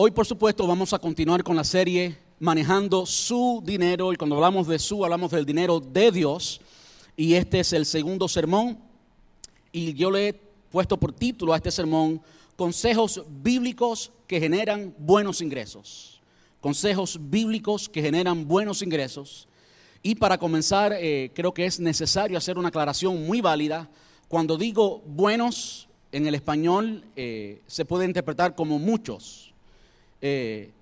Hoy, 0.00 0.12
por 0.12 0.24
supuesto, 0.24 0.64
vamos 0.64 0.92
a 0.92 1.00
continuar 1.00 1.42
con 1.42 1.56
la 1.56 1.64
serie 1.64 2.16
Manejando 2.38 3.04
su 3.04 3.60
dinero 3.64 4.12
y 4.12 4.16
cuando 4.16 4.36
hablamos 4.36 4.68
de 4.68 4.78
su, 4.78 5.04
hablamos 5.04 5.32
del 5.32 5.44
dinero 5.44 5.80
de 5.80 6.12
Dios. 6.12 6.60
Y 7.16 7.34
este 7.34 7.58
es 7.58 7.72
el 7.72 7.84
segundo 7.84 8.28
sermón 8.28 8.78
y 9.72 9.94
yo 9.94 10.12
le 10.12 10.28
he 10.28 10.34
puesto 10.70 10.96
por 11.00 11.12
título 11.12 11.52
a 11.52 11.56
este 11.56 11.72
sermón 11.72 12.22
Consejos 12.54 13.24
bíblicos 13.42 14.12
que 14.28 14.38
generan 14.38 14.94
buenos 14.98 15.40
ingresos. 15.40 16.22
Consejos 16.60 17.18
bíblicos 17.20 17.88
que 17.88 18.00
generan 18.00 18.46
buenos 18.46 18.82
ingresos. 18.82 19.48
Y 20.00 20.14
para 20.14 20.38
comenzar, 20.38 20.92
eh, 20.92 21.32
creo 21.34 21.52
que 21.52 21.66
es 21.66 21.80
necesario 21.80 22.38
hacer 22.38 22.56
una 22.56 22.68
aclaración 22.68 23.26
muy 23.26 23.40
válida. 23.40 23.90
Cuando 24.28 24.56
digo 24.56 25.02
buenos, 25.08 25.88
en 26.12 26.28
el 26.28 26.36
español 26.36 27.02
eh, 27.16 27.62
se 27.66 27.84
puede 27.84 28.04
interpretar 28.04 28.54
como 28.54 28.78
muchos 28.78 29.47
eh, 30.20 30.72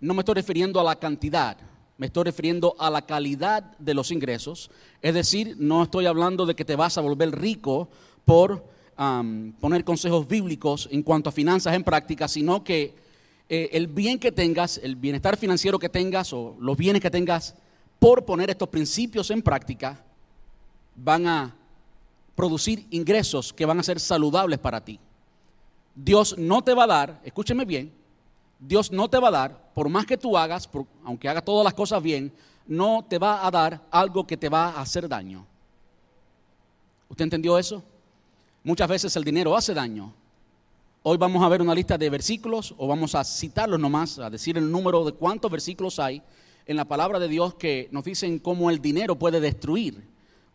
no 0.00 0.14
me 0.14 0.20
estoy 0.20 0.34
refiriendo 0.34 0.80
a 0.80 0.84
la 0.84 0.96
cantidad, 0.96 1.56
me 1.98 2.06
estoy 2.06 2.24
refiriendo 2.24 2.74
a 2.78 2.90
la 2.90 3.02
calidad 3.02 3.76
de 3.78 3.94
los 3.94 4.10
ingresos. 4.10 4.70
Es 5.00 5.14
decir, 5.14 5.56
no 5.58 5.82
estoy 5.82 6.06
hablando 6.06 6.46
de 6.46 6.54
que 6.54 6.64
te 6.64 6.76
vas 6.76 6.98
a 6.98 7.00
volver 7.00 7.38
rico 7.38 7.88
por 8.24 8.64
poner 9.60 9.84
consejos 9.84 10.26
bíblicos 10.26 10.88
en 10.90 11.02
cuanto 11.02 11.28
a 11.28 11.32
finanzas 11.32 11.74
en 11.74 11.84
práctica, 11.84 12.28
sino 12.28 12.64
que 12.64 12.94
eh, 13.48 13.68
el 13.72 13.86
bien 13.88 14.18
que 14.18 14.32
tengas, 14.32 14.78
el 14.78 14.96
bienestar 14.96 15.36
financiero 15.36 15.78
que 15.78 15.88
tengas 15.88 16.32
o 16.32 16.56
los 16.58 16.76
bienes 16.76 17.02
que 17.02 17.10
tengas 17.10 17.54
por 17.98 18.24
poner 18.24 18.50
estos 18.50 18.68
principios 18.68 19.30
en 19.30 19.42
práctica, 19.42 20.02
van 20.96 21.26
a 21.26 21.54
producir 22.34 22.86
ingresos 22.90 23.52
que 23.52 23.66
van 23.66 23.78
a 23.78 23.82
ser 23.82 24.00
saludables 24.00 24.58
para 24.58 24.84
ti. 24.84 24.98
Dios 25.94 26.36
no 26.38 26.62
te 26.62 26.74
va 26.74 26.84
a 26.84 26.88
dar, 26.88 27.20
escúcheme 27.24 27.64
bien, 27.64 27.92
Dios 28.58 28.90
no 28.90 29.08
te 29.08 29.18
va 29.18 29.28
a 29.28 29.32
dar, 29.32 29.72
por 29.74 29.88
más 29.88 30.06
que 30.06 30.16
tú 30.16 30.36
hagas, 30.36 30.68
aunque 31.04 31.28
hagas 31.28 31.44
todas 31.44 31.64
las 31.64 31.74
cosas 31.74 32.02
bien, 32.02 32.32
no 32.66 33.04
te 33.08 33.18
va 33.18 33.46
a 33.46 33.50
dar 33.50 33.82
algo 33.90 34.26
que 34.26 34.36
te 34.36 34.48
va 34.48 34.70
a 34.70 34.80
hacer 34.80 35.08
daño. 35.08 35.46
¿Usted 37.08 37.24
entendió 37.24 37.58
eso? 37.58 37.82
Muchas 38.64 38.88
veces 38.88 39.14
el 39.16 39.24
dinero 39.24 39.56
hace 39.56 39.74
daño. 39.74 40.12
Hoy 41.02 41.16
vamos 41.18 41.44
a 41.44 41.48
ver 41.48 41.62
una 41.62 41.74
lista 41.74 41.96
de 41.96 42.10
versículos 42.10 42.74
o 42.76 42.88
vamos 42.88 43.14
a 43.14 43.22
citarlos 43.22 43.78
nomás, 43.78 44.18
a 44.18 44.28
decir 44.28 44.58
el 44.58 44.70
número 44.70 45.04
de 45.04 45.12
cuántos 45.12 45.50
versículos 45.50 46.00
hay 46.00 46.20
en 46.66 46.76
la 46.76 46.84
palabra 46.84 47.20
de 47.20 47.28
Dios 47.28 47.54
que 47.54 47.88
nos 47.92 48.02
dicen 48.02 48.40
cómo 48.40 48.70
el 48.70 48.80
dinero 48.80 49.16
puede 49.16 49.38
destruir 49.38 50.02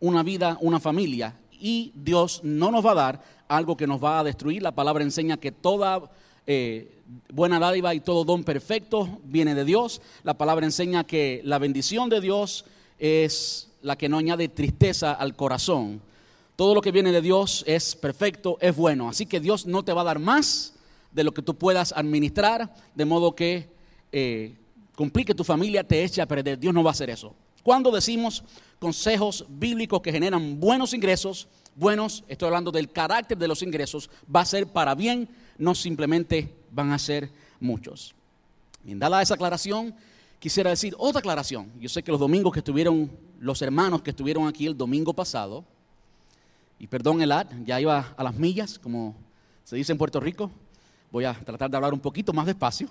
una 0.01 0.23
vida, 0.23 0.57
una 0.59 0.81
familia. 0.81 1.39
Y 1.51 1.93
Dios 1.95 2.41
no 2.43 2.69
nos 2.69 2.85
va 2.85 2.91
a 2.91 2.95
dar 2.95 3.21
algo 3.47 3.77
que 3.77 3.87
nos 3.87 4.03
va 4.03 4.19
a 4.19 4.23
destruir. 4.25 4.61
La 4.61 4.75
palabra 4.75 5.03
enseña 5.03 5.37
que 5.37 5.53
toda 5.53 6.11
eh, 6.45 7.00
buena 7.29 7.59
dádiva 7.59 7.93
y 7.93 7.99
todo 7.99 8.23
don 8.23 8.43
perfecto 8.43 9.19
viene 9.23 9.55
de 9.55 9.65
Dios. 9.65 10.01
La 10.23 10.37
palabra 10.37 10.65
enseña 10.65 11.05
que 11.05 11.41
la 11.43 11.59
bendición 11.59 12.09
de 12.09 12.21
Dios 12.21 12.65
es 12.99 13.69
la 13.81 13.97
que 13.97 14.09
no 14.09 14.17
añade 14.17 14.47
tristeza 14.49 15.13
al 15.13 15.35
corazón. 15.35 16.01
Todo 16.55 16.75
lo 16.75 16.81
que 16.81 16.91
viene 16.91 17.11
de 17.11 17.21
Dios 17.21 17.63
es 17.67 17.95
perfecto, 17.95 18.57
es 18.61 18.75
bueno. 18.75 19.09
Así 19.09 19.25
que 19.25 19.39
Dios 19.39 19.65
no 19.65 19.83
te 19.83 19.93
va 19.93 20.01
a 20.01 20.05
dar 20.05 20.19
más 20.19 20.75
de 21.11 21.23
lo 21.23 21.33
que 21.33 21.41
tú 21.41 21.55
puedas 21.55 21.93
administrar, 21.93 22.73
de 22.93 23.05
modo 23.05 23.35
que 23.35 23.69
eh, 24.11 24.55
complique 24.95 25.33
tu 25.33 25.43
familia, 25.43 25.83
te 25.83 26.03
eche 26.03 26.21
a 26.21 26.27
perder. 26.27 26.59
Dios 26.59 26.73
no 26.73 26.83
va 26.83 26.91
a 26.91 26.93
hacer 26.93 27.09
eso. 27.09 27.33
Cuando 27.63 27.91
decimos 27.91 28.43
consejos 28.79 29.45
bíblicos 29.49 30.01
que 30.01 30.11
generan 30.11 30.59
buenos 30.59 30.93
ingresos, 30.93 31.47
buenos, 31.75 32.23
estoy 32.27 32.47
hablando 32.47 32.71
del 32.71 32.91
carácter 32.91 33.37
de 33.37 33.47
los 33.47 33.61
ingresos, 33.61 34.09
va 34.33 34.41
a 34.41 34.45
ser 34.45 34.67
para 34.67 34.95
bien 34.95 35.29
no 35.57 35.75
simplemente 35.75 36.60
van 36.71 36.91
a 36.91 36.99
ser 36.99 37.29
muchos. 37.59 38.15
Bien, 38.83 38.97
dada 38.97 39.21
esa 39.21 39.35
aclaración, 39.35 39.93
quisiera 40.39 40.69
decir 40.69 40.95
otra 40.97 41.19
aclaración. 41.19 41.71
Yo 41.79 41.89
sé 41.89 42.01
que 42.01 42.11
los 42.11 42.19
domingos 42.19 42.53
que 42.53 42.59
estuvieron, 42.59 43.11
los 43.39 43.61
hermanos 43.61 44.01
que 44.01 44.09
estuvieron 44.09 44.47
aquí 44.47 44.65
el 44.65 44.77
domingo 44.77 45.13
pasado, 45.13 45.63
y 46.79 46.87
perdón 46.87 47.21
el 47.21 47.31
ad, 47.31 47.47
ya 47.63 47.79
iba 47.79 48.13
a 48.17 48.23
las 48.23 48.35
millas, 48.35 48.79
como 48.79 49.15
se 49.63 49.75
dice 49.75 49.91
en 49.91 49.99
Puerto 49.99 50.19
Rico, 50.19 50.49
voy 51.11 51.25
a 51.25 51.33
tratar 51.33 51.69
de 51.69 51.77
hablar 51.77 51.93
un 51.93 51.99
poquito 51.99 52.33
más 52.33 52.47
despacio. 52.47 52.87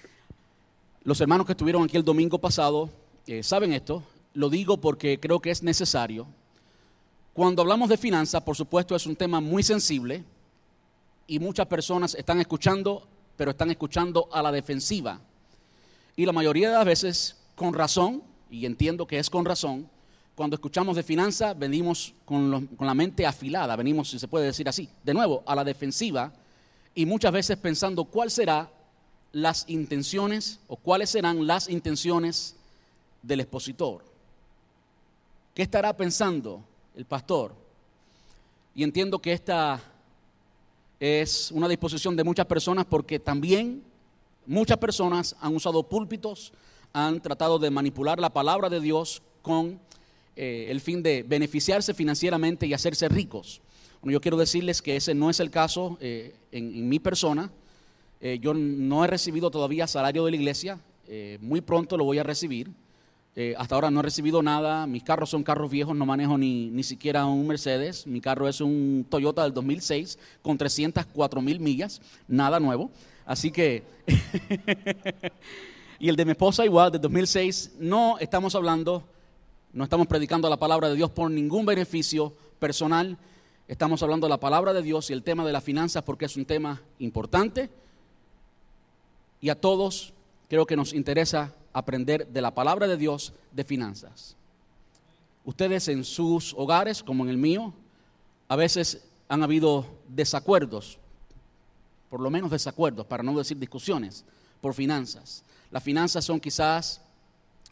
los 1.04 1.20
hermanos 1.20 1.46
que 1.46 1.52
estuvieron 1.52 1.84
aquí 1.84 1.96
el 1.96 2.04
domingo 2.04 2.38
pasado 2.38 2.90
eh, 3.26 3.42
saben 3.42 3.72
esto, 3.72 4.02
lo 4.34 4.50
digo 4.50 4.78
porque 4.78 5.20
creo 5.20 5.40
que 5.40 5.50
es 5.50 5.62
necesario. 5.62 6.26
Cuando 7.32 7.62
hablamos 7.62 7.88
de 7.88 7.96
finanzas, 7.96 8.42
por 8.42 8.56
supuesto, 8.56 8.96
es 8.96 9.06
un 9.06 9.14
tema 9.14 9.40
muy 9.40 9.62
sensible 9.62 10.24
y 11.30 11.38
muchas 11.38 11.66
personas 11.66 12.16
están 12.16 12.40
escuchando, 12.40 13.06
pero 13.36 13.52
están 13.52 13.70
escuchando 13.70 14.28
a 14.32 14.42
la 14.42 14.50
defensiva. 14.50 15.20
Y 16.16 16.26
la 16.26 16.32
mayoría 16.32 16.70
de 16.70 16.74
las 16.74 16.84
veces, 16.84 17.36
con 17.54 17.72
razón, 17.72 18.24
y 18.50 18.66
entiendo 18.66 19.06
que 19.06 19.16
es 19.16 19.30
con 19.30 19.44
razón, 19.44 19.88
cuando 20.34 20.56
escuchamos 20.56 20.96
de 20.96 21.04
finanzas, 21.04 21.56
venimos 21.56 22.14
con, 22.24 22.66
con, 22.76 22.84
la 22.84 22.94
mente 22.94 23.24
afilada, 23.26 23.76
venimos, 23.76 24.10
si 24.10 24.18
se 24.18 24.26
puede 24.26 24.46
decir 24.46 24.68
así, 24.68 24.88
de 25.04 25.14
nuevo, 25.14 25.44
a 25.46 25.54
la 25.54 25.62
defensiva, 25.62 26.32
y 26.96 27.06
muchas 27.06 27.30
veces 27.30 27.56
pensando 27.58 28.06
cuáles 28.06 28.32
serán 28.32 28.68
las 29.30 29.66
intenciones 29.68 30.58
o 30.66 30.74
cuáles 30.74 31.10
serán 31.10 31.46
las 31.46 31.68
intenciones 31.68 32.56
del 33.22 33.38
expositor. 33.38 34.02
¿Qué 35.54 35.62
estará 35.62 35.96
pensando 35.96 36.64
el 36.96 37.04
pastor? 37.04 37.54
Y 38.74 38.82
entiendo 38.82 39.20
que 39.20 39.32
esta 39.32 39.80
es 41.00 41.50
una 41.50 41.66
disposición 41.66 42.14
de 42.14 42.24
muchas 42.24 42.44
personas 42.44 42.84
porque 42.84 43.18
también 43.18 43.82
muchas 44.46 44.76
personas 44.76 45.34
han 45.40 45.56
usado 45.56 45.82
púlpitos, 45.82 46.52
han 46.92 47.20
tratado 47.20 47.58
de 47.58 47.70
manipular 47.70 48.20
la 48.20 48.30
palabra 48.30 48.68
de 48.68 48.80
Dios 48.80 49.22
con 49.40 49.80
eh, 50.36 50.66
el 50.68 50.80
fin 50.80 51.02
de 51.02 51.22
beneficiarse 51.22 51.94
financieramente 51.94 52.66
y 52.66 52.74
hacerse 52.74 53.08
ricos. 53.08 53.62
Bueno, 54.02 54.12
yo 54.12 54.20
quiero 54.20 54.36
decirles 54.36 54.82
que 54.82 54.96
ese 54.96 55.14
no 55.14 55.30
es 55.30 55.40
el 55.40 55.50
caso 55.50 55.96
eh, 56.00 56.34
en, 56.52 56.88
mi 56.88 56.98
persona. 56.98 57.50
Eh, 58.20 58.38
yo 58.40 58.52
no 58.52 59.02
he 59.02 59.08
recibido 59.08 59.50
todavía 59.50 59.86
salario 59.86 60.24
de 60.26 60.30
la 60.30 60.36
iglesia, 60.36 60.78
muy 61.40 61.60
pronto 61.60 61.96
lo 61.96 62.04
voy 62.04 62.18
a 62.18 62.22
recibir. 62.22 62.70
Eh, 63.42 63.54
hasta 63.56 63.74
ahora 63.74 63.90
no 63.90 64.00
he 64.00 64.02
recibido 64.02 64.42
nada, 64.42 64.86
mis 64.86 65.02
carros 65.02 65.30
son 65.30 65.42
carros 65.42 65.70
viejos, 65.70 65.96
no 65.96 66.04
manejo 66.04 66.36
ni, 66.36 66.68
ni 66.68 66.82
siquiera 66.82 67.24
un 67.24 67.46
Mercedes, 67.46 68.06
mi 68.06 68.20
carro 68.20 68.46
es 68.46 68.60
un 68.60 69.06
Toyota 69.08 69.44
del 69.44 69.54
2006 69.54 70.18
con 70.42 70.58
304 70.58 71.40
mil 71.40 71.58
millas, 71.58 72.02
nada 72.28 72.60
nuevo. 72.60 72.90
Así 73.24 73.50
que, 73.50 73.82
y 75.98 76.10
el 76.10 76.16
de 76.16 76.26
mi 76.26 76.32
esposa 76.32 76.66
igual, 76.66 76.92
del 76.92 77.00
2006, 77.00 77.76
no 77.78 78.18
estamos 78.18 78.54
hablando, 78.54 79.04
no 79.72 79.84
estamos 79.84 80.06
predicando 80.06 80.50
la 80.50 80.58
palabra 80.58 80.90
de 80.90 80.96
Dios 80.96 81.10
por 81.10 81.30
ningún 81.30 81.64
beneficio 81.64 82.34
personal, 82.58 83.16
estamos 83.68 84.02
hablando 84.02 84.26
de 84.26 84.32
la 84.32 84.40
palabra 84.40 84.74
de 84.74 84.82
Dios 84.82 85.08
y 85.08 85.14
el 85.14 85.22
tema 85.22 85.46
de 85.46 85.52
las 85.52 85.64
finanzas 85.64 86.02
porque 86.02 86.26
es 86.26 86.36
un 86.36 86.44
tema 86.44 86.82
importante. 86.98 87.70
Y 89.40 89.48
a 89.48 89.58
todos 89.58 90.12
creo 90.46 90.66
que 90.66 90.76
nos 90.76 90.92
interesa 90.92 91.54
aprender 91.72 92.26
de 92.26 92.42
la 92.42 92.54
palabra 92.54 92.86
de 92.86 92.96
Dios 92.96 93.32
de 93.52 93.64
finanzas. 93.64 94.36
Ustedes 95.44 95.88
en 95.88 96.04
sus 96.04 96.54
hogares, 96.54 97.02
como 97.02 97.24
en 97.24 97.30
el 97.30 97.36
mío, 97.36 97.72
a 98.48 98.56
veces 98.56 99.04
han 99.28 99.42
habido 99.42 99.86
desacuerdos, 100.08 100.98
por 102.08 102.20
lo 102.20 102.30
menos 102.30 102.50
desacuerdos, 102.50 103.06
para 103.06 103.22
no 103.22 103.36
decir 103.36 103.58
discusiones, 103.58 104.24
por 104.60 104.74
finanzas. 104.74 105.44
Las 105.70 105.82
finanzas 105.82 106.24
son 106.24 106.40
quizás, 106.40 107.00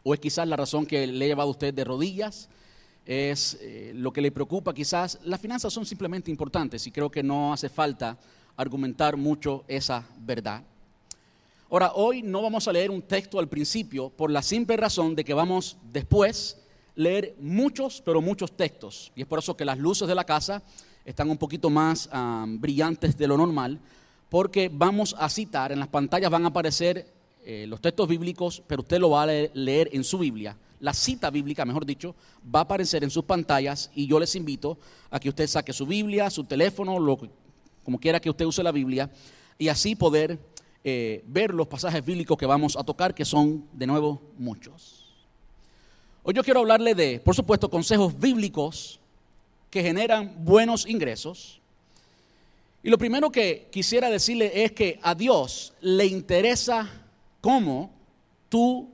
o 0.04 0.14
es 0.14 0.20
quizás 0.20 0.46
la 0.46 0.56
razón 0.56 0.86
que 0.86 1.06
le 1.06 1.24
ha 1.24 1.28
llevado 1.28 1.48
a 1.48 1.52
usted 1.52 1.74
de 1.74 1.84
rodillas, 1.84 2.48
es 3.04 3.58
eh, 3.60 3.92
lo 3.94 4.12
que 4.12 4.20
le 4.20 4.30
preocupa 4.30 4.74
quizás. 4.74 5.18
Las 5.24 5.40
finanzas 5.40 5.72
son 5.72 5.86
simplemente 5.86 6.30
importantes 6.30 6.86
y 6.86 6.90
creo 6.90 7.10
que 7.10 7.22
no 7.22 7.52
hace 7.52 7.68
falta 7.68 8.18
argumentar 8.56 9.16
mucho 9.16 9.64
esa 9.66 10.06
verdad. 10.20 10.62
Ahora, 11.70 11.92
hoy 11.94 12.22
no 12.22 12.40
vamos 12.40 12.66
a 12.66 12.72
leer 12.72 12.90
un 12.90 13.02
texto 13.02 13.38
al 13.38 13.46
principio 13.46 14.08
por 14.08 14.30
la 14.30 14.40
simple 14.40 14.74
razón 14.78 15.14
de 15.14 15.22
que 15.22 15.34
vamos 15.34 15.76
después 15.92 16.56
leer 16.94 17.36
muchos, 17.38 18.00
pero 18.02 18.22
muchos 18.22 18.56
textos. 18.56 19.12
Y 19.14 19.20
es 19.20 19.26
por 19.26 19.40
eso 19.40 19.54
que 19.54 19.66
las 19.66 19.76
luces 19.76 20.08
de 20.08 20.14
la 20.14 20.24
casa 20.24 20.62
están 21.04 21.28
un 21.28 21.36
poquito 21.36 21.68
más 21.68 22.08
brillantes 22.58 23.18
de 23.18 23.28
lo 23.28 23.36
normal, 23.36 23.78
porque 24.30 24.70
vamos 24.72 25.14
a 25.18 25.28
citar, 25.28 25.70
en 25.70 25.78
las 25.78 25.88
pantallas 25.88 26.30
van 26.30 26.44
a 26.44 26.48
aparecer 26.48 27.12
eh, 27.44 27.66
los 27.68 27.82
textos 27.82 28.08
bíblicos, 28.08 28.62
pero 28.66 28.80
usted 28.80 28.98
lo 28.98 29.10
va 29.10 29.24
a 29.24 29.26
leer 29.26 29.90
en 29.92 30.04
su 30.04 30.18
Biblia. 30.18 30.56
La 30.80 30.94
cita 30.94 31.28
bíblica, 31.28 31.66
mejor 31.66 31.84
dicho, 31.84 32.14
va 32.42 32.60
a 32.60 32.62
aparecer 32.62 33.04
en 33.04 33.10
sus 33.10 33.24
pantallas 33.24 33.90
y 33.94 34.06
yo 34.06 34.18
les 34.18 34.34
invito 34.36 34.78
a 35.10 35.20
que 35.20 35.28
usted 35.28 35.46
saque 35.46 35.74
su 35.74 35.84
Biblia, 35.84 36.30
su 36.30 36.44
teléfono, 36.44 36.98
lo, 36.98 37.18
como 37.84 38.00
quiera 38.00 38.20
que 38.20 38.30
usted 38.30 38.46
use 38.46 38.62
la 38.62 38.72
Biblia, 38.72 39.10
y 39.58 39.68
así 39.68 39.96
poder 39.96 40.38
eh, 40.84 41.22
ver 41.26 41.52
los 41.52 41.66
pasajes 41.66 42.04
bíblicos 42.04 42.38
que 42.38 42.46
vamos 42.46 42.76
a 42.76 42.84
tocar, 42.84 43.14
que 43.14 43.24
son 43.24 43.66
de 43.72 43.86
nuevo 43.86 44.22
muchos. 44.38 45.06
Hoy 46.22 46.34
yo 46.34 46.44
quiero 46.44 46.60
hablarle 46.60 46.94
de, 46.94 47.20
por 47.20 47.34
supuesto, 47.34 47.70
consejos 47.70 48.18
bíblicos 48.18 49.00
que 49.70 49.82
generan 49.82 50.34
buenos 50.44 50.86
ingresos. 50.86 51.60
Y 52.82 52.90
lo 52.90 52.98
primero 52.98 53.30
que 53.30 53.68
quisiera 53.70 54.10
decirle 54.10 54.64
es 54.64 54.72
que 54.72 54.98
a 55.02 55.14
Dios 55.14 55.74
le 55.80 56.06
interesa 56.06 56.88
cómo 57.40 57.90
tú 58.48 58.88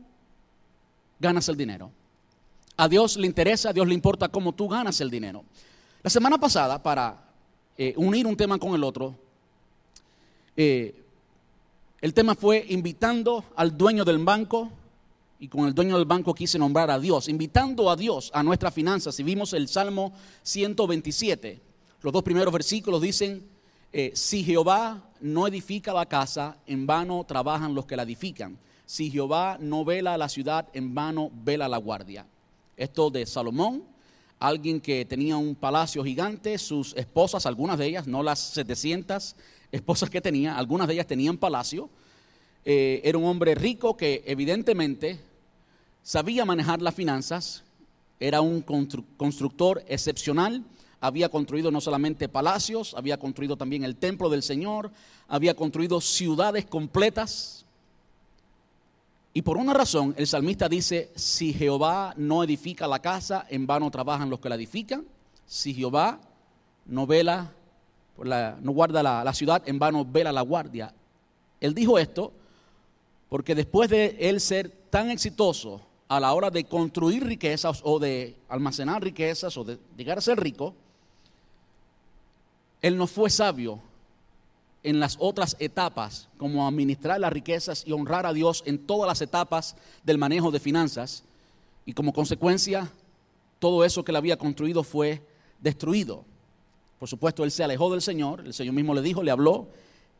ganas 1.18 1.48
el 1.48 1.56
dinero. 1.56 1.90
A 2.76 2.88
Dios 2.88 3.16
le 3.16 3.26
interesa, 3.26 3.70
a 3.70 3.72
Dios 3.72 3.86
le 3.86 3.94
importa 3.94 4.28
cómo 4.28 4.52
tú 4.52 4.68
ganas 4.68 5.00
el 5.00 5.10
dinero. 5.10 5.44
La 6.02 6.10
semana 6.10 6.38
pasada, 6.38 6.82
para 6.82 7.24
eh, 7.78 7.94
unir 7.96 8.26
un 8.26 8.36
tema 8.36 8.58
con 8.58 8.74
el 8.74 8.84
otro, 8.84 9.14
eh, 10.56 11.03
el 12.04 12.12
tema 12.12 12.34
fue 12.34 12.66
invitando 12.68 13.46
al 13.56 13.78
dueño 13.78 14.04
del 14.04 14.18
banco, 14.18 14.70
y 15.38 15.48
con 15.48 15.66
el 15.66 15.74
dueño 15.74 15.96
del 15.96 16.04
banco 16.04 16.34
quise 16.34 16.58
nombrar 16.58 16.90
a 16.90 16.98
Dios, 16.98 17.30
invitando 17.30 17.88
a 17.88 17.96
Dios 17.96 18.30
a 18.34 18.42
nuestras 18.42 18.74
finanzas. 18.74 19.18
Y 19.20 19.22
vimos 19.22 19.54
el 19.54 19.68
Salmo 19.68 20.12
127. 20.42 21.62
Los 22.02 22.12
dos 22.12 22.22
primeros 22.22 22.52
versículos 22.52 23.00
dicen, 23.00 23.48
eh, 23.90 24.12
si 24.14 24.44
Jehová 24.44 25.02
no 25.22 25.46
edifica 25.46 25.94
la 25.94 26.04
casa, 26.04 26.58
en 26.66 26.86
vano 26.86 27.24
trabajan 27.24 27.74
los 27.74 27.86
que 27.86 27.96
la 27.96 28.02
edifican. 28.02 28.58
Si 28.84 29.10
Jehová 29.10 29.56
no 29.58 29.82
vela 29.82 30.18
la 30.18 30.28
ciudad, 30.28 30.68
en 30.74 30.94
vano 30.94 31.30
vela 31.32 31.70
la 31.70 31.78
guardia. 31.78 32.26
Esto 32.76 33.08
de 33.08 33.24
Salomón, 33.24 33.82
alguien 34.38 34.78
que 34.78 35.06
tenía 35.06 35.38
un 35.38 35.54
palacio 35.54 36.04
gigante, 36.04 36.58
sus 36.58 36.94
esposas, 36.96 37.46
algunas 37.46 37.78
de 37.78 37.86
ellas, 37.86 38.06
no 38.06 38.22
las 38.22 38.40
700 38.40 39.36
esposas 39.74 40.10
que 40.10 40.20
tenía, 40.20 40.56
algunas 40.56 40.86
de 40.86 40.94
ellas 40.94 41.06
tenían 41.06 41.36
palacio. 41.36 41.90
Eh, 42.64 43.00
era 43.04 43.18
un 43.18 43.24
hombre 43.24 43.54
rico 43.54 43.96
que 43.96 44.22
evidentemente 44.26 45.20
sabía 46.02 46.44
manejar 46.44 46.80
las 46.80 46.94
finanzas, 46.94 47.62
era 48.20 48.40
un 48.40 48.62
constructor 48.62 49.84
excepcional, 49.88 50.64
había 51.00 51.28
construido 51.28 51.70
no 51.70 51.80
solamente 51.80 52.28
palacios, 52.28 52.94
había 52.94 53.18
construido 53.18 53.56
también 53.56 53.84
el 53.84 53.96
templo 53.96 54.30
del 54.30 54.42
Señor, 54.42 54.90
había 55.28 55.54
construido 55.54 56.00
ciudades 56.00 56.64
completas, 56.64 57.64
y 59.36 59.42
por 59.42 59.56
una 59.56 59.74
razón, 59.74 60.14
el 60.16 60.28
salmista 60.28 60.68
dice, 60.68 61.10
si 61.16 61.52
Jehová 61.52 62.14
no 62.16 62.44
edifica 62.44 62.86
la 62.86 63.00
casa, 63.00 63.44
en 63.50 63.66
vano 63.66 63.90
trabajan 63.90 64.30
los 64.30 64.38
que 64.38 64.48
la 64.48 64.54
edifican. 64.54 65.04
Si 65.44 65.74
Jehová 65.74 66.20
no 66.86 67.04
vela, 67.04 67.52
no 68.16 68.72
guarda 68.72 69.02
la, 69.02 69.24
la 69.24 69.32
ciudad, 69.34 69.62
en 69.66 69.78
vano 69.78 70.04
vela 70.04 70.32
la 70.32 70.42
guardia. 70.42 70.94
Él 71.60 71.74
dijo 71.74 71.98
esto 71.98 72.32
porque 73.28 73.54
después 73.54 73.90
de 73.90 74.16
él 74.20 74.40
ser 74.40 74.70
tan 74.90 75.10
exitoso 75.10 75.80
a 76.08 76.20
la 76.20 76.32
hora 76.32 76.50
de 76.50 76.64
construir 76.64 77.24
riquezas 77.24 77.80
o 77.82 77.98
de 77.98 78.36
almacenar 78.48 79.02
riquezas 79.02 79.56
o 79.56 79.64
de 79.64 79.78
llegar 79.96 80.18
a 80.18 80.20
ser 80.20 80.38
rico, 80.38 80.74
él 82.82 82.96
no 82.96 83.06
fue 83.06 83.30
sabio 83.30 83.80
en 84.82 85.00
las 85.00 85.16
otras 85.18 85.56
etapas, 85.58 86.28
como 86.36 86.68
administrar 86.68 87.18
las 87.18 87.32
riquezas 87.32 87.82
y 87.86 87.92
honrar 87.92 88.26
a 88.26 88.34
Dios 88.34 88.62
en 88.66 88.78
todas 88.78 89.08
las 89.08 89.22
etapas 89.22 89.74
del 90.04 90.18
manejo 90.18 90.50
de 90.50 90.60
finanzas. 90.60 91.24
Y 91.86 91.94
como 91.94 92.12
consecuencia, 92.12 92.92
todo 93.58 93.84
eso 93.84 94.04
que 94.04 94.12
él 94.12 94.16
había 94.16 94.36
construido 94.36 94.84
fue 94.84 95.22
destruido. 95.58 96.26
Por 96.98 97.08
supuesto, 97.08 97.44
él 97.44 97.50
se 97.50 97.64
alejó 97.64 97.90
del 97.90 98.02
Señor, 98.02 98.42
el 98.44 98.54
Señor 98.54 98.74
mismo 98.74 98.94
le 98.94 99.02
dijo, 99.02 99.22
le 99.22 99.30
habló, 99.30 99.68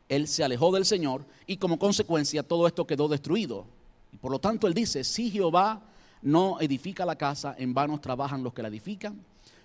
él 0.09 0.27
se 0.27 0.43
alejó 0.43 0.71
del 0.71 0.85
Señor 0.85 1.25
y 1.47 1.57
como 1.57 1.79
consecuencia 1.79 2.43
todo 2.43 2.67
esto 2.67 2.85
quedó 2.85 3.07
destruido. 3.07 3.65
Y 4.11 4.17
por 4.17 4.31
lo 4.31 4.39
tanto 4.39 4.67
él 4.67 4.73
dice, 4.73 5.03
si 5.03 5.31
Jehová 5.31 5.81
no 6.21 6.59
edifica 6.59 7.05
la 7.05 7.15
casa, 7.15 7.55
en 7.57 7.73
vano 7.73 7.99
trabajan 7.99 8.43
los 8.43 8.53
que 8.53 8.61
la 8.61 8.67
edifican. 8.67 9.19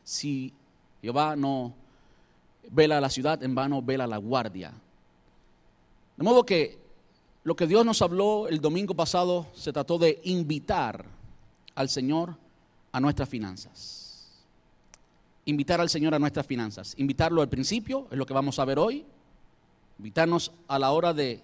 Si 0.04 0.52
Jehová 1.02 1.36
no 1.36 1.74
vela 2.70 3.00
la 3.00 3.10
ciudad, 3.10 3.42
en 3.42 3.54
vano 3.54 3.82
vela 3.82 4.06
la 4.06 4.18
guardia. 4.18 4.72
De 6.16 6.24
modo 6.24 6.44
que 6.44 6.78
lo 7.44 7.56
que 7.56 7.66
Dios 7.66 7.84
nos 7.84 8.02
habló 8.02 8.48
el 8.48 8.60
domingo 8.60 8.94
pasado 8.94 9.46
se 9.54 9.72
trató 9.72 9.98
de 9.98 10.20
invitar 10.24 11.06
al 11.74 11.88
Señor 11.88 12.36
a 12.92 13.00
nuestras 13.00 13.28
finanzas. 13.28 13.99
Invitar 15.50 15.80
al 15.80 15.90
Señor 15.90 16.14
a 16.14 16.18
nuestras 16.20 16.46
finanzas. 16.46 16.94
Invitarlo 16.96 17.42
al 17.42 17.48
principio, 17.48 18.06
es 18.12 18.16
lo 18.16 18.24
que 18.24 18.32
vamos 18.32 18.60
a 18.60 18.64
ver 18.64 18.78
hoy. 18.78 19.04
Invitarnos 19.98 20.52
a 20.68 20.78
la 20.78 20.92
hora 20.92 21.12
de 21.12 21.42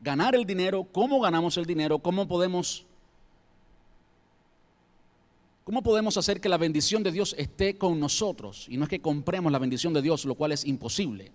ganar 0.00 0.36
el 0.36 0.44
dinero, 0.46 0.84
cómo 0.84 1.20
ganamos 1.20 1.56
el 1.56 1.66
dinero, 1.66 1.98
cómo 1.98 2.28
podemos 2.28 2.86
¿Cómo 5.64 5.82
podemos 5.82 6.16
hacer 6.16 6.40
que 6.40 6.48
la 6.48 6.56
bendición 6.56 7.02
de 7.02 7.12
Dios 7.12 7.34
esté 7.36 7.76
con 7.76 8.00
nosotros? 8.00 8.66
Y 8.68 8.76
no 8.76 8.84
es 8.84 8.88
que 8.88 9.00
compremos 9.00 9.52
la 9.52 9.58
bendición 9.58 9.92
de 9.92 10.02
Dios, 10.02 10.24
lo 10.24 10.34
cual 10.34 10.52
es 10.52 10.64
imposible. 10.64 11.30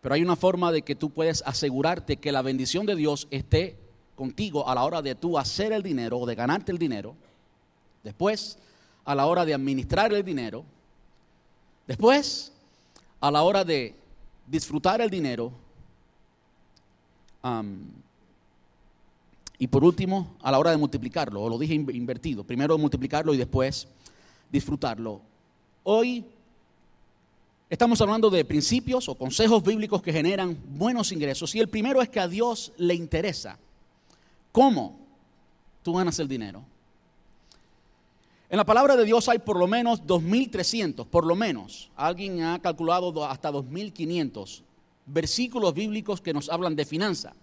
Pero 0.00 0.14
hay 0.14 0.22
una 0.22 0.36
forma 0.36 0.70
de 0.70 0.82
que 0.82 0.94
tú 0.94 1.10
puedes 1.10 1.42
asegurarte 1.46 2.18
que 2.18 2.30
la 2.30 2.42
bendición 2.42 2.84
de 2.84 2.94
Dios 2.94 3.26
esté 3.30 3.76
contigo 4.14 4.68
a 4.68 4.74
la 4.74 4.84
hora 4.84 5.02
de 5.02 5.14
tú 5.14 5.38
hacer 5.38 5.72
el 5.72 5.82
dinero 5.82 6.18
o 6.18 6.26
de 6.26 6.34
ganarte 6.34 6.70
el 6.70 6.78
dinero. 6.78 7.16
Después, 8.04 8.58
a 9.08 9.14
la 9.14 9.24
hora 9.24 9.46
de 9.46 9.54
administrar 9.54 10.12
el 10.12 10.22
dinero. 10.22 10.66
Después, 11.86 12.52
a 13.22 13.30
la 13.30 13.42
hora 13.42 13.64
de 13.64 13.94
disfrutar 14.46 15.00
el 15.00 15.08
dinero. 15.08 15.50
y 19.58 19.66
por 19.66 19.82
último, 19.82 20.36
a 20.42 20.50
la 20.50 20.58
hora 20.58 20.72
de 20.72 20.76
multiplicarlo, 20.76 21.40
o 21.40 21.48
lo 21.48 21.56
dije 21.56 21.72
invertido, 21.72 22.44
primero 22.44 22.76
multiplicarlo 22.76 23.32
y 23.32 23.38
después 23.38 23.88
disfrutarlo. 24.52 25.22
Hoy 25.84 26.26
Estamos 27.70 28.00
hablando 28.00 28.30
de 28.30 28.46
principios 28.46 29.10
o 29.10 29.14
consejos 29.14 29.62
bíblicos 29.62 30.00
que 30.00 30.10
generan 30.10 30.58
buenos 30.70 31.12
ingresos. 31.12 31.54
Y 31.54 31.60
el 31.60 31.68
primero 31.68 32.00
es 32.00 32.08
que 32.08 32.18
a 32.18 32.26
Dios 32.26 32.72
le 32.78 32.94
interesa 32.94 33.58
cómo 34.52 34.98
tú 35.82 35.92
ganas 35.92 36.18
el 36.18 36.28
dinero. 36.28 36.64
En 38.50 38.56
la 38.56 38.64
palabra 38.64 38.96
de 38.96 39.04
Dios 39.04 39.28
hay 39.28 39.38
por 39.38 39.58
lo 39.58 39.66
menos 39.66 40.02
2.300, 40.04 41.06
por 41.06 41.26
lo 41.26 41.36
menos. 41.36 41.90
Alguien 41.96 42.42
ha 42.42 42.58
calculado 42.60 43.24
hasta 43.26 43.52
2.500 43.52 44.62
versículos 45.04 45.74
bíblicos 45.74 46.22
que 46.22 46.32
nos 46.32 46.48
hablan 46.48 46.74
de 46.74 46.86
finanza. 46.86 47.34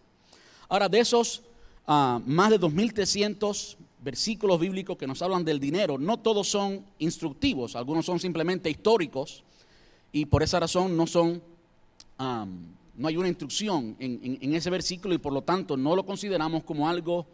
Ahora, 0.68 0.90
de 0.90 1.00
esos 1.00 1.44
ah, 1.86 2.20
más 2.26 2.50
de 2.50 2.60
2.300 2.60 3.78
versículos 4.02 4.60
bíblicos 4.60 4.98
que 4.98 5.06
nos 5.06 5.22
hablan 5.22 5.46
del 5.46 5.60
dinero, 5.60 6.00
no 6.00 6.18
todos 6.18 6.48
son 6.48 6.84
instructivos, 6.98 7.76
algunos 7.76 8.06
son 8.06 8.20
simplemente 8.20 8.70
históricos 8.70 9.44
y 10.12 10.26
por 10.26 10.42
esa 10.42 10.60
razón 10.60 10.96
no 10.96 11.08
son, 11.08 11.42
no 12.20 13.08
hay 13.08 13.18
una 13.18 13.28
instrucción 13.28 13.96
en, 14.00 14.54
ese 14.54 14.70
versículo 14.70 15.16
y 15.16 15.18
por 15.18 15.34
lo 15.34 15.42
tanto 15.42 15.76
no 15.76 15.96
lo 15.96 16.06
consideramos 16.06 16.64
como 16.64 16.88
algo 16.88 17.26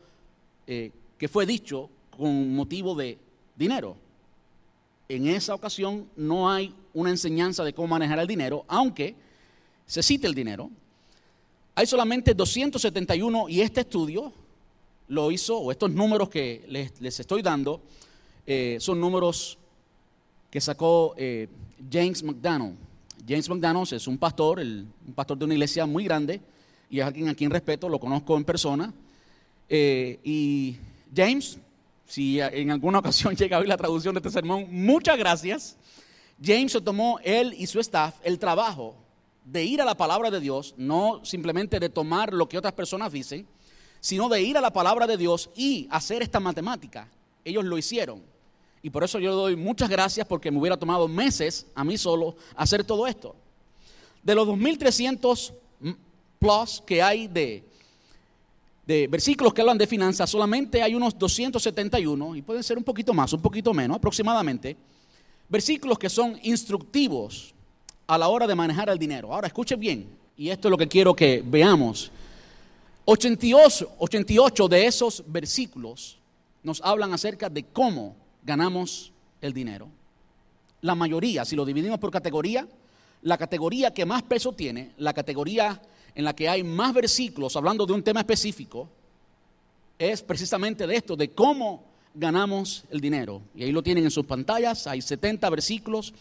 eh, 0.65 0.91
que 1.17 1.27
fue 1.27 1.45
dicho 1.45 1.89
con 2.09 2.55
motivo 2.55 2.95
de 2.95 3.19
dinero. 3.55 3.95
En 5.09 5.27
esa 5.27 5.53
ocasión 5.53 6.07
no 6.15 6.49
hay 6.49 6.73
una 6.93 7.09
enseñanza 7.09 7.63
de 7.63 7.73
cómo 7.73 7.89
manejar 7.89 8.19
el 8.19 8.27
dinero, 8.27 8.65
aunque 8.67 9.15
se 9.85 10.01
cite 10.01 10.27
el 10.27 10.33
dinero. 10.33 10.69
Hay 11.75 11.85
solamente 11.85 12.33
271 12.33 13.49
y 13.49 13.61
este 13.61 13.81
estudio 13.81 14.31
lo 15.07 15.31
hizo, 15.31 15.57
o 15.57 15.71
estos 15.71 15.91
números 15.91 16.29
que 16.29 16.63
les, 16.69 17.19
estoy 17.19 17.41
dando, 17.41 17.81
eh, 18.45 18.77
son 18.79 18.99
números 18.99 19.57
que 20.49 20.61
sacó 20.61 21.13
eh, 21.17 21.47
James 21.91 22.23
McDonald. 22.23 22.77
James 23.27 23.49
McDonald 23.49 23.93
es 23.93 24.07
un 24.07 24.17
pastor, 24.17 24.59
un 24.59 25.13
pastor 25.13 25.37
de 25.37 25.45
una 25.45 25.53
iglesia 25.53 25.85
muy 25.85 26.05
grande 26.05 26.41
y 26.89 26.99
es 26.99 27.05
alguien 27.05 27.29
a 27.29 27.35
quien 27.35 27.49
respeto, 27.49 27.87
lo 27.87 27.99
conozco 27.99 28.35
en 28.35 28.43
persona. 28.43 28.93
Eh, 29.69 30.19
y 30.23 30.75
James, 31.15 31.57
si 32.11 32.41
en 32.41 32.71
alguna 32.71 32.99
ocasión 33.03 33.35
llega 33.37 33.57
oír 33.57 33.69
la 33.69 33.77
traducción 33.77 34.13
de 34.13 34.19
este 34.19 34.29
sermón, 34.29 34.67
muchas 34.69 35.17
gracias. 35.17 35.77
James 36.43 36.77
tomó 36.83 37.19
él 37.23 37.55
y 37.57 37.67
su 37.67 37.79
staff 37.79 38.15
el 38.23 38.37
trabajo 38.37 38.95
de 39.45 39.63
ir 39.63 39.81
a 39.81 39.85
la 39.85 39.95
palabra 39.95 40.29
de 40.29 40.41
Dios, 40.41 40.73
no 40.75 41.23
simplemente 41.23 41.79
de 41.79 41.87
tomar 41.87 42.33
lo 42.33 42.49
que 42.49 42.57
otras 42.57 42.73
personas 42.73 43.13
dicen, 43.13 43.47
sino 44.01 44.27
de 44.27 44.41
ir 44.41 44.57
a 44.57 44.61
la 44.61 44.73
palabra 44.73 45.07
de 45.07 45.15
Dios 45.15 45.51
y 45.55 45.87
hacer 45.89 46.21
esta 46.21 46.41
matemática. 46.41 47.07
Ellos 47.45 47.63
lo 47.63 47.77
hicieron. 47.77 48.21
Y 48.81 48.89
por 48.89 49.05
eso 49.05 49.17
yo 49.19 49.33
doy 49.33 49.55
muchas 49.55 49.89
gracias 49.89 50.27
porque 50.27 50.51
me 50.51 50.59
hubiera 50.59 50.77
tomado 50.77 51.07
meses 51.07 51.67
a 51.75 51.85
mí 51.85 51.97
solo 51.97 52.35
hacer 52.57 52.83
todo 52.83 53.07
esto. 53.07 53.35
De 54.21 54.35
los 54.35 54.47
2.300 54.49 55.53
plus 56.39 56.83
que 56.85 57.01
hay 57.01 57.27
de, 57.27 57.63
de 58.85 59.07
versículos 59.07 59.53
que 59.53 59.61
hablan 59.61 59.77
de 59.77 59.87
finanzas, 59.87 60.29
solamente 60.29 60.81
hay 60.81 60.95
unos 60.95 61.17
271, 61.17 62.35
y 62.35 62.41
pueden 62.41 62.63
ser 62.63 62.77
un 62.77 62.83
poquito 62.83 63.13
más, 63.13 63.31
un 63.33 63.41
poquito 63.41 63.73
menos 63.73 63.97
aproximadamente, 63.97 64.75
versículos 65.47 65.99
que 65.99 66.09
son 66.09 66.37
instructivos 66.43 67.53
a 68.07 68.17
la 68.17 68.27
hora 68.27 68.47
de 68.47 68.55
manejar 68.55 68.89
el 68.89 68.97
dinero. 68.97 69.33
Ahora 69.33 69.47
escuchen 69.47 69.79
bien, 69.79 70.07
y 70.35 70.49
esto 70.49 70.67
es 70.67 70.71
lo 70.71 70.77
que 70.77 70.87
quiero 70.87 71.15
que 71.15 71.43
veamos. 71.45 72.11
88, 73.05 73.91
88 73.99 74.67
de 74.67 74.85
esos 74.85 75.23
versículos 75.27 76.17
nos 76.63 76.81
hablan 76.81 77.13
acerca 77.13 77.49
de 77.49 77.63
cómo 77.63 78.15
ganamos 78.43 79.11
el 79.41 79.53
dinero. 79.53 79.87
La 80.81 80.95
mayoría, 80.95 81.45
si 81.45 81.55
lo 81.55 81.65
dividimos 81.65 81.99
por 81.99 82.11
categoría, 82.11 82.67
la 83.23 83.37
categoría 83.37 83.93
que 83.93 84.05
más 84.05 84.23
peso 84.23 84.53
tiene, 84.53 84.91
la 84.97 85.13
categoría 85.13 85.79
en 86.15 86.25
la 86.25 86.35
que 86.35 86.49
hay 86.49 86.63
más 86.63 86.93
versículos 86.93 87.55
hablando 87.55 87.85
de 87.85 87.93
un 87.93 88.03
tema 88.03 88.19
específico, 88.19 88.89
es 89.97 90.21
precisamente 90.21 90.87
de 90.87 90.95
esto, 90.95 91.15
de 91.15 91.29
cómo 91.29 91.83
ganamos 92.13 92.85
el 92.89 92.99
dinero. 92.99 93.41
Y 93.55 93.63
ahí 93.63 93.71
lo 93.71 93.83
tienen 93.83 94.03
en 94.03 94.11
sus 94.11 94.25
pantallas, 94.25 94.87
hay 94.87 95.01
70 95.01 95.49
versículos 95.49 96.13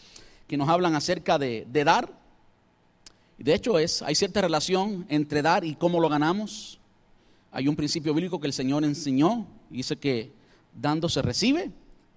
que 0.47 0.57
nos 0.57 0.69
hablan 0.69 0.95
acerca 0.95 1.37
de, 1.39 1.65
dar. 1.71 2.11
De 3.37 3.53
hecho 3.53 3.79
es, 3.79 4.01
hay 4.01 4.15
cierta 4.15 4.41
relación 4.41 5.05
entre 5.09 5.41
dar 5.41 5.65
y 5.65 5.75
cómo 5.75 5.99
lo 5.99 6.09
ganamos. 6.09 6.79
Hay 7.51 7.67
un 7.67 7.75
principio 7.75 8.13
bíblico 8.13 8.39
que 8.39 8.47
el 8.47 8.53
Señor 8.53 8.83
enseñó, 8.83 9.47
dice 9.69 9.95
que 9.97 10.31
dando 10.79 11.09
se 11.09 11.21
recibe, 11.21 11.71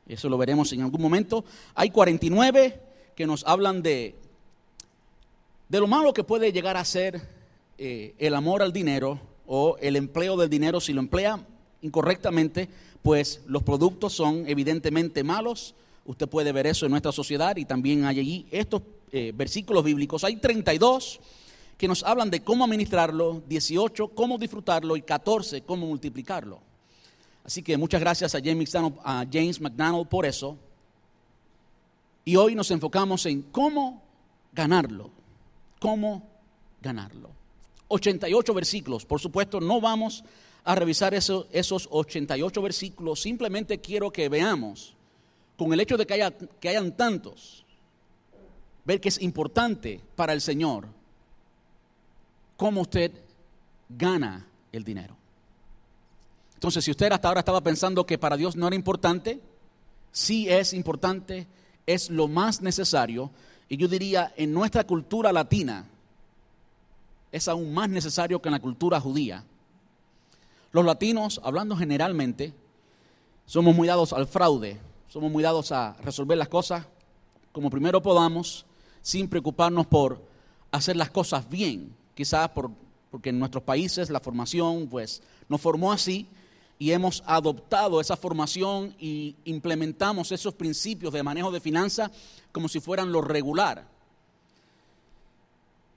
eso 0.06 0.28
lo 0.28 0.36
veremos 0.36 0.72
en 0.72 0.82
algún 0.82 1.00
momento. 1.00 1.44
Hay 1.74 1.90
49 1.90 2.80
que 3.16 3.26
nos 3.26 3.44
hablan 3.46 3.82
de, 3.82 4.14
de 5.68 5.80
lo 5.80 5.86
malo 5.86 6.12
que 6.12 6.24
puede 6.24 6.52
llegar 6.52 6.76
a 6.76 6.84
ser 6.84 7.43
eh, 7.78 8.14
el 8.18 8.34
amor 8.34 8.62
al 8.62 8.72
dinero 8.72 9.20
o 9.46 9.76
el 9.80 9.96
empleo 9.96 10.36
del 10.36 10.48
dinero 10.48 10.80
si 10.80 10.92
lo 10.92 11.00
emplea 11.00 11.44
incorrectamente, 11.82 12.68
pues 13.02 13.42
los 13.46 13.62
productos 13.62 14.12
son 14.12 14.44
evidentemente 14.46 15.22
malos. 15.22 15.74
Usted 16.06 16.28
puede 16.28 16.52
ver 16.52 16.66
eso 16.66 16.86
en 16.86 16.90
nuestra 16.90 17.12
sociedad 17.12 17.56
y 17.56 17.64
también 17.64 18.04
hay 18.04 18.20
allí 18.20 18.46
estos 18.50 18.82
eh, 19.12 19.32
versículos 19.34 19.84
bíblicos. 19.84 20.24
Hay 20.24 20.36
32 20.36 21.20
que 21.76 21.88
nos 21.88 22.02
hablan 22.02 22.30
de 22.30 22.40
cómo 22.40 22.64
administrarlo, 22.64 23.42
18 23.46 24.08
cómo 24.08 24.38
disfrutarlo 24.38 24.96
y 24.96 25.02
14 25.02 25.62
cómo 25.62 25.86
multiplicarlo. 25.86 26.60
Así 27.44 27.62
que 27.62 27.76
muchas 27.76 28.00
gracias 28.00 28.34
a 28.34 28.40
James 28.40 29.60
McDonald 29.60 30.08
por 30.08 30.24
eso. 30.24 30.56
Y 32.24 32.36
hoy 32.36 32.54
nos 32.54 32.70
enfocamos 32.70 33.26
en 33.26 33.42
cómo 33.42 34.02
ganarlo, 34.52 35.10
cómo 35.78 36.26
ganarlo. 36.80 37.43
88 37.94 38.54
versículos, 38.54 39.04
por 39.04 39.20
supuesto, 39.20 39.60
no 39.60 39.80
vamos 39.80 40.24
a 40.64 40.74
revisar 40.74 41.14
esos 41.14 41.88
88 41.90 42.62
versículos, 42.62 43.20
simplemente 43.20 43.80
quiero 43.80 44.10
que 44.10 44.28
veamos, 44.28 44.94
con 45.56 45.72
el 45.72 45.80
hecho 45.80 45.96
de 45.96 46.06
que, 46.06 46.14
haya, 46.14 46.30
que 46.32 46.68
hayan 46.68 46.96
tantos, 46.96 47.64
ver 48.84 49.00
que 49.00 49.08
es 49.08 49.20
importante 49.22 50.00
para 50.16 50.32
el 50.32 50.40
Señor 50.40 50.86
cómo 52.56 52.82
usted 52.82 53.12
gana 53.88 54.46
el 54.72 54.84
dinero. 54.84 55.16
Entonces, 56.54 56.84
si 56.84 56.90
usted 56.90 57.12
hasta 57.12 57.28
ahora 57.28 57.40
estaba 57.40 57.60
pensando 57.60 58.06
que 58.06 58.18
para 58.18 58.36
Dios 58.36 58.56
no 58.56 58.66
era 58.66 58.76
importante, 58.76 59.40
sí 60.12 60.48
es 60.48 60.72
importante, 60.72 61.46
es 61.86 62.08
lo 62.10 62.26
más 62.26 62.62
necesario. 62.62 63.30
Y 63.68 63.76
yo 63.76 63.86
diría, 63.86 64.32
en 64.36 64.52
nuestra 64.52 64.84
cultura 64.84 65.32
latina, 65.32 65.86
es 67.34 67.48
aún 67.48 67.74
más 67.74 67.88
necesario 67.88 68.40
que 68.40 68.48
en 68.48 68.52
la 68.52 68.60
cultura 68.60 69.00
judía. 69.00 69.42
Los 70.70 70.84
latinos, 70.84 71.40
hablando 71.42 71.76
generalmente, 71.76 72.54
somos 73.44 73.74
muy 73.74 73.88
dados 73.88 74.12
al 74.12 74.28
fraude, 74.28 74.78
somos 75.08 75.32
muy 75.32 75.42
dados 75.42 75.72
a 75.72 75.94
resolver 75.94 76.38
las 76.38 76.48
cosas 76.48 76.86
como 77.50 77.70
primero 77.70 78.00
podamos, 78.00 78.66
sin 79.02 79.28
preocuparnos 79.28 79.84
por 79.88 80.22
hacer 80.70 80.94
las 80.94 81.10
cosas 81.10 81.50
bien, 81.50 81.92
quizás 82.14 82.50
por, 82.50 82.70
porque 83.10 83.30
en 83.30 83.40
nuestros 83.40 83.64
países 83.64 84.10
la 84.10 84.20
formación 84.20 84.86
pues 84.86 85.20
nos 85.48 85.60
formó 85.60 85.90
así 85.90 86.28
y 86.78 86.92
hemos 86.92 87.24
adoptado 87.26 88.00
esa 88.00 88.16
formación 88.16 88.94
y 89.00 89.34
implementamos 89.44 90.30
esos 90.30 90.54
principios 90.54 91.12
de 91.12 91.24
manejo 91.24 91.50
de 91.50 91.60
finanzas 91.60 92.12
como 92.52 92.68
si 92.68 92.78
fueran 92.78 93.10
lo 93.10 93.22
regular. 93.22 93.93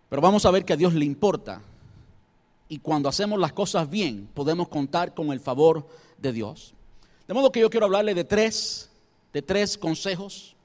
Pero 0.09 0.21
vamos 0.21 0.45
a 0.45 0.51
ver 0.51 0.65
que 0.65 0.73
a 0.73 0.77
Dios 0.77 0.93
le 0.93 1.05
importa. 1.05 1.61
Y 2.69 2.79
cuando 2.79 3.09
hacemos 3.09 3.39
las 3.39 3.53
cosas 3.53 3.89
bien, 3.89 4.29
podemos 4.33 4.67
contar 4.67 5.13
con 5.13 5.31
el 5.31 5.39
favor 5.39 5.87
de 6.17 6.33
Dios. 6.33 6.73
De 7.27 7.33
modo 7.33 7.51
que 7.51 7.59
yo 7.59 7.69
quiero 7.69 7.85
hablarle 7.85 8.13
de 8.13 8.23
tres, 8.23 8.89
de 9.33 9.41
tres 9.41 9.77
consejos, 9.77 10.55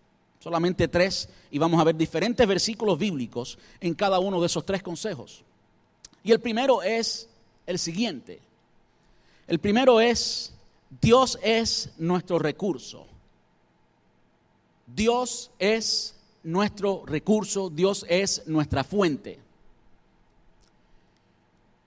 solamente 0.40 0.88
tres, 0.88 1.28
y 1.50 1.58
vamos 1.58 1.80
a 1.80 1.84
ver 1.84 1.96
diferentes 1.96 2.46
versículos 2.46 2.98
bíblicos 2.98 3.58
en 3.80 3.94
cada 3.94 4.18
uno 4.18 4.40
de 4.40 4.46
esos 4.46 4.64
tres 4.64 4.82
consejos. 4.82 5.44
Y 6.24 6.32
el 6.32 6.40
primero 6.40 6.82
es 6.82 7.28
el 7.66 7.78
siguiente. 7.78 8.40
El 9.46 9.58
primero 9.58 10.00
es, 10.00 10.52
Dios 11.00 11.38
es 11.42 11.90
nuestro 11.98 12.38
recurso. 12.38 13.06
Dios 14.86 15.50
es 15.58 16.14
nuestro 16.42 17.04
recurso, 17.06 17.70
Dios 17.70 18.04
es 18.08 18.46
nuestra 18.46 18.84
fuente. 18.84 19.38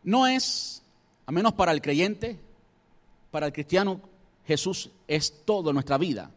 No 0.04 0.28
es, 0.28 0.84
a 1.26 1.32
menos 1.32 1.54
para 1.54 1.72
el 1.72 1.82
creyente, 1.82 2.40
para 3.32 3.48
el 3.48 3.54
cristiano, 3.54 4.00
Jesús 4.46 4.92
es 5.08 5.44
todo 5.46 5.74
nuestra 5.74 5.98
vida. 5.98 6.32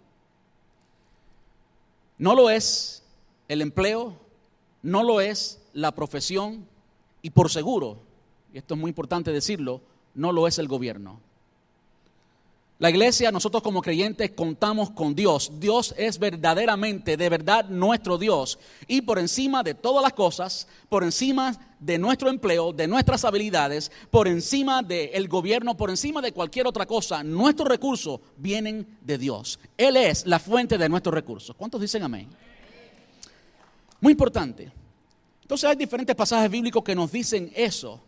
No 2.17 2.35
lo 2.35 2.51
es 2.51 3.05
el 3.47 3.63
empleo, 3.63 4.19
no 4.83 5.03
lo 5.03 5.21
es 5.21 5.61
la 5.73 5.93
profesión 5.93 6.67
y 7.23 7.31
por 7.31 7.51
seguro, 7.51 8.01
y 8.53 8.59
esto 8.59 8.75
es 8.75 8.81
muy 8.81 8.89
importante 8.89 9.33
decirlo, 9.33 9.81
no 10.15 10.33
lo 10.33 10.47
es 10.49 10.59
el 10.59 10.67
gobierno. 10.67 11.21
La 12.81 12.91
iglesia, 12.91 13.33
nosotros 13.33 13.61
como 13.65 13.83
creyentes 13.83 14.31
contamos 14.31 14.91
con 14.91 15.17
Dios. 15.17 15.51
Dios 15.59 15.93
es 15.99 16.17
verdaderamente, 16.21 17.17
de 17.17 17.29
verdad, 17.29 17.69
nuestro 17.69 18.19
Dios. 18.19 18.57
Y 18.87 19.01
por 19.01 19.19
encima 19.19 19.65
de 19.65 19.75
todas 19.75 20.01
las 20.01 20.13
cosas, 20.13 20.69
por 20.89 21.03
encima 21.03 21.59
de 21.81 21.99
nuestro 21.99 22.31
empleo, 22.31 22.73
de 22.73 22.87
nuestras 22.87 23.25
habilidades, 23.25 23.91
por 24.13 24.29
encima 24.29 24.85
del 24.85 25.27
gobierno, 25.27 25.77
por 25.77 25.91
encima 25.91 26.23
de 26.23 26.31
cualquier 26.31 26.69
otra 26.69 26.87
cosa, 26.87 27.25
nuestros 27.25 27.69
recursos 27.69 28.21
vienen 28.37 28.87
de 29.01 29.19
Dios. 29.19 29.59
Él 29.77 29.97
es 29.97 30.25
la 30.25 30.39
fuente 30.39 30.79
de 30.79 30.89
nuestros 30.89 31.13
recursos. 31.13 31.57
¿Cuántos 31.57 31.81
dicen 31.81 32.05
amén? 32.05 32.29
Muy 34.01 34.13
importante. 34.13 34.71
Entonces 35.43 35.69
hay 35.69 35.75
diferentes 35.75 36.15
pasajes 36.15 36.49
bíblicos 36.49 36.85
que 36.85 36.95
nos 36.95 37.11
dicen 37.11 37.51
eso. 37.57 38.01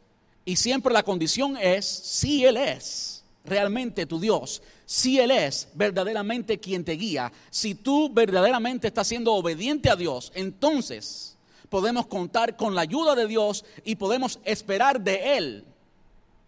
Y 0.44 0.54
siempre 0.54 0.94
la 0.94 1.02
condición 1.02 1.56
es 1.56 1.84
si 1.84 2.44
Él 2.44 2.56
es 2.56 3.19
realmente 3.44 4.06
tu 4.06 4.20
Dios, 4.20 4.62
si 4.86 5.18
Él 5.18 5.30
es 5.30 5.68
verdaderamente 5.74 6.58
quien 6.58 6.84
te 6.84 6.92
guía, 6.92 7.32
si 7.50 7.74
tú 7.74 8.10
verdaderamente 8.12 8.88
estás 8.88 9.06
siendo 9.08 9.34
obediente 9.34 9.90
a 9.90 9.96
Dios, 9.96 10.32
entonces 10.34 11.36
podemos 11.68 12.06
contar 12.06 12.56
con 12.56 12.74
la 12.74 12.82
ayuda 12.82 13.14
de 13.14 13.26
Dios 13.26 13.64
y 13.84 13.96
podemos 13.96 14.38
esperar 14.44 15.00
de 15.00 15.36
Él 15.36 15.64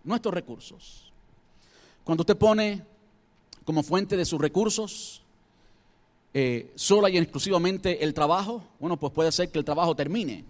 nuestros 0.05 0.35
recursos. 0.35 1.13
Cuando 2.05 2.23
usted 2.23 2.37
pone 2.37 2.83
como 3.65 3.83
fuente 3.83 4.17
de 4.17 4.25
sus 4.25 4.41
recursos 4.41 5.23
eh, 6.35 6.73
sola 6.75 7.09
y 7.11 7.19
exclusivamente 7.19 8.03
el 8.03 8.13
trabajo, 8.13 8.65
bueno, 8.81 8.99
pues 8.99 9.13
puede 9.13 9.31
ser 9.31 9.51
que 9.51 9.59
el 9.59 9.65
trabajo 9.65 9.95
termine 9.95 10.45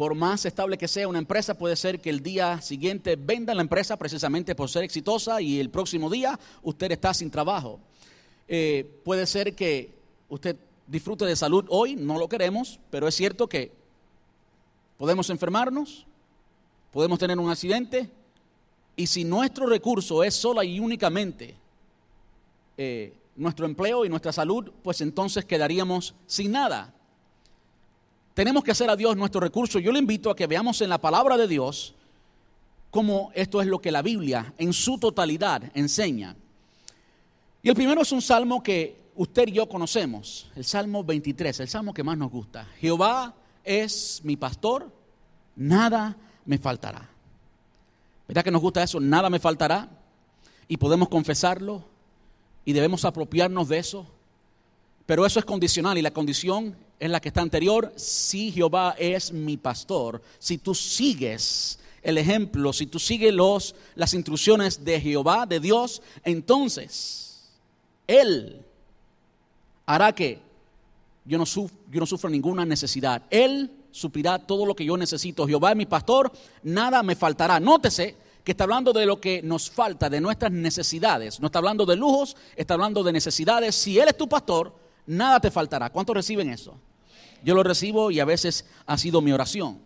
por 0.00 0.14
más 0.14 0.46
estable 0.46 0.78
que 0.78 0.88
sea 0.88 1.06
una 1.08 1.18
empresa, 1.18 1.58
puede 1.58 1.76
ser 1.76 2.00
que 2.00 2.08
el 2.08 2.22
día 2.22 2.62
siguiente 2.62 3.16
venda 3.16 3.54
la 3.54 3.60
empresa 3.60 3.98
precisamente 3.98 4.54
por 4.54 4.70
ser 4.70 4.82
exitosa 4.82 5.42
y 5.42 5.60
el 5.60 5.68
próximo 5.68 6.08
día 6.08 6.40
usted 6.62 6.90
está 6.90 7.12
sin 7.12 7.30
trabajo. 7.30 7.78
Eh, 8.48 8.90
puede 9.04 9.26
ser 9.26 9.54
que 9.54 9.92
usted 10.30 10.56
disfrute 10.86 11.26
de 11.26 11.36
salud 11.36 11.66
hoy, 11.68 11.96
no 11.96 12.18
lo 12.18 12.30
queremos, 12.30 12.80
pero 12.88 13.08
es 13.08 13.14
cierto 13.14 13.46
que 13.46 13.72
podemos 14.96 15.28
enfermarnos, 15.28 16.06
podemos 16.92 17.18
tener 17.18 17.38
un 17.38 17.50
accidente, 17.50 18.08
y 18.96 19.06
si 19.06 19.22
nuestro 19.22 19.66
recurso 19.66 20.24
es 20.24 20.34
sola 20.34 20.64
y 20.64 20.80
únicamente 20.80 21.56
eh, 22.78 23.12
nuestro 23.36 23.66
empleo 23.66 24.06
y 24.06 24.08
nuestra 24.08 24.32
salud, 24.32 24.72
pues 24.82 25.02
entonces 25.02 25.44
quedaríamos 25.44 26.14
sin 26.26 26.52
nada. 26.52 26.94
Tenemos 28.40 28.64
que 28.64 28.70
hacer 28.70 28.88
a 28.88 28.96
Dios 28.96 29.18
nuestro 29.18 29.38
recurso. 29.38 29.78
Yo 29.78 29.92
le 29.92 29.98
invito 29.98 30.30
a 30.30 30.34
que 30.34 30.46
veamos 30.46 30.80
en 30.80 30.88
la 30.88 30.96
palabra 30.96 31.36
de 31.36 31.46
Dios 31.46 31.94
cómo 32.90 33.30
esto 33.34 33.60
es 33.60 33.66
lo 33.66 33.82
que 33.82 33.92
la 33.92 34.00
Biblia 34.00 34.54
en 34.56 34.72
su 34.72 34.96
totalidad 34.96 35.64
enseña. 35.74 36.34
Y 37.62 37.68
el 37.68 37.74
primero 37.74 38.00
es 38.00 38.12
un 38.12 38.22
salmo 38.22 38.62
que 38.62 39.10
usted 39.14 39.48
y 39.48 39.52
yo 39.52 39.68
conocemos, 39.68 40.50
el 40.56 40.64
Salmo 40.64 41.04
23, 41.04 41.60
el 41.60 41.68
salmo 41.68 41.92
que 41.92 42.02
más 42.02 42.16
nos 42.16 42.30
gusta. 42.30 42.66
Jehová 42.78 43.34
es 43.62 44.22
mi 44.24 44.38
pastor, 44.38 44.90
nada 45.54 46.16
me 46.46 46.56
faltará. 46.56 47.10
¿Verdad 48.26 48.42
que 48.42 48.50
nos 48.50 48.62
gusta 48.62 48.82
eso? 48.82 49.00
Nada 49.00 49.28
me 49.28 49.38
faltará. 49.38 49.86
Y 50.66 50.78
podemos 50.78 51.10
confesarlo 51.10 51.84
y 52.64 52.72
debemos 52.72 53.04
apropiarnos 53.04 53.68
de 53.68 53.80
eso. 53.80 54.06
Pero 55.10 55.26
eso 55.26 55.40
es 55.40 55.44
condicional 55.44 55.98
y 55.98 56.02
la 56.02 56.12
condición 56.12 56.76
es 57.00 57.10
la 57.10 57.18
que 57.18 57.30
está 57.30 57.40
anterior. 57.40 57.92
Si 57.96 58.52
Jehová 58.52 58.94
es 58.96 59.32
mi 59.32 59.56
pastor, 59.56 60.22
si 60.38 60.58
tú 60.58 60.72
sigues 60.72 61.80
el 62.00 62.16
ejemplo, 62.16 62.72
si 62.72 62.86
tú 62.86 63.00
sigues 63.00 63.34
las 63.96 64.14
instrucciones 64.14 64.84
de 64.84 65.00
Jehová, 65.00 65.46
de 65.46 65.58
Dios, 65.58 66.00
entonces 66.22 67.50
Él 68.06 68.64
hará 69.84 70.14
que 70.14 70.38
yo 71.24 71.38
no, 71.38 71.44
yo 71.44 71.68
no 71.98 72.06
sufra 72.06 72.30
ninguna 72.30 72.64
necesidad. 72.64 73.24
Él 73.30 73.68
suplirá 73.90 74.38
todo 74.38 74.64
lo 74.64 74.76
que 74.76 74.84
yo 74.84 74.96
necesito. 74.96 75.44
Jehová 75.44 75.72
es 75.72 75.76
mi 75.76 75.86
pastor, 75.86 76.30
nada 76.62 77.02
me 77.02 77.16
faltará. 77.16 77.58
Nótese 77.58 78.14
que 78.44 78.52
está 78.52 78.62
hablando 78.62 78.92
de 78.92 79.06
lo 79.06 79.20
que 79.20 79.42
nos 79.42 79.72
falta, 79.72 80.08
de 80.08 80.20
nuestras 80.20 80.52
necesidades. 80.52 81.40
No 81.40 81.46
está 81.46 81.58
hablando 81.58 81.84
de 81.84 81.96
lujos, 81.96 82.36
está 82.54 82.74
hablando 82.74 83.02
de 83.02 83.12
necesidades. 83.12 83.74
Si 83.74 83.98
Él 83.98 84.06
es 84.06 84.16
tu 84.16 84.28
pastor, 84.28 84.78
nada 85.10 85.40
te 85.40 85.50
faltará. 85.50 85.90
¿Cuántos 85.90 86.14
reciben 86.14 86.48
eso? 86.50 86.78
Yo 87.42 87.54
lo 87.54 87.62
recibo 87.62 88.10
y 88.10 88.20
a 88.20 88.24
veces 88.24 88.64
ha 88.86 88.96
sido 88.96 89.20
mi 89.20 89.32
oración. 89.32 89.78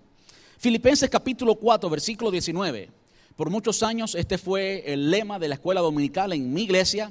Filipenses 0.58 1.08
capítulo 1.08 1.54
4, 1.56 1.88
versículo 1.88 2.30
19. 2.30 2.90
Por 3.34 3.50
muchos 3.50 3.82
años 3.82 4.14
este 4.14 4.38
fue 4.38 4.84
el 4.86 5.10
lema 5.10 5.38
de 5.38 5.48
la 5.48 5.54
escuela 5.54 5.80
dominical 5.80 6.32
en 6.32 6.52
mi 6.52 6.62
iglesia. 6.64 7.10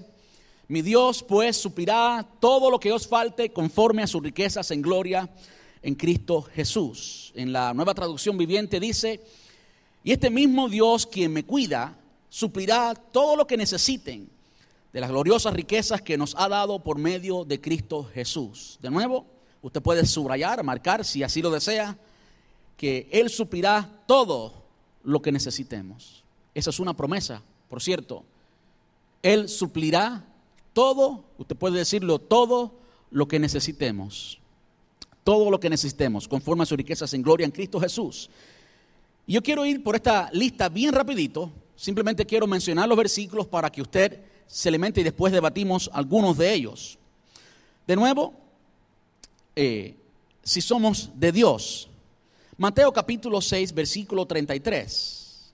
Mi 0.68 0.82
Dios 0.82 1.24
pues 1.24 1.58
suplirá 1.58 2.26
todo 2.40 2.70
lo 2.70 2.80
que 2.80 2.92
os 2.92 3.08
falte 3.08 3.52
conforme 3.52 4.04
a 4.04 4.08
sus 4.08 4.22
riquezas 4.22 4.70
en 4.72 4.82
gloria 4.82 5.30
en 5.82 5.96
Cristo 5.96 6.44
Jesús. 6.44 7.32
En 7.36 7.52
la 7.52 7.74
nueva 7.74 7.94
traducción 7.94 8.38
viviente 8.38 8.80
dice, 8.80 9.22
y 10.04 10.12
este 10.12 10.30
mismo 10.30 10.70
Dios 10.70 11.08
quien 11.08 11.34
me 11.34 11.46
cuida, 11.46 11.98
suplirá 12.30 12.94
todo 12.94 13.36
lo 13.36 13.48
que 13.48 13.58
necesiten 13.58 14.33
de 14.94 15.02
las 15.02 15.10
gloriosas 15.10 15.54
riquezas 15.54 16.02
que 16.04 16.18
nos 16.18 16.36
ha 16.38 16.48
dado 16.48 16.80
por 16.80 17.00
medio 17.00 17.44
de 17.44 17.60
Cristo 17.60 18.08
Jesús. 18.14 18.78
De 18.80 18.92
nuevo, 18.92 19.26
usted 19.64 19.82
puede 19.82 20.06
subrayar, 20.06 20.64
marcar, 20.64 21.04
si 21.04 21.24
así 21.24 21.42
lo 21.42 21.50
desea, 21.50 21.98
que 22.78 23.10
Él 23.12 23.30
suplirá 23.30 23.90
todo 24.06 24.54
lo 25.04 25.22
que 25.22 25.32
necesitemos. 25.32 26.24
Esa 26.54 26.70
es 26.70 26.80
una 26.80 26.96
promesa, 26.96 27.42
por 27.70 27.82
cierto. 27.82 28.24
Él 29.24 29.50
suplirá 29.50 30.26
todo, 30.74 31.24
usted 31.40 31.56
puede 31.56 31.80
decirlo, 31.80 32.20
todo 32.20 32.74
lo 33.10 33.28
que 33.28 33.40
necesitemos. 33.40 34.40
Todo 35.24 35.50
lo 35.50 35.60
que 35.60 35.70
necesitemos, 35.70 36.28
conforme 36.28 36.64
a 36.64 36.66
sus 36.66 36.78
riquezas 36.78 37.14
en 37.14 37.24
gloria 37.24 37.46
en 37.46 37.52
Cristo 37.52 37.80
Jesús. 37.80 38.30
Y 39.26 39.34
yo 39.34 39.42
quiero 39.42 39.66
ir 39.66 39.82
por 39.82 39.96
esta 39.96 40.30
lista 40.34 40.70
bien 40.70 40.94
rapidito. 40.94 41.50
Simplemente 41.76 42.26
quiero 42.26 42.46
mencionar 42.46 42.88
los 42.88 42.98
versículos 42.98 43.48
para 43.48 43.72
que 43.72 43.82
usted 43.82 44.33
se 44.48 44.72
le 44.72 44.78
mente 44.78 45.02
y 45.02 45.04
después 45.04 45.34
debatimos 45.34 45.90
algunos 45.94 46.38
de 46.38 46.54
ellos. 46.54 46.98
De 47.88 47.96
nuevo, 47.96 48.34
eh, 49.56 49.96
si 50.44 50.62
somos 50.62 51.10
de 51.16 51.32
Dios. 51.32 51.90
Mateo 52.58 52.92
capítulo 52.94 53.42
6, 53.42 53.74
versículo 53.74 54.26
33. 54.26 55.52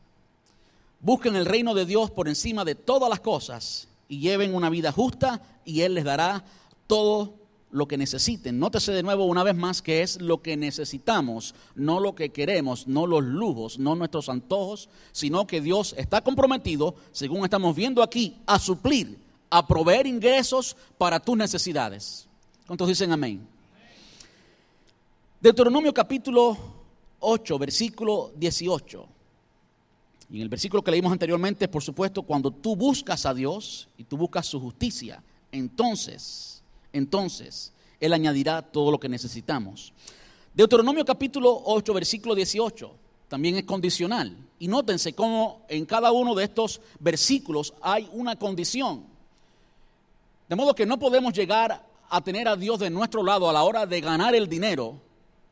Busquen 0.99 1.35
el 1.35 1.45
reino 1.45 1.73
de 1.73 1.85
Dios 1.85 2.11
por 2.11 2.27
encima 2.27 2.65
de 2.65 2.75
todas 2.75 3.09
las 3.09 3.21
cosas 3.21 3.87
y 4.09 4.19
lleven 4.19 4.53
una 4.53 4.69
vida 4.69 4.91
justa 4.91 5.41
y 5.63 5.81
Él 5.81 5.93
les 5.93 6.03
dará 6.03 6.43
todo 6.87 7.38
lo 7.71 7.87
que 7.87 7.97
necesiten. 7.97 8.59
Nótese 8.59 8.91
de 8.91 9.03
nuevo 9.03 9.25
una 9.25 9.43
vez 9.43 9.55
más 9.55 9.81
que 9.81 10.01
es 10.01 10.21
lo 10.21 10.41
que 10.41 10.57
necesitamos, 10.57 11.53
no 11.75 11.99
lo 11.99 12.15
que 12.15 12.29
queremos, 12.29 12.87
no 12.87 13.05
los 13.05 13.23
lujos, 13.23 13.79
no 13.79 13.95
nuestros 13.95 14.29
antojos, 14.29 14.89
sino 15.11 15.45
que 15.45 15.61
Dios 15.61 15.93
está 15.97 16.21
comprometido, 16.21 16.95
según 17.11 17.43
estamos 17.43 17.75
viendo 17.75 18.01
aquí, 18.01 18.37
a 18.45 18.59
suplir, 18.59 19.19
a 19.49 19.65
proveer 19.67 20.07
ingresos 20.07 20.75
para 20.97 21.19
tus 21.19 21.37
necesidades. 21.37 22.27
¿Cuántos 22.65 22.87
dicen 22.87 23.11
amén? 23.11 23.47
Deuteronomio 25.41 25.93
capítulo 25.93 26.57
8, 27.19 27.59
versículo 27.59 28.31
18. 28.35 29.07
Y 30.31 30.35
en 30.37 30.41
el 30.43 30.49
versículo 30.49 30.83
que 30.83 30.91
leímos 30.91 31.11
anteriormente, 31.11 31.67
por 31.67 31.81
supuesto, 31.81 32.21
cuando 32.21 32.51
tú 32.51 32.75
buscas 32.75 33.25
a 33.25 33.33
Dios 33.33 33.89
y 33.97 34.03
tú 34.03 34.17
buscas 34.17 34.45
su 34.45 34.59
justicia, 34.59 35.23
entonces 35.51 36.61
entonces 36.93 37.73
Él 37.99 38.13
añadirá 38.13 38.61
todo 38.61 38.91
lo 38.91 38.99
que 38.99 39.09
necesitamos. 39.09 39.93
Deuteronomio 40.53 41.05
capítulo 41.05 41.61
8, 41.65 41.93
versículo 41.93 42.35
18, 42.35 42.91
también 43.27 43.55
es 43.55 43.63
condicional. 43.63 44.35
Y 44.57 44.67
nótense 44.67 45.13
cómo 45.13 45.65
en 45.69 45.85
cada 45.85 46.11
uno 46.11 46.35
de 46.35 46.43
estos 46.43 46.81
versículos 46.99 47.73
hay 47.81 48.09
una 48.11 48.35
condición. 48.35 49.05
De 50.49 50.55
modo 50.55 50.75
que 50.75 50.85
no 50.85 50.99
podemos 50.99 51.33
llegar 51.33 51.85
a 52.09 52.21
tener 52.21 52.47
a 52.47 52.55
Dios 52.55 52.79
de 52.79 52.89
nuestro 52.89 53.23
lado 53.23 53.49
a 53.49 53.53
la 53.53 53.63
hora 53.63 53.85
de 53.85 54.01
ganar 54.01 54.35
el 54.35 54.49
dinero 54.49 54.99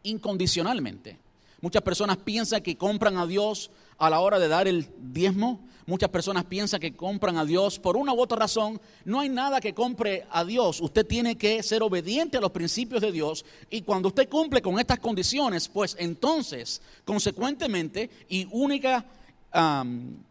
incondicionalmente. 0.03 1.19
Muchas 1.62 1.83
personas 1.83 2.17
piensan 2.17 2.62
que 2.62 2.77
compran 2.77 3.17
a 3.17 3.25
Dios 3.25 3.69
a 3.97 4.10
la 4.10 4.19
hora 4.19 4.39
de 4.39 4.47
dar 4.47 4.67
el 4.67 4.88
diezmo, 4.97 5.67
Muchas 5.88 6.10
personas 6.10 6.43
piensan 6.43 6.81
que 6.81 6.97
compran 6.97 7.38
a 7.38 7.45
Dios 7.45 7.79
por 7.79 7.95
una 7.95 8.12
u 8.13 8.19
otra 8.19 8.38
razón. 8.38 8.79
No 9.05 9.21
hay 9.21 9.29
nada 9.29 9.62
que 9.62 9.73
compre 9.73 10.27
a 10.29 10.43
Dios. 10.43 10.81
Usted 10.81 11.07
tiene 11.07 11.38
que 11.38 11.63
ser 11.63 11.81
obediente 11.81 12.36
a 12.36 12.41
los 12.41 12.51
principios 12.51 13.01
de 13.01 13.10
Dios. 13.10 13.45
Y 13.69 13.83
cuando 13.83 14.10
usted 14.10 14.27
cumple 14.27 14.62
con 14.62 14.77
estas 14.81 14.99
condiciones, 14.99 15.69
pues 15.69 15.95
entonces, 15.97 16.81
consecuentemente 17.05 18.10
y 18.27 18.45
única, 18.51 19.05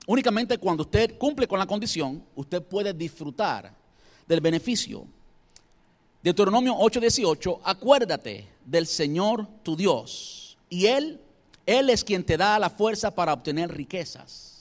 únicamente 0.07 0.59
cuando 0.59 0.83
usted 0.83 1.17
cumple 1.17 1.49
con 1.49 1.59
la 1.59 1.67
condición, 1.67 2.23
usted 2.35 2.63
puede 2.63 2.93
disfrutar 2.93 3.73
del 4.29 4.43
beneficio. 4.43 5.07
Deuteronomio 6.23 6.75
8:18, 6.75 7.61
acuérdate 7.65 8.47
del 8.63 8.87
Señor 8.87 9.49
tu 9.63 9.75
Dios. 9.75 10.59
Y 10.69 10.85
Él, 10.85 11.19
Él 11.67 11.91
es 11.91 12.05
quien 12.05 12.25
te 12.25 12.37
da 12.37 12.59
la 12.59 12.71
fuerza 12.71 13.15
para 13.15 13.33
obtener 13.33 13.75
riquezas 13.75 14.57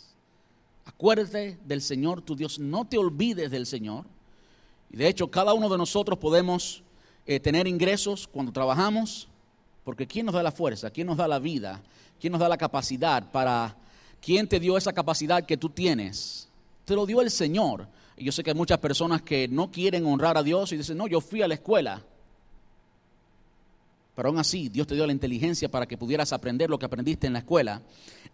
Acuérdate 0.85 1.57
del 1.65 1.81
Señor 1.81 2.21
tu 2.21 2.35
Dios, 2.35 2.59
no 2.59 2.85
te 2.85 2.97
olvides 2.97 3.49
del 3.49 3.65
Señor. 3.65 4.05
Y 4.91 4.97
de 4.97 5.07
hecho, 5.07 5.29
cada 5.29 5.53
uno 5.53 5.67
de 5.67 5.77
nosotros 5.77 6.17
podemos 6.19 6.83
eh, 7.25 7.39
tener 7.39 7.67
ingresos 7.67 8.27
cuando 8.27 8.51
trabajamos, 8.51 9.27
porque 9.83 10.07
¿quién 10.07 10.27
nos 10.27 10.35
da 10.35 10.43
la 10.43 10.51
fuerza? 10.51 10.91
¿Quién 10.91 11.07
nos 11.07 11.17
da 11.17 11.27
la 11.27 11.39
vida? 11.39 11.81
¿Quién 12.19 12.31
nos 12.31 12.39
da 12.39 12.47
la 12.47 12.57
capacidad 12.57 13.31
para... 13.31 13.75
¿Quién 14.21 14.47
te 14.47 14.59
dio 14.59 14.77
esa 14.77 14.93
capacidad 14.93 15.45
que 15.45 15.57
tú 15.57 15.69
tienes? 15.69 16.47
Te 16.85 16.95
lo 16.95 17.05
dio 17.05 17.21
el 17.21 17.29
Señor. 17.29 17.87
Y 18.15 18.23
yo 18.23 18.31
sé 18.31 18.43
que 18.43 18.51
hay 18.51 18.55
muchas 18.55 18.79
personas 18.79 19.21
que 19.21 19.47
no 19.47 19.71
quieren 19.71 20.05
honrar 20.05 20.37
a 20.37 20.43
Dios 20.43 20.71
y 20.71 20.77
dicen, 20.77 20.97
no, 20.97 21.07
yo 21.07 21.19
fui 21.19 21.41
a 21.41 21.47
la 21.47 21.55
escuela. 21.55 22.01
Pero 24.15 24.29
aún 24.29 24.39
así, 24.39 24.69
Dios 24.69 24.87
te 24.87 24.95
dio 24.95 25.05
la 25.05 25.11
inteligencia 25.11 25.69
para 25.69 25.85
que 25.85 25.97
pudieras 25.97 26.31
aprender 26.31 26.69
lo 26.69 26.79
que 26.79 26.85
aprendiste 26.85 27.27
en 27.27 27.33
la 27.33 27.39
escuela. 27.39 27.81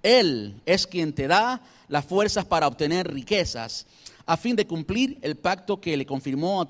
Él 0.04 0.62
es 0.66 0.86
quien 0.86 1.14
te 1.14 1.28
da 1.28 1.62
las 1.88 2.06
fuerzas 2.06 2.46
para 2.46 2.68
obtener 2.68 3.12
riquezas 3.12 3.88
a 4.26 4.38
fin 4.38 4.56
de 4.56 4.68
cumplir 4.68 5.18
el 5.22 5.36
pacto 5.36 5.82
que 5.82 5.98
le 5.98 6.06
confirmó 6.06 6.62
a 6.62 6.68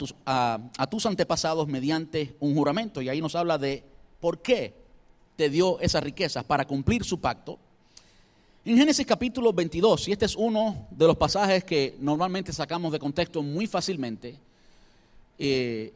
tus, 0.89 1.05
antepasados 1.05 1.67
mediante 1.67 2.35
un 2.39 2.55
juramento. 2.55 3.01
Y 3.01 3.09
ahí 3.09 3.21
nos 3.21 3.35
habla 3.35 3.57
de 3.57 3.83
por 4.19 4.41
qué 4.41 4.73
te 5.35 5.49
dio 5.49 5.79
esas 5.79 6.03
riquezas, 6.03 6.43
para 6.43 6.65
cumplir 6.65 7.03
su 7.03 7.19
pacto. 7.19 7.59
En 8.63 8.77
Génesis 8.77 9.05
capítulo 9.05 9.51
22, 9.51 10.07
y 10.07 10.11
este 10.11 10.25
es 10.25 10.35
uno 10.35 10.87
de 10.91 11.07
los 11.07 11.17
pasajes 11.17 11.63
que 11.63 11.95
normalmente 11.99 12.53
sacamos 12.53 12.91
de 12.91 12.99
contexto 12.99 13.41
muy 13.41 13.65
fácilmente, 13.65 14.37
eh, 15.39 15.91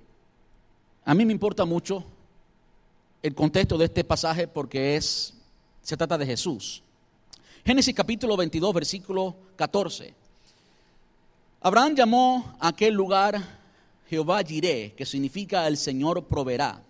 a 1.04 1.14
mí 1.14 1.26
me 1.26 1.32
importa 1.32 1.64
mucho 1.66 2.04
el 3.26 3.34
contexto 3.34 3.76
de 3.76 3.86
este 3.86 4.04
pasaje 4.04 4.48
porque 4.48 4.96
es, 4.96 5.34
se 5.82 5.98
trata 5.98 6.16
de 6.16 6.28
Jesús. 6.28 6.84
Génesis 7.66 7.96
capítulo 7.96 8.38
22, 8.38 8.72
versículo 8.72 9.36
14. 9.56 10.14
Abraham 11.62 11.96
llamó 11.96 12.56
a 12.60 12.68
aquel 12.68 12.94
lugar 12.94 13.42
Jehová 14.08 14.44
Jireh, 14.44 14.94
que 14.96 15.08
significa 15.08 15.66
el 15.66 15.76
Señor 15.78 16.26
proveerá. 16.26 16.84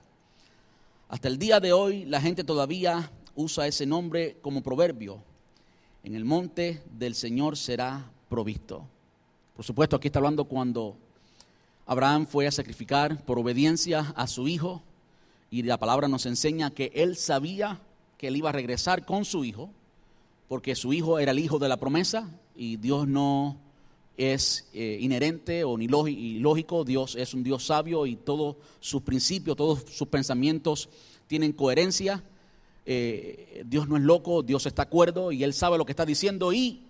Hasta 1.08 1.30
el 1.30 1.40
día 1.40 1.62
de 1.62 1.72
hoy 1.72 2.04
la 2.04 2.20
gente 2.20 2.44
todavía 2.44 3.10
usa 3.36 3.66
ese 3.66 3.86
nombre 3.86 4.36
como 4.42 4.62
proverbio. 4.62 5.24
En 6.04 6.16
el 6.16 6.26
monte 6.26 6.84
del 6.92 7.16
Señor 7.16 7.56
será 7.56 8.12
provisto. 8.28 8.86
Por 9.56 9.64
supuesto, 9.64 9.96
aquí 9.96 10.10
está 10.10 10.20
hablando 10.20 10.44
cuando 10.44 10.98
Abraham 11.86 12.28
fue 12.28 12.46
a 12.46 12.52
sacrificar 12.52 13.24
por 13.24 13.40
obediencia 13.40 14.14
a 14.18 14.28
su 14.28 14.50
hijo 14.50 14.84
y 15.52 15.64
la 15.64 15.78
palabra 15.78 16.08
nos 16.08 16.26
enseña 16.26 16.72
que 16.72 16.92
él 16.96 17.16
sabía 17.16 17.80
que 18.18 18.28
él 18.28 18.38
iba 18.38 18.50
a 18.50 18.54
regresar 18.54 19.06
con 19.06 19.26
su 19.26 19.44
hijo, 19.44 19.70
porque 20.48 20.76
su 20.76 20.94
hijo 20.94 21.20
era 21.20 21.32
el 21.32 21.40
hijo 21.40 21.60
de 21.60 21.70
la 21.70 21.78
promesa 21.78 22.30
y 22.56 22.78
Dios 22.78 23.08
no 23.08 23.58
es 24.18 24.68
eh, 24.74 24.98
inherente 25.02 25.64
o 25.64 25.78
ni 25.78 25.88
lógico, 25.88 26.86
Dios 26.86 27.16
es 27.16 27.34
un 27.34 27.44
Dios 27.44 27.66
sabio 27.66 28.06
y 28.06 28.16
todos 28.16 28.56
sus 28.80 29.02
principios, 29.02 29.58
todos 29.58 29.84
sus 29.92 30.08
pensamientos 30.08 30.90
tienen 31.28 31.52
coherencia. 31.52 32.24
Eh, 32.86 33.64
Dios 33.66 33.88
no 33.88 33.98
es 33.98 34.04
loco, 34.04 34.44
Dios 34.44 34.66
está 34.66 34.84
acuerdo 34.84 35.32
y 35.32 35.44
él 35.44 35.54
sabe 35.54 35.78
lo 35.78 35.86
que 35.86 35.92
está 35.92 36.06
diciendo 36.06 36.54
y 36.54 36.84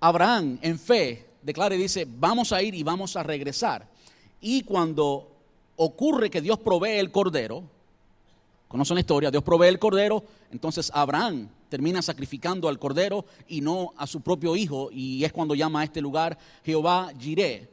Abraham 0.00 0.58
en 0.62 0.78
fe 0.78 1.26
declara 1.42 1.74
y 1.74 1.78
dice, 1.78 2.06
vamos 2.18 2.52
a 2.52 2.62
ir 2.62 2.74
y 2.74 2.82
vamos 2.82 3.16
a 3.16 3.22
regresar. 3.22 3.88
Y 4.40 4.62
cuando 4.64 5.31
ocurre 5.76 6.30
que 6.30 6.40
Dios 6.40 6.58
provee 6.58 6.98
el 6.98 7.10
cordero, 7.10 7.64
conocen 8.68 8.94
la 8.94 9.00
historia, 9.00 9.30
Dios 9.30 9.42
provee 9.42 9.68
el 9.68 9.78
cordero, 9.78 10.24
entonces 10.50 10.90
Abraham 10.94 11.48
termina 11.68 12.02
sacrificando 12.02 12.68
al 12.68 12.78
cordero 12.78 13.24
y 13.48 13.60
no 13.60 13.92
a 13.96 14.06
su 14.06 14.20
propio 14.20 14.56
hijo, 14.56 14.90
y 14.92 15.24
es 15.24 15.32
cuando 15.32 15.54
llama 15.54 15.80
a 15.80 15.84
este 15.84 16.00
lugar 16.00 16.38
Jehová 16.64 17.12
Jireh. 17.18 17.68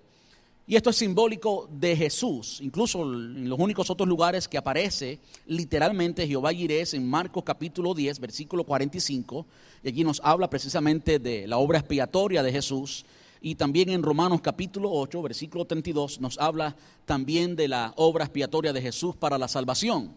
Y 0.69 0.75
esto 0.75 0.91
es 0.91 0.97
simbólico 0.97 1.67
de 1.71 1.95
Jesús. 1.95 2.59
Incluso 2.61 3.01
en 3.01 3.49
los 3.49 3.57
únicos 3.57 3.89
otros 3.89 4.07
lugares 4.07 4.47
que 4.47 4.55
aparece 4.55 5.17
literalmente 5.47 6.27
Jehová 6.27 6.53
Jireh 6.53 6.81
es 6.81 6.93
en 6.93 7.09
Marcos 7.09 7.43
capítulo 7.43 7.95
10, 7.95 8.19
versículo 8.19 8.63
45. 8.63 9.47
Y 9.83 9.87
allí 9.87 10.03
nos 10.03 10.21
habla 10.23 10.47
precisamente 10.47 11.17
de 11.17 11.47
la 11.47 11.57
obra 11.57 11.79
expiatoria 11.79 12.43
de 12.43 12.51
Jesús. 12.51 13.03
Y 13.41 13.55
también 13.55 13.89
en 13.89 14.03
Romanos 14.03 14.41
capítulo 14.41 14.91
8, 14.91 15.21
versículo 15.21 15.65
32, 15.65 16.19
nos 16.19 16.37
habla 16.39 16.75
también 17.05 17.55
de 17.55 17.67
la 17.67 17.93
obra 17.95 18.25
expiatoria 18.25 18.73
de 18.73 18.81
Jesús 18.81 19.15
para 19.15 19.37
la 19.37 19.47
salvación. 19.47 20.13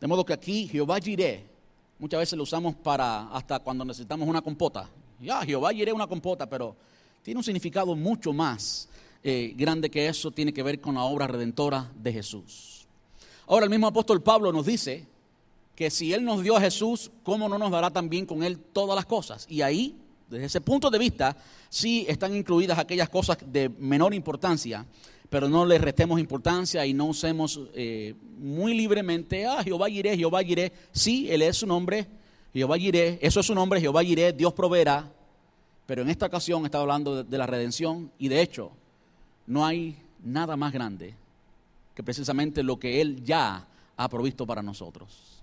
De 0.00 0.06
modo 0.06 0.24
que 0.24 0.32
aquí 0.32 0.68
Jehová 0.68 1.00
Jireh, 1.00 1.44
muchas 1.98 2.20
veces 2.20 2.36
lo 2.36 2.44
usamos 2.44 2.76
para 2.76 3.28
hasta 3.28 3.58
cuando 3.58 3.84
necesitamos 3.84 4.28
una 4.28 4.40
compota. 4.40 4.88
Ya, 5.20 5.42
Jehová 5.42 5.72
Jireh 5.72 5.92
una 5.92 6.06
compota, 6.06 6.48
pero 6.48 6.76
tiene 7.22 7.38
un 7.38 7.44
significado 7.44 7.94
mucho 7.96 8.32
más 8.32 8.88
eh, 9.24 9.52
grande 9.56 9.90
que 9.90 10.08
eso 10.08 10.30
tiene 10.30 10.52
que 10.52 10.62
ver 10.62 10.80
con 10.80 10.96
la 10.96 11.02
obra 11.02 11.26
redentora 11.26 11.90
de 11.94 12.12
Jesús. 12.12 12.86
Ahora 13.46 13.64
el 13.64 13.70
mismo 13.70 13.86
apóstol 13.86 14.22
Pablo 14.22 14.52
nos 14.52 14.66
dice 14.66 15.06
que 15.76 15.90
si 15.90 16.12
Él 16.12 16.24
nos 16.24 16.42
dio 16.42 16.56
a 16.56 16.60
Jesús, 16.60 17.10
¿cómo 17.22 17.48
no 17.48 17.58
nos 17.58 17.70
dará 17.70 17.90
también 17.90 18.26
con 18.26 18.42
Él 18.42 18.58
todas 18.58 18.96
las 18.96 19.06
cosas? 19.06 19.46
Y 19.48 19.62
ahí, 19.62 19.96
desde 20.32 20.46
ese 20.46 20.60
punto 20.60 20.90
de 20.90 20.98
vista, 20.98 21.36
sí 21.68 22.06
están 22.08 22.34
incluidas 22.34 22.78
aquellas 22.78 23.08
cosas 23.08 23.38
de 23.46 23.68
menor 23.68 24.14
importancia, 24.14 24.84
pero 25.28 25.48
no 25.48 25.64
le 25.64 25.78
restemos 25.78 26.18
importancia 26.18 26.84
y 26.84 26.94
no 26.94 27.06
usemos 27.06 27.60
eh, 27.74 28.14
muy 28.38 28.74
libremente, 28.74 29.46
ah, 29.46 29.62
Jehová 29.62 29.88
iré, 29.88 30.16
Jehová 30.16 30.42
iré. 30.42 30.72
Sí, 30.92 31.30
Él 31.30 31.42
es 31.42 31.58
su 31.58 31.66
nombre, 31.66 32.06
Jehová 32.52 32.78
iré, 32.78 33.18
eso 33.22 33.40
es 33.40 33.46
su 33.46 33.54
nombre, 33.54 33.80
Jehová 33.80 34.02
iré, 34.02 34.32
Dios 34.32 34.52
proveerá. 34.52 35.10
Pero 35.86 36.02
en 36.02 36.10
esta 36.10 36.26
ocasión 36.26 36.64
está 36.64 36.78
hablando 36.78 37.22
de 37.22 37.38
la 37.38 37.46
redención 37.46 38.10
y 38.18 38.28
de 38.28 38.40
hecho, 38.40 38.72
no 39.46 39.66
hay 39.66 39.96
nada 40.24 40.56
más 40.56 40.72
grande 40.72 41.14
que 41.94 42.02
precisamente 42.02 42.62
lo 42.62 42.78
que 42.78 43.00
Él 43.00 43.22
ya 43.24 43.66
ha 43.96 44.08
provisto 44.08 44.46
para 44.46 44.62
nosotros. 44.62 45.41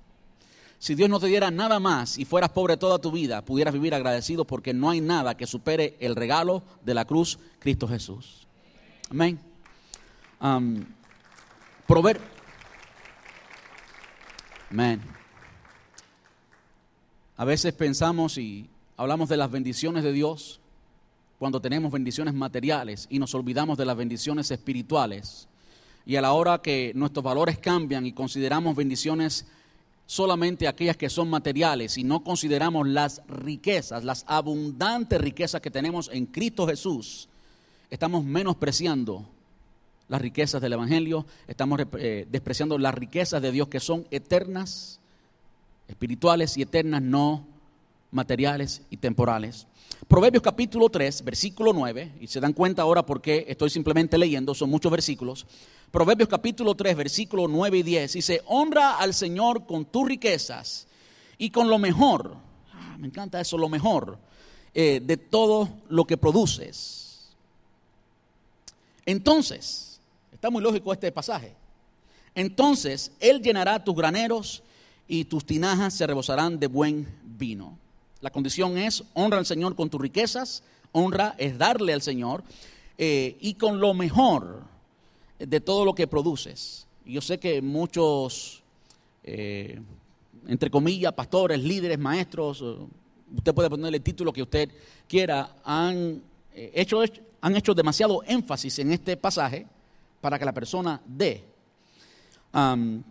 Si 0.79 0.95
Dios 0.95 1.09
no 1.09 1.19
te 1.19 1.27
diera 1.27 1.51
nada 1.51 1.79
más 1.79 2.17
y 2.17 2.23
fueras 2.23 2.51
pobre 2.51 2.77
toda 2.77 2.99
tu 2.99 3.11
vida, 3.11 3.43
pudieras 3.43 3.73
vivir 3.73 3.93
agradecido 3.93 4.45
porque 4.45 4.73
no 4.73 4.89
hay 4.89 5.01
nada 5.01 5.35
que 5.35 5.45
supere 5.45 5.97
el 5.99 6.15
regalo 6.15 6.63
de 6.83 6.93
la 6.93 7.03
cruz, 7.03 7.37
Cristo 7.59 7.87
Jesús. 7.87 8.47
Amén. 9.09 9.39
prover 11.85 12.21
Amén. 14.71 15.01
A 17.35 17.43
veces 17.43 17.73
pensamos 17.73 18.37
y 18.37 18.69
hablamos 18.97 19.27
de 19.27 19.37
las 19.37 19.49
bendiciones 19.49 20.03
de 20.03 20.11
Dios 20.13 20.59
cuando 21.39 21.59
tenemos 21.59 21.91
bendiciones 21.91 22.35
materiales 22.35 23.07
y 23.09 23.17
nos 23.17 23.33
olvidamos 23.33 23.77
de 23.77 23.85
las 23.85 23.97
bendiciones 23.97 24.51
espirituales. 24.51 25.47
Y 26.05 26.17
a 26.17 26.21
la 26.21 26.33
hora 26.33 26.61
que 26.61 26.91
nuestros 26.95 27.23
valores 27.23 27.57
cambian 27.57 28.05
y 28.05 28.13
consideramos 28.13 28.75
bendiciones 28.75 29.47
solamente 30.09 30.67
aquellas 30.67 30.97
que 30.97 31.07
son 31.07 31.29
materiales 31.29 31.95
y 31.99 32.03
no 32.03 32.23
consideramos 32.23 32.87
las 32.87 33.21
riquezas, 33.27 34.03
las 34.03 34.25
abundantes 34.25 35.21
riquezas 35.21 35.61
que 35.61 35.69
tenemos 35.69 36.09
en 36.11 36.25
Cristo 36.25 36.65
Jesús, 36.65 37.29
estamos 37.91 38.23
menospreciando 38.23 39.23
las 40.07 40.19
riquezas 40.19 40.63
del 40.63 40.73
Evangelio, 40.73 41.27
estamos 41.47 41.79
eh, 41.99 42.25
despreciando 42.27 42.79
las 42.79 42.95
riquezas 42.95 43.39
de 43.39 43.51
Dios 43.51 43.67
que 43.67 43.79
son 43.79 44.07
eternas, 44.09 44.99
espirituales 45.87 46.57
y 46.57 46.63
eternas, 46.63 47.03
no 47.03 47.45
materiales 48.09 48.81
y 48.89 48.97
temporales. 48.97 49.67
Proverbios 50.07 50.41
capítulo 50.41 50.89
3, 50.89 51.23
versículo 51.23 51.71
9, 51.71 52.13
y 52.19 52.25
se 52.25 52.39
dan 52.39 52.53
cuenta 52.53 52.81
ahora 52.81 53.05
por 53.05 53.21
qué 53.21 53.45
estoy 53.47 53.69
simplemente 53.69 54.17
leyendo, 54.17 54.55
son 54.55 54.71
muchos 54.71 54.91
versículos. 54.91 55.45
Proverbios 55.91 56.29
capítulo 56.29 56.75
3, 56.75 56.95
versículo 56.95 57.47
9 57.47 57.79
y 57.79 57.83
10, 57.83 58.13
dice, 58.13 58.41
honra 58.45 58.97
al 58.97 59.15
Señor 59.15 59.65
con 59.65 59.85
tus 59.85 60.07
riquezas 60.07 60.85
y 61.39 61.49
con 61.49 61.67
lo 61.67 61.79
mejor, 61.79 62.35
ah, 62.73 62.95
me 62.99 63.07
encanta 63.07 63.41
eso, 63.41 63.57
lo 63.57 63.69
mejor 63.69 64.19
eh, 64.75 65.01
de 65.03 65.17
todo 65.17 65.67
lo 65.89 66.05
que 66.05 66.15
produces. 66.15 67.31
Entonces, 69.03 69.99
está 70.31 70.51
muy 70.51 70.61
lógico 70.61 70.93
este 70.93 71.11
pasaje, 71.11 71.55
entonces 72.35 73.11
Él 73.19 73.41
llenará 73.41 73.83
tus 73.83 73.95
graneros 73.95 74.61
y 75.07 75.25
tus 75.25 75.43
tinajas 75.43 75.95
se 75.95 76.05
rebosarán 76.05 76.59
de 76.59 76.67
buen 76.67 77.07
vino. 77.23 77.79
La 78.21 78.29
condición 78.29 78.77
es 78.77 79.03
honra 79.15 79.39
al 79.39 79.47
Señor 79.47 79.75
con 79.75 79.89
tus 79.89 79.99
riquezas, 79.99 80.61
honra 80.91 81.33
es 81.39 81.57
darle 81.57 81.93
al 81.93 82.03
Señor 82.03 82.43
eh, 82.99 83.37
y 83.39 83.55
con 83.55 83.79
lo 83.79 83.95
mejor 83.95 84.69
de 85.39 85.61
todo 85.61 85.85
lo 85.85 85.95
que 85.95 86.07
produces. 86.07 86.87
Yo 87.05 87.21
sé 87.21 87.39
que 87.39 87.61
muchos, 87.61 88.61
eh, 89.23 89.79
entre 90.47 90.69
comillas, 90.69 91.13
pastores, 91.13 91.63
líderes, 91.63 91.97
maestros, 91.97 92.63
usted 93.35 93.53
puede 93.53 93.69
ponerle 93.69 93.97
el 93.97 94.03
título 94.03 94.33
que 94.33 94.43
usted 94.43 94.69
quiera, 95.07 95.55
han, 95.63 96.21
eh, 96.53 96.71
hecho, 96.75 97.01
han 97.41 97.55
hecho 97.55 97.73
demasiado 97.73 98.21
énfasis 98.25 98.79
en 98.79 98.91
este 98.91 99.17
pasaje 99.17 99.65
para 100.21 100.37
que 100.37 100.45
la 100.45 100.53
persona 100.53 101.01
dé. 101.05 101.45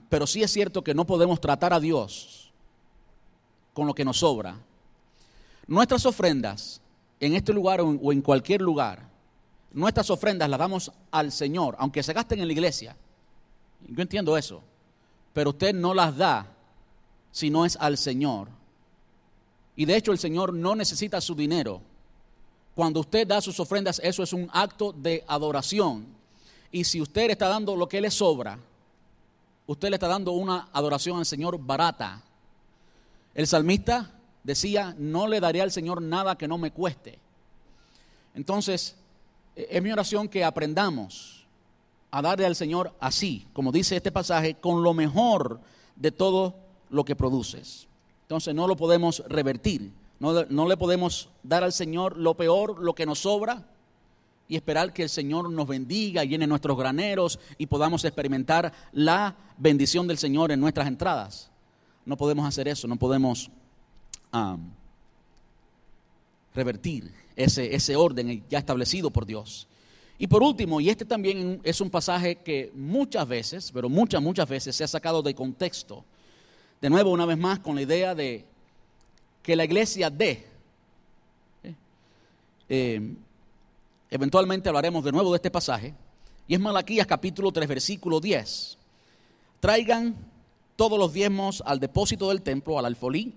pero 0.09 0.27
sí 0.27 0.43
es 0.43 0.51
cierto 0.51 0.83
que 0.83 0.95
no 0.95 1.07
podemos 1.07 1.41
tratar 1.41 1.73
a 1.73 1.81
Dios 1.81 2.51
con 3.73 3.87
lo 3.87 3.95
que 3.95 4.05
nos 4.05 4.19
sobra, 4.19 4.59
Nuestras 5.69 6.07
ofrendas 6.07 6.81
en 7.21 7.35
este 7.35 7.53
lugar 7.53 7.83
o 7.83 8.11
en 8.11 8.23
cualquier 8.23 8.63
lugar, 8.63 9.07
nuestras 9.73 10.11
ofrendas 10.11 10.49
las 10.49 10.59
damos 10.59 10.93
al 11.11 11.33
Señor, 11.33 11.77
aunque 11.79 12.03
se 12.03 12.13
gasten 12.13 12.41
en 12.41 12.47
la 12.47 12.53
iglesia. 12.53 12.97
Yo 13.87 14.03
entiendo 14.03 14.37
eso, 14.37 14.63
pero 15.33 15.51
usted 15.51 15.75
no 15.75 15.95
las 15.95 16.17
da 16.17 16.47
si 17.31 17.51
no 17.51 17.65
es 17.65 17.77
al 17.77 17.99
Señor. 17.99 18.49
Y 19.77 19.85
de 19.85 19.97
hecho 19.97 20.13
el 20.13 20.19
Señor 20.19 20.53
no 20.53 20.75
necesita 20.75 21.21
su 21.21 21.35
dinero. 21.35 21.81
Cuando 22.75 23.01
usted 23.01 23.27
da 23.27 23.41
sus 23.41 23.61
ofrendas, 23.61 24.01
eso 24.03 24.23
es 24.23 24.33
un 24.33 24.49
acto 24.53 24.93
de 24.93 25.25
adoración. 25.27 26.07
Y 26.71 26.85
si 26.85 27.01
usted 27.01 27.27
le 27.27 27.33
está 27.33 27.49
dando 27.49 27.77
lo 27.77 27.89
que 27.89 28.01
le 28.01 28.11
sobra, 28.11 28.59
usted 29.67 29.91
le 29.91 29.97
está 29.97 30.09
dando 30.09 30.33
una 30.33 30.69
adoración 30.73 31.19
al 31.19 31.27
Señor 31.27 31.59
barata. 31.59 32.23
El 33.35 33.47
salmista 33.47 34.19
decía, 34.43 34.95
no 34.99 35.29
le 35.29 35.41
daré 35.41 35.61
al 35.61 35.71
Señor 35.71 36.03
nada 36.03 36.37
que 36.37 36.49
no 36.49 36.59
me 36.59 36.73
cueste. 36.73 37.19
Entonces, 38.35 38.97
es 39.69 39.83
mi 39.83 39.91
oración 39.91 40.29
que 40.29 40.45
aprendamos 40.45 41.47
a 42.11 42.23
darle 42.23 42.47
al 42.47 42.55
Señor 42.55 42.95
así, 43.01 43.47
como 43.53 43.73
dice 43.73 43.97
este 43.97 44.13
pasaje, 44.13 44.55
con 44.55 44.83
lo 44.83 44.95
mejor 44.95 45.61
de 45.97 46.13
todo 46.13 46.55
lo 46.91 47.05
que 47.05 47.17
produces. 47.17 47.89
Entonces 48.23 48.55
no 48.55 48.69
lo 48.69 48.77
podemos 48.77 49.25
revertir, 49.29 49.91
no, 50.21 50.45
no 50.45 50.69
le 50.69 50.77
podemos 50.77 51.29
dar 51.43 51.65
al 51.65 51.73
Señor 51.73 52.17
lo 52.17 52.35
peor, 52.35 52.79
lo 52.81 52.95
que 52.95 53.07
nos 53.07 53.21
sobra, 53.21 53.67
y 54.47 54.57
esperar 54.57 54.93
que 54.93 55.03
el 55.03 55.09
Señor 55.09 55.51
nos 55.51 55.67
bendiga, 55.67 56.25
llene 56.25 56.47
nuestros 56.47 56.79
graneros 56.79 57.39
y 57.59 57.67
podamos 57.67 58.05
experimentar 58.05 58.73
la 58.93 59.37
bendición 59.59 60.07
del 60.07 60.19
Señor 60.19 60.53
en 60.53 60.61
nuestras 60.61 60.87
entradas. 60.87 61.51
No 62.07 62.17
podemos 62.17 62.47
hacer 62.47 62.69
eso, 62.69 62.89
no 62.89 62.97
podemos 62.97 63.51
revertir 66.55 67.13
ese, 67.39 67.97
orden 67.97 68.45
ya 68.49 68.59
establecido 68.59 69.11
por 69.11 69.25
Dios. 69.25 69.69
Y 70.19 70.27
por 70.27 70.43
último, 70.43 70.81
y 70.81 70.91
este 70.91 71.05
también 71.05 71.61
es 71.63 71.81
un 71.81 71.89
pasaje 71.89 72.37
que 72.37 72.73
muchas 72.75 73.27
veces, 73.29 73.71
pero 73.73 73.89
muchas, 73.89 74.21
muchas 74.21 74.49
veces 74.49 74.75
se 74.75 74.83
ha 74.83 74.89
sacado 74.89 75.23
de 75.23 75.35
contexto. 75.35 76.05
De 76.81 76.91
nuevo, 76.91 77.11
una 77.11 77.25
vez 77.25 77.39
más, 77.39 77.61
con 77.61 77.77
la 77.77 77.83
idea 77.83 78.15
de 78.15 78.45
que 79.43 79.55
la 79.55 79.65
iglesia 79.65 80.11
dé. 80.11 80.45
¿eh? 81.63 81.75
Eh, 82.69 83.15
eventualmente 84.11 84.69
hablaremos 84.69 85.05
de 85.05 85.13
nuevo 85.13 85.31
de 85.31 85.37
este 85.37 85.51
pasaje. 85.51 85.95
Y 86.49 86.55
es 86.55 86.61
Malaquías 86.61 87.07
capítulo 87.07 87.53
3, 87.53 87.69
versículo 87.69 88.19
10. 88.19 88.77
Traigan 89.61 90.17
todos 90.75 90.99
los 90.99 91.13
diezmos 91.13 91.63
al 91.65 91.79
depósito 91.79 92.31
del 92.31 92.43
templo, 92.43 92.79
al 92.79 92.87
alfolí, 92.87 93.35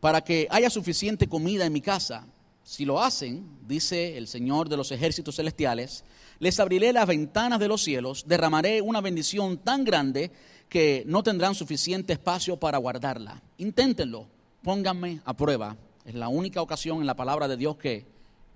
para 0.00 0.22
que 0.22 0.46
haya 0.50 0.68
suficiente 0.68 1.26
comida 1.26 1.64
en 1.64 1.72
mi 1.72 1.80
casa. 1.80 2.26
Si 2.64 2.86
lo 2.86 3.02
hacen, 3.02 3.46
dice 3.68 4.16
el 4.16 4.26
Señor 4.26 4.70
de 4.70 4.78
los 4.78 4.90
ejércitos 4.90 5.36
celestiales, 5.36 6.02
les 6.38 6.58
abriré 6.58 6.94
las 6.94 7.06
ventanas 7.06 7.60
de 7.60 7.68
los 7.68 7.82
cielos, 7.82 8.24
derramaré 8.26 8.80
una 8.80 9.02
bendición 9.02 9.58
tan 9.58 9.84
grande 9.84 10.32
que 10.70 11.04
no 11.06 11.22
tendrán 11.22 11.54
suficiente 11.54 12.14
espacio 12.14 12.56
para 12.56 12.78
guardarla. 12.78 13.42
Inténtenlo, 13.58 14.26
pónganme 14.62 15.20
a 15.26 15.36
prueba. 15.36 15.76
Es 16.06 16.14
la 16.14 16.28
única 16.28 16.62
ocasión 16.62 17.00
en 17.02 17.06
la 17.06 17.14
palabra 17.14 17.48
de 17.48 17.58
Dios 17.58 17.76
que 17.76 18.06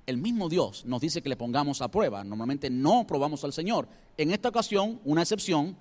el 0.06 0.16
mismo 0.16 0.48
Dios 0.48 0.86
nos 0.86 1.02
dice 1.02 1.20
que 1.20 1.28
le 1.28 1.36
pongamos 1.36 1.82
a 1.82 1.90
prueba. 1.90 2.24
Normalmente 2.24 2.70
no 2.70 3.06
probamos 3.06 3.44
al 3.44 3.52
Señor. 3.52 3.88
En 4.16 4.30
esta 4.30 4.48
ocasión, 4.48 5.00
una 5.04 5.20
excepción, 5.20 5.76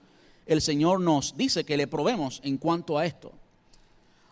el 0.45 0.61
Señor 0.61 0.99
nos 0.99 1.37
dice 1.37 1.63
que 1.63 1.77
le 1.77 1.87
probemos 1.87 2.41
en 2.43 2.57
cuanto 2.57 2.97
a 2.97 3.05
esto. 3.05 3.31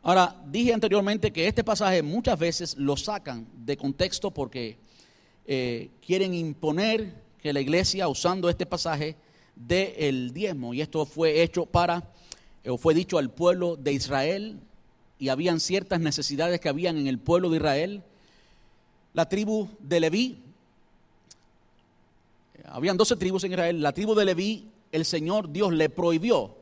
Ahora, 0.08 0.40
dije 0.46 0.72
anteriormente 0.72 1.34
que 1.34 1.48
este 1.48 1.64
pasaje 1.64 2.04
muchas 2.04 2.38
veces 2.38 2.78
lo 2.78 2.96
sacan 2.96 3.48
de 3.66 3.76
contexto 3.76 4.30
porque 4.30 4.78
eh, 5.48 5.90
quieren 6.06 6.36
imponer 6.36 7.12
que 7.42 7.52
la 7.52 7.60
iglesia, 7.60 8.08
usando 8.08 8.48
este 8.48 8.68
pasaje 8.68 9.16
del 9.56 10.32
diezmo, 10.32 10.76
y 10.76 10.82
esto 10.82 11.08
fue 11.08 11.42
hecho 11.42 11.66
para, 11.66 12.14
o 12.68 12.78
fue 12.78 12.94
dicho 12.94 13.18
al 13.18 13.32
pueblo 13.32 13.78
de 13.78 13.94
Israel, 13.94 14.60
y 15.18 15.30
habían 15.30 15.60
ciertas 15.60 16.00
necesidades 16.00 16.60
que 16.60 16.70
habían 16.70 16.98
en 16.98 17.08
el 17.08 17.18
pueblo 17.18 17.50
de 17.50 17.58
Israel, 17.58 18.04
la 19.16 19.28
tribu 19.28 19.70
de 19.80 20.00
Leví, 20.02 20.38
habían 22.66 22.96
12 22.96 23.16
tribus 23.16 23.44
en 23.46 23.54
Israel, 23.54 23.82
la 23.82 23.92
tribu 23.92 24.14
de 24.14 24.26
Leví, 24.26 24.68
el 24.92 25.04
Señor 25.04 25.52
Dios 25.52 25.74
le 25.74 25.90
prohibió 25.90 26.56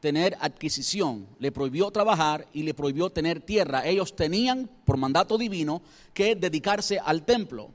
tener 0.00 0.36
adquisición, 0.40 1.26
le 1.38 1.52
prohibió 1.52 1.90
trabajar 1.90 2.46
y 2.52 2.62
le 2.62 2.74
prohibió 2.74 3.10
tener 3.10 3.40
tierra. 3.40 3.86
Ellos 3.86 4.14
tenían, 4.14 4.68
por 4.84 4.96
mandato 4.96 5.38
divino, 5.38 5.82
que 6.12 6.34
dedicarse 6.34 6.98
al 6.98 7.24
templo. 7.24 7.70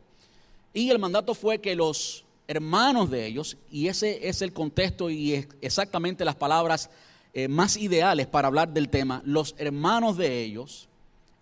Y 0.73 0.89
el 0.89 0.99
mandato 0.99 1.34
fue 1.34 1.60
que 1.60 1.75
los 1.75 2.23
hermanos 2.47 3.10
de 3.10 3.25
ellos, 3.25 3.57
y 3.71 3.88
ese 3.88 4.27
es 4.27 4.41
el 4.41 4.53
contexto 4.53 5.10
y 5.10 5.47
exactamente 5.62 6.25
las 6.25 6.36
palabras 6.36 6.89
eh, 7.34 7.47
más 7.47 7.77
ideales 7.77 8.27
para 8.27 8.47
hablar 8.47 8.73
del 8.73 8.89
tema, 8.89 9.21
los 9.25 9.55
hermanos 9.57 10.17
de 10.17 10.43
ellos 10.43 10.89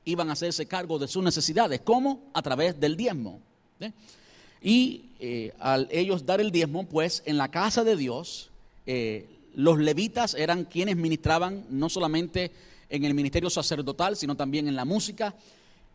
iban 0.06 0.30
a 0.30 0.34
hacerse 0.34 0.65
cargo 0.65 1.00
de 1.00 1.08
sus 1.08 1.24
necesidades. 1.24 1.82
¿Cómo? 1.84 2.22
A 2.34 2.42
través 2.42 2.80
del 2.80 2.96
diezmo. 2.96 3.39
Y 4.62 5.06
eh, 5.20 5.54
al 5.60 5.88
ellos 5.92 6.26
dar 6.26 6.42
el 6.42 6.52
diezmo, 6.52 6.86
pues 6.86 7.24
en 7.26 7.38
la 7.38 7.50
casa 7.50 7.84
de 7.84 7.96
Dios, 7.96 8.50
eh, 8.86 9.28
los 9.56 9.80
levitas 9.80 10.34
eran 10.34 10.66
quienes 10.66 10.96
ministraban 10.96 11.66
no 11.70 11.90
solamente 11.90 12.52
en 12.90 13.06
el 13.06 13.14
ministerio 13.14 13.50
sacerdotal, 13.50 14.16
sino 14.16 14.36
también 14.36 14.68
en 14.68 14.76
la 14.76 14.86
música. 14.86 15.36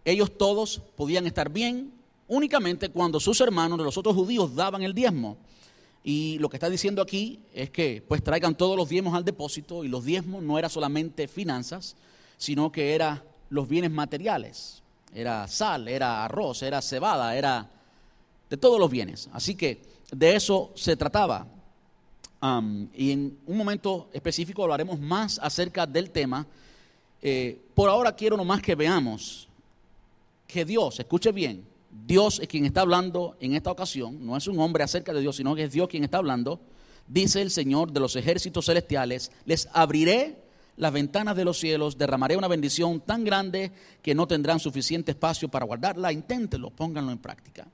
Ellos 0.05 0.37
todos 0.37 0.81
podían 0.97 1.27
estar 1.27 1.51
bien 1.51 1.93
únicamente 2.29 2.89
cuando 2.89 3.21
sus 3.21 3.41
hermanos 3.41 3.79
los 3.79 3.99
otros 3.99 4.15
judíos 4.15 4.55
daban 4.55 4.83
el 4.83 4.95
diezmo. 4.95 5.37
Y 6.03 6.39
lo 6.39 6.51
que 6.51 6.57
está 6.57 6.69
diciendo 6.69 7.01
aquí 7.01 7.41
es 7.55 7.71
que 7.71 8.05
pues 8.07 8.23
traigan 8.23 8.55
todos 8.55 8.77
los 8.77 8.89
diezmos 8.89 9.15
al 9.15 9.25
depósito 9.25 9.85
y 9.85 9.89
los 9.89 10.05
diezmos 10.05 10.43
no 10.43 10.59
era 10.59 10.69
solamente 10.69 11.29
finanzas, 11.29 11.97
sino 12.37 12.71
que 12.71 12.95
era 12.95 13.25
los 13.49 13.67
bienes 13.67 13.91
materiales. 13.91 14.83
Era 15.15 15.49
sal, 15.49 15.89
era 15.89 16.25
arroz, 16.25 16.63
era 16.63 16.83
cebada, 16.83 17.37
era 17.37 17.71
de 18.51 18.57
todos 18.57 18.79
los 18.79 18.91
bienes. 18.91 19.31
Así 19.33 19.55
que 19.55 19.81
de 20.13 20.37
eso 20.37 20.73
se 20.75 20.97
trataba. 20.97 21.47
Y 22.93 23.11
en 23.11 23.39
un 23.47 23.57
momento 23.57 24.11
específico 24.13 24.63
hablaremos 24.63 25.01
más 25.01 25.39
acerca 25.43 25.87
del 25.87 26.11
tema. 26.11 26.47
Eh, 27.23 27.59
por 27.75 27.89
ahora 27.89 28.15
quiero 28.15 28.37
nomás 28.37 28.61
que 28.61 28.75
veamos 28.75 29.49
que 30.47 30.65
Dios, 30.65 31.01
escuche 31.01 31.33
bien, 31.33 31.65
Dios 32.07 32.41
es 32.41 32.49
quien 32.49 32.67
está 32.67 32.83
hablando 32.83 33.37
en 33.41 33.55
esta 33.55 33.71
ocasión, 33.71 34.27
no 34.27 34.37
es 34.37 34.47
un 34.47 34.59
hombre 34.59 34.85
acerca 34.85 35.15
de 35.15 35.21
Dios, 35.21 35.37
sino 35.37 35.55
que 35.55 35.65
es 35.65 35.73
Dios 35.73 35.89
quien 35.89 36.05
está 36.05 36.19
hablando. 36.19 36.61
Dice 37.07 37.41
el 37.41 37.51
Señor 37.51 37.93
de 37.93 38.01
los 38.01 38.15
ejércitos 38.17 38.67
celestiales, 38.67 39.31
les 39.47 39.69
abriré 39.73 40.43
las 40.77 40.93
ventanas 40.93 41.37
de 41.37 41.45
los 41.45 41.59
cielos, 41.59 41.97
derramaré 41.97 42.37
una 42.37 42.49
bendición 42.49 43.01
tan 43.01 43.25
grande 43.25 43.73
que 44.03 44.15
no 44.15 44.27
tendrán 44.27 44.61
suficiente 44.61 45.13
espacio 45.13 45.49
para 45.49 45.65
guardarla. 45.65 46.13
Inténtenlo, 46.13 46.71
pónganlo 46.71 47.13
en 47.13 47.19
práctica. 47.19 47.67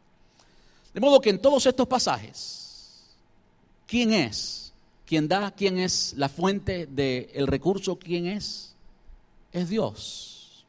De 0.93 1.01
modo 1.01 1.21
que 1.21 1.31
en 1.31 1.41
todos 1.41 1.65
estos 1.67 1.87
pasajes, 1.87 3.17
¿quién 3.87 4.13
es? 4.13 4.60
¿Quién 5.11 5.27
da? 5.27 5.51
¿Quién 5.51 5.77
es 5.77 6.15
la 6.17 6.29
fuente 6.29 6.87
del 6.87 7.49
recurso? 7.49 7.99
¿Quién 7.99 8.29
es? 8.29 8.77
Es 9.51 9.69
Dios. 9.69 10.65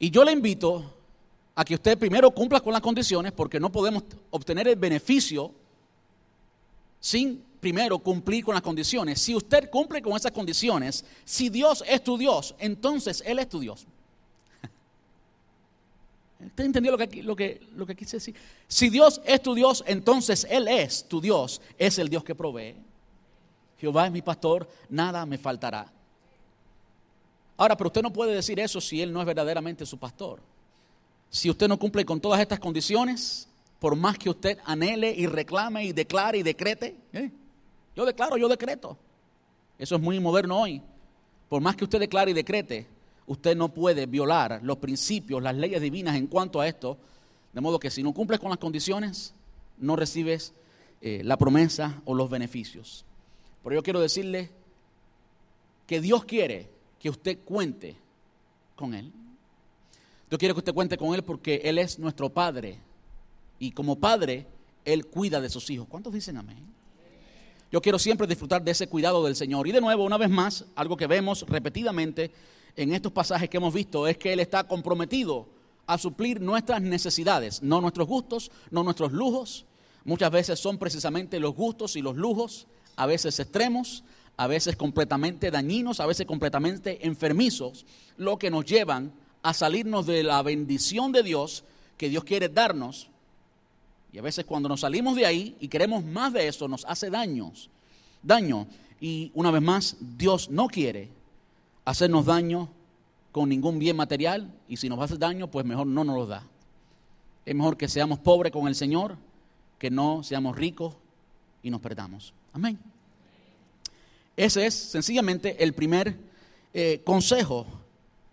Y 0.00 0.10
yo 0.10 0.24
le 0.24 0.32
invito 0.32 0.92
a 1.54 1.64
que 1.64 1.76
usted 1.76 1.96
primero 1.96 2.32
cumpla 2.32 2.58
con 2.58 2.72
las 2.72 2.82
condiciones 2.82 3.30
porque 3.30 3.60
no 3.60 3.70
podemos 3.70 4.02
obtener 4.30 4.66
el 4.66 4.74
beneficio 4.74 5.52
sin 6.98 7.40
primero 7.60 8.00
cumplir 8.00 8.44
con 8.44 8.52
las 8.52 8.64
condiciones. 8.64 9.20
Si 9.20 9.32
usted 9.32 9.70
cumple 9.70 10.02
con 10.02 10.16
esas 10.16 10.32
condiciones, 10.32 11.04
si 11.24 11.50
Dios 11.50 11.84
es 11.86 12.02
tu 12.02 12.18
Dios, 12.18 12.56
entonces 12.58 13.22
Él 13.24 13.38
es 13.38 13.48
tu 13.48 13.60
Dios. 13.60 13.86
¿Usted 16.46 16.64
entendió 16.64 16.90
lo 16.90 16.98
que, 16.98 17.22
lo, 17.22 17.36
que, 17.36 17.60
lo 17.76 17.86
que 17.86 17.94
quise 17.94 18.16
decir? 18.16 18.34
Si 18.66 18.90
Dios 18.90 19.20
es 19.24 19.40
tu 19.40 19.54
Dios, 19.54 19.84
entonces 19.86 20.48
Él 20.50 20.66
es 20.66 21.04
tu 21.06 21.20
Dios. 21.20 21.60
Es 21.78 21.96
el 22.00 22.08
Dios 22.08 22.24
que 22.24 22.34
provee. 22.34 22.89
Jehová 23.80 24.06
es 24.06 24.12
mi 24.12 24.20
pastor, 24.20 24.68
nada 24.88 25.24
me 25.24 25.38
faltará. 25.38 25.90
Ahora, 27.56 27.76
pero 27.76 27.88
usted 27.88 28.02
no 28.02 28.12
puede 28.12 28.34
decir 28.34 28.60
eso 28.60 28.80
si 28.80 29.00
Él 29.00 29.12
no 29.12 29.20
es 29.20 29.26
verdaderamente 29.26 29.86
su 29.86 29.98
pastor. 29.98 30.40
Si 31.30 31.48
usted 31.48 31.68
no 31.68 31.78
cumple 31.78 32.04
con 32.04 32.20
todas 32.20 32.40
estas 32.40 32.58
condiciones, 32.58 33.48
por 33.78 33.96
más 33.96 34.18
que 34.18 34.28
usted 34.28 34.58
anhele 34.64 35.14
y 35.16 35.26
reclame 35.26 35.84
y 35.84 35.92
declare 35.92 36.38
y 36.38 36.42
decrete, 36.42 36.96
¿eh? 37.12 37.30
yo 37.96 38.04
declaro, 38.04 38.36
yo 38.36 38.48
decreto. 38.48 38.96
Eso 39.78 39.96
es 39.96 40.00
muy 40.00 40.20
moderno 40.20 40.60
hoy. 40.60 40.82
Por 41.48 41.62
más 41.62 41.76
que 41.76 41.84
usted 41.84 42.00
declare 42.00 42.32
y 42.32 42.34
decrete, 42.34 42.86
usted 43.26 43.56
no 43.56 43.68
puede 43.68 44.06
violar 44.06 44.60
los 44.62 44.76
principios, 44.76 45.42
las 45.42 45.54
leyes 45.54 45.80
divinas 45.80 46.16
en 46.16 46.26
cuanto 46.26 46.60
a 46.60 46.68
esto, 46.68 46.98
de 47.52 47.60
modo 47.60 47.80
que 47.80 47.90
si 47.90 48.02
no 48.02 48.12
cumples 48.12 48.40
con 48.40 48.50
las 48.50 48.58
condiciones, 48.58 49.34
no 49.78 49.96
recibes 49.96 50.52
eh, 51.00 51.22
la 51.24 51.38
promesa 51.38 52.02
o 52.04 52.14
los 52.14 52.28
beneficios. 52.28 53.04
Pero 53.62 53.74
yo 53.74 53.82
quiero 53.82 54.00
decirle 54.00 54.50
que 55.86 56.00
Dios 56.00 56.24
quiere 56.24 56.68
que 56.98 57.10
usted 57.10 57.38
cuente 57.44 57.96
con 58.76 58.94
Él. 58.94 59.12
Yo 60.30 60.38
quiero 60.38 60.54
que 60.54 60.60
usted 60.60 60.74
cuente 60.74 60.96
con 60.96 61.14
Él 61.14 61.22
porque 61.22 61.62
Él 61.64 61.78
es 61.78 61.98
nuestro 61.98 62.30
Padre. 62.30 62.78
Y 63.58 63.72
como 63.72 63.96
Padre, 63.96 64.46
Él 64.84 65.06
cuida 65.06 65.40
de 65.40 65.50
sus 65.50 65.68
hijos. 65.70 65.86
¿Cuántos 65.88 66.12
dicen 66.12 66.36
amén? 66.36 66.70
Yo 67.72 67.80
quiero 67.80 67.98
siempre 67.98 68.26
disfrutar 68.26 68.62
de 68.62 68.72
ese 68.72 68.88
cuidado 68.88 69.24
del 69.24 69.36
Señor. 69.36 69.66
Y 69.68 69.72
de 69.72 69.80
nuevo, 69.80 70.04
una 70.04 70.18
vez 70.18 70.30
más, 70.30 70.64
algo 70.74 70.96
que 70.96 71.06
vemos 71.06 71.44
repetidamente 71.48 72.30
en 72.76 72.92
estos 72.92 73.12
pasajes 73.12 73.48
que 73.48 73.58
hemos 73.58 73.72
visto 73.74 74.06
es 74.06 74.16
que 74.18 74.32
Él 74.32 74.40
está 74.40 74.64
comprometido 74.64 75.46
a 75.86 75.98
suplir 75.98 76.40
nuestras 76.40 76.82
necesidades, 76.82 77.62
no 77.62 77.80
nuestros 77.80 78.06
gustos, 78.06 78.50
no 78.70 78.82
nuestros 78.82 79.12
lujos. 79.12 79.66
Muchas 80.04 80.30
veces 80.30 80.58
son 80.58 80.78
precisamente 80.78 81.38
los 81.38 81.54
gustos 81.54 81.96
y 81.96 82.02
los 82.02 82.16
lujos, 82.16 82.66
a 83.00 83.06
veces 83.06 83.40
extremos, 83.40 84.04
a 84.36 84.46
veces 84.46 84.76
completamente 84.76 85.50
dañinos, 85.50 86.00
a 86.00 86.06
veces 86.06 86.26
completamente 86.26 87.06
enfermizos, 87.06 87.86
lo 88.18 88.38
que 88.38 88.50
nos 88.50 88.66
llevan 88.66 89.10
a 89.42 89.54
salirnos 89.54 90.04
de 90.04 90.22
la 90.22 90.42
bendición 90.42 91.10
de 91.10 91.22
Dios 91.22 91.64
que 91.96 92.10
Dios 92.10 92.24
quiere 92.24 92.50
darnos. 92.50 93.08
Y 94.12 94.18
a 94.18 94.22
veces 94.22 94.44
cuando 94.44 94.68
nos 94.68 94.80
salimos 94.80 95.16
de 95.16 95.24
ahí 95.24 95.56
y 95.60 95.68
queremos 95.68 96.04
más 96.04 96.34
de 96.34 96.46
eso, 96.46 96.68
nos 96.68 96.84
hace 96.84 97.08
daños, 97.08 97.70
daño. 98.22 98.66
Y 99.00 99.30
una 99.32 99.50
vez 99.50 99.62
más, 99.62 99.96
Dios 99.98 100.50
no 100.50 100.66
quiere 100.66 101.08
hacernos 101.86 102.26
daño 102.26 102.68
con 103.32 103.48
ningún 103.48 103.78
bien 103.78 103.96
material 103.96 104.52
y 104.68 104.76
si 104.76 104.90
nos 104.90 105.00
hacer 105.00 105.18
daño, 105.18 105.50
pues 105.50 105.64
mejor 105.64 105.86
no 105.86 106.04
nos 106.04 106.16
lo 106.16 106.26
da. 106.26 106.42
Es 107.46 107.54
mejor 107.54 107.78
que 107.78 107.88
seamos 107.88 108.18
pobres 108.18 108.52
con 108.52 108.68
el 108.68 108.74
Señor 108.74 109.16
que 109.78 109.90
no 109.90 110.22
seamos 110.22 110.54
ricos 110.54 110.96
y 111.62 111.70
nos 111.70 111.80
perdamos. 111.80 112.34
Amén. 112.52 112.78
Ese 114.36 114.66
es 114.66 114.74
sencillamente 114.74 115.62
el 115.62 115.72
primer 115.74 116.16
eh, 116.72 117.02
consejo 117.04 117.66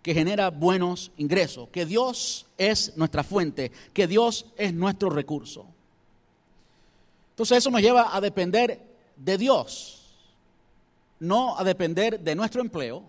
que 0.02 0.14
genera 0.14 0.50
buenos 0.50 1.12
ingresos, 1.16 1.68
que 1.68 1.84
Dios 1.84 2.46
es 2.56 2.96
nuestra 2.96 3.22
fuente, 3.22 3.72
que 3.92 4.06
Dios 4.06 4.46
es 4.56 4.72
nuestro 4.72 5.10
recurso. 5.10 5.66
Entonces 7.30 7.58
eso 7.58 7.70
nos 7.70 7.82
lleva 7.82 8.16
a 8.16 8.20
depender 8.20 8.80
de 9.16 9.38
Dios, 9.38 10.16
no 11.20 11.58
a 11.58 11.64
depender 11.64 12.20
de 12.20 12.34
nuestro 12.34 12.62
empleo, 12.62 13.02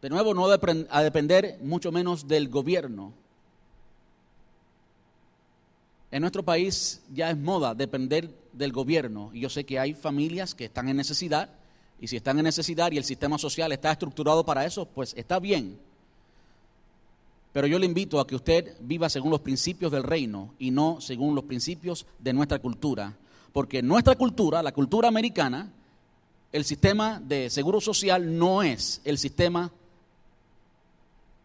de 0.00 0.08
nuevo, 0.08 0.34
no 0.34 0.46
a 0.46 1.02
depender 1.02 1.58
mucho 1.62 1.92
menos 1.92 2.26
del 2.26 2.48
gobierno. 2.48 3.12
En 6.16 6.22
nuestro 6.22 6.42
país 6.42 7.02
ya 7.12 7.28
es 7.28 7.36
moda 7.36 7.74
depender 7.74 8.34
del 8.54 8.72
gobierno 8.72 9.28
y 9.34 9.40
yo 9.40 9.50
sé 9.50 9.64
que 9.64 9.78
hay 9.78 9.92
familias 9.92 10.54
que 10.54 10.64
están 10.64 10.88
en 10.88 10.96
necesidad 10.96 11.50
y 12.00 12.06
si 12.08 12.16
están 12.16 12.38
en 12.38 12.44
necesidad 12.44 12.90
y 12.90 12.96
el 12.96 13.04
sistema 13.04 13.36
social 13.36 13.70
está 13.70 13.92
estructurado 13.92 14.42
para 14.42 14.64
eso, 14.64 14.86
pues 14.86 15.12
está 15.14 15.38
bien. 15.38 15.78
Pero 17.52 17.66
yo 17.66 17.78
le 17.78 17.84
invito 17.84 18.18
a 18.18 18.26
que 18.26 18.34
usted 18.34 18.78
viva 18.80 19.10
según 19.10 19.30
los 19.30 19.42
principios 19.42 19.92
del 19.92 20.04
reino 20.04 20.54
y 20.58 20.70
no 20.70 21.02
según 21.02 21.34
los 21.34 21.44
principios 21.44 22.06
de 22.18 22.32
nuestra 22.32 22.60
cultura. 22.60 23.14
Porque 23.52 23.82
nuestra 23.82 24.14
cultura, 24.14 24.62
la 24.62 24.72
cultura 24.72 25.08
americana, 25.08 25.70
el 26.50 26.64
sistema 26.64 27.20
de 27.22 27.50
seguro 27.50 27.78
social 27.78 28.38
no 28.38 28.62
es 28.62 29.02
el 29.04 29.18
sistema 29.18 29.70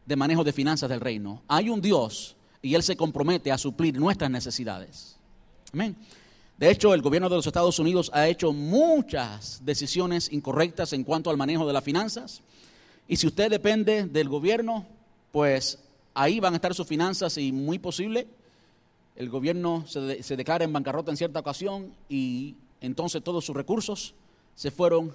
de 0.06 0.16
manejo 0.16 0.46
de 0.46 0.54
finanzas 0.54 0.90
del 0.90 1.02
reino. 1.02 1.42
Hay 1.50 1.68
un 1.68 1.82
Dios 1.82 2.38
y 2.62 2.76
Él 2.76 2.84
se 2.84 2.96
compromete 2.96 3.52
a 3.52 3.58
suplir 3.58 3.98
nuestras 4.00 4.30
necesidades. 4.30 5.18
Amén. 5.74 5.96
De 6.58 6.70
hecho, 6.70 6.94
el 6.94 7.02
gobierno 7.02 7.28
de 7.30 7.36
los 7.38 7.48
Estados 7.48 7.80
Unidos 7.80 8.12
ha 8.14 8.28
hecho 8.28 8.54
muchas 8.54 9.62
decisiones 9.66 10.32
incorrectas 10.32 10.94
en 10.94 11.04
cuanto 11.04 11.30
al 11.30 11.38
manejo 11.38 11.66
de 11.66 11.74
las 11.74 11.84
finanzas. 11.84 12.42
Y 13.08 13.16
si 13.18 13.26
usted 13.28 13.50
depende 13.50 14.06
del 14.06 14.30
gobierno, 14.30 14.86
pues 15.32 15.80
ahí 16.14 16.40
van 16.40 16.54
a 16.54 16.58
estar 16.58 16.76
sus 16.76 16.86
finanzas 16.88 17.38
y 17.38 17.52
muy 17.52 17.80
posible 17.80 18.28
el 19.16 19.30
gobierno 19.30 19.86
se, 19.88 20.00
de- 20.02 20.24
se 20.24 20.36
declara 20.38 20.64
en 20.64 20.72
bancarrota 20.74 21.12
en 21.12 21.18
cierta 21.18 21.40
ocasión 21.40 21.94
y 22.10 22.56
entonces 22.80 23.24
todos 23.24 23.46
sus 23.46 23.56
recursos 23.56 24.14
se 24.56 24.72
fueron 24.72 25.14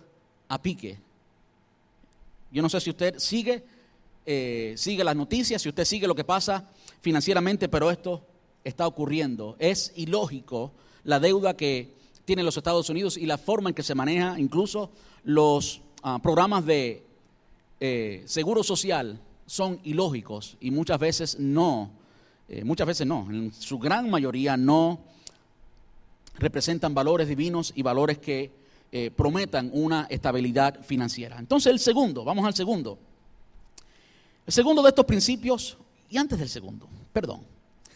a 0.48 0.60
pique. 0.60 0.98
Yo 2.50 2.62
no 2.62 2.68
sé 2.68 2.80
si 2.80 2.90
usted 2.90 3.18
sigue, 3.18 3.64
eh, 4.24 4.74
sigue 4.76 5.02
las 5.02 5.16
noticias, 5.16 5.62
si 5.62 5.68
usted 5.68 5.84
sigue 5.84 6.06
lo 6.06 6.14
que 6.14 6.24
pasa 6.24 6.68
financieramente, 7.06 7.68
pero 7.68 7.88
esto 7.92 8.20
está 8.64 8.84
ocurriendo. 8.84 9.54
Es 9.60 9.92
ilógico 9.94 10.72
la 11.04 11.20
deuda 11.20 11.56
que 11.56 11.94
tienen 12.24 12.44
los 12.44 12.56
Estados 12.56 12.90
Unidos 12.90 13.16
y 13.16 13.26
la 13.26 13.38
forma 13.38 13.68
en 13.68 13.76
que 13.76 13.84
se 13.84 13.94
maneja 13.94 14.40
incluso 14.40 14.90
los 15.22 15.82
ah, 16.02 16.18
programas 16.20 16.66
de 16.66 17.04
eh, 17.78 18.24
seguro 18.26 18.64
social 18.64 19.20
son 19.46 19.78
ilógicos 19.84 20.56
y 20.60 20.72
muchas 20.72 20.98
veces 20.98 21.38
no, 21.38 21.92
eh, 22.48 22.64
muchas 22.64 22.88
veces 22.88 23.06
no, 23.06 23.28
en 23.30 23.52
su 23.52 23.78
gran 23.78 24.10
mayoría 24.10 24.56
no 24.56 24.98
representan 26.40 26.92
valores 26.92 27.28
divinos 27.28 27.72
y 27.76 27.82
valores 27.82 28.18
que 28.18 28.50
eh, 28.90 29.12
prometan 29.12 29.70
una 29.72 30.08
estabilidad 30.10 30.82
financiera. 30.82 31.38
Entonces 31.38 31.70
el 31.70 31.78
segundo, 31.78 32.24
vamos 32.24 32.44
al 32.44 32.54
segundo. 32.54 32.98
El 34.44 34.52
segundo 34.52 34.82
de 34.82 34.88
estos 34.88 35.04
principios, 35.04 35.78
antes 36.16 36.38
del 36.38 36.48
segundo, 36.48 36.88
perdón, 37.12 37.42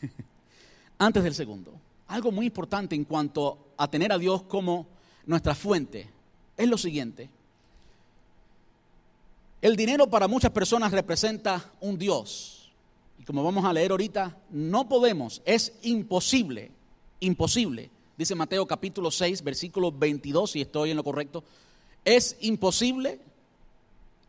antes 0.99 1.23
del 1.23 1.35
segundo, 1.35 1.75
algo 2.09 2.33
muy 2.33 2.47
importante 2.47 2.95
en 2.95 3.05
cuanto 3.05 3.73
a 3.77 3.89
tener 3.89 4.13
a 4.13 4.19
Dios 4.19 4.43
como 4.43 4.87
nuestra 5.27 5.55
fuente, 5.55 6.09
es 6.57 6.69
lo 6.69 6.77
siguiente. 6.77 7.31
El 9.63 9.77
dinero 9.77 10.09
para 10.09 10.27
muchas 10.27 10.51
personas 10.51 10.91
representa 10.91 11.73
un 11.81 11.99
Dios. 11.99 12.73
Y 13.19 13.25
como 13.25 13.45
vamos 13.45 13.65
a 13.65 13.73
leer 13.73 13.91
ahorita, 13.91 14.37
no 14.51 14.89
podemos, 14.89 15.43
es 15.45 15.75
imposible, 15.83 16.71
imposible, 17.21 17.91
dice 18.17 18.35
Mateo 18.35 18.67
capítulo 18.67 19.11
6, 19.11 19.45
versículo 19.45 19.93
22, 19.93 20.53
si 20.53 20.63
estoy 20.63 20.91
en 20.91 20.97
lo 20.97 21.05
correcto, 21.05 21.45
es 22.05 22.37
imposible, 22.41 23.21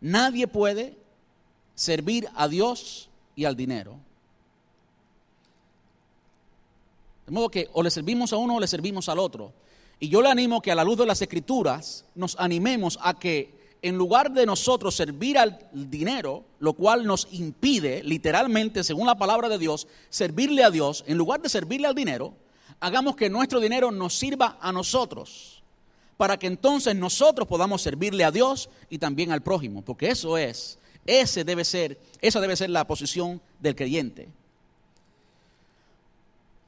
nadie 0.01 0.47
puede 0.47 0.97
servir 1.75 2.27
a 2.35 2.47
Dios 2.47 3.09
y 3.41 3.45
al 3.45 3.55
dinero. 3.55 3.97
De 7.25 7.31
modo 7.31 7.49
que 7.49 7.69
o 7.73 7.81
le 7.81 7.89
servimos 7.89 8.31
a 8.33 8.37
uno 8.37 8.55
o 8.55 8.59
le 8.59 8.67
servimos 8.67 9.09
al 9.09 9.17
otro. 9.17 9.51
Y 9.99 10.09
yo 10.09 10.21
le 10.21 10.29
animo 10.29 10.61
que 10.61 10.71
a 10.71 10.75
la 10.75 10.83
luz 10.83 10.97
de 10.97 11.05
las 11.05 11.21
escrituras 11.21 12.05
nos 12.15 12.35
animemos 12.39 12.99
a 13.01 13.17
que 13.17 13.59
en 13.81 13.97
lugar 13.97 14.31
de 14.31 14.45
nosotros 14.45 14.95
servir 14.95 15.39
al 15.39 15.57
dinero, 15.73 16.43
lo 16.59 16.73
cual 16.73 17.05
nos 17.05 17.27
impide, 17.31 18.03
literalmente, 18.03 18.83
según 18.83 19.07
la 19.07 19.17
palabra 19.17 19.49
de 19.49 19.57
Dios, 19.57 19.87
servirle 20.09 20.63
a 20.63 20.69
Dios, 20.69 21.03
en 21.07 21.17
lugar 21.17 21.41
de 21.41 21.49
servirle 21.49 21.87
al 21.87 21.95
dinero, 21.95 22.33
hagamos 22.79 23.15
que 23.15 23.29
nuestro 23.29 23.59
dinero 23.59 23.89
nos 23.89 24.13
sirva 24.13 24.57
a 24.61 24.71
nosotros, 24.71 25.63
para 26.17 26.37
que 26.37 26.45
entonces 26.45 26.95
nosotros 26.95 27.47
podamos 27.47 27.81
servirle 27.81 28.23
a 28.23 28.29
Dios 28.29 28.69
y 28.91 28.99
también 28.99 29.31
al 29.31 29.41
prójimo, 29.41 29.81
porque 29.81 30.09
eso 30.09 30.37
es, 30.37 30.77
ese 31.05 31.43
debe 31.43 31.65
ser, 31.65 31.99
esa 32.21 32.39
debe 32.39 32.55
ser 32.55 32.69
la 32.69 32.85
posición 32.85 33.41
del 33.59 33.75
creyente. 33.75 34.29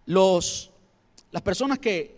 Los, 0.05 0.71
las 1.31 1.41
personas 1.41 1.79
que, 1.79 2.17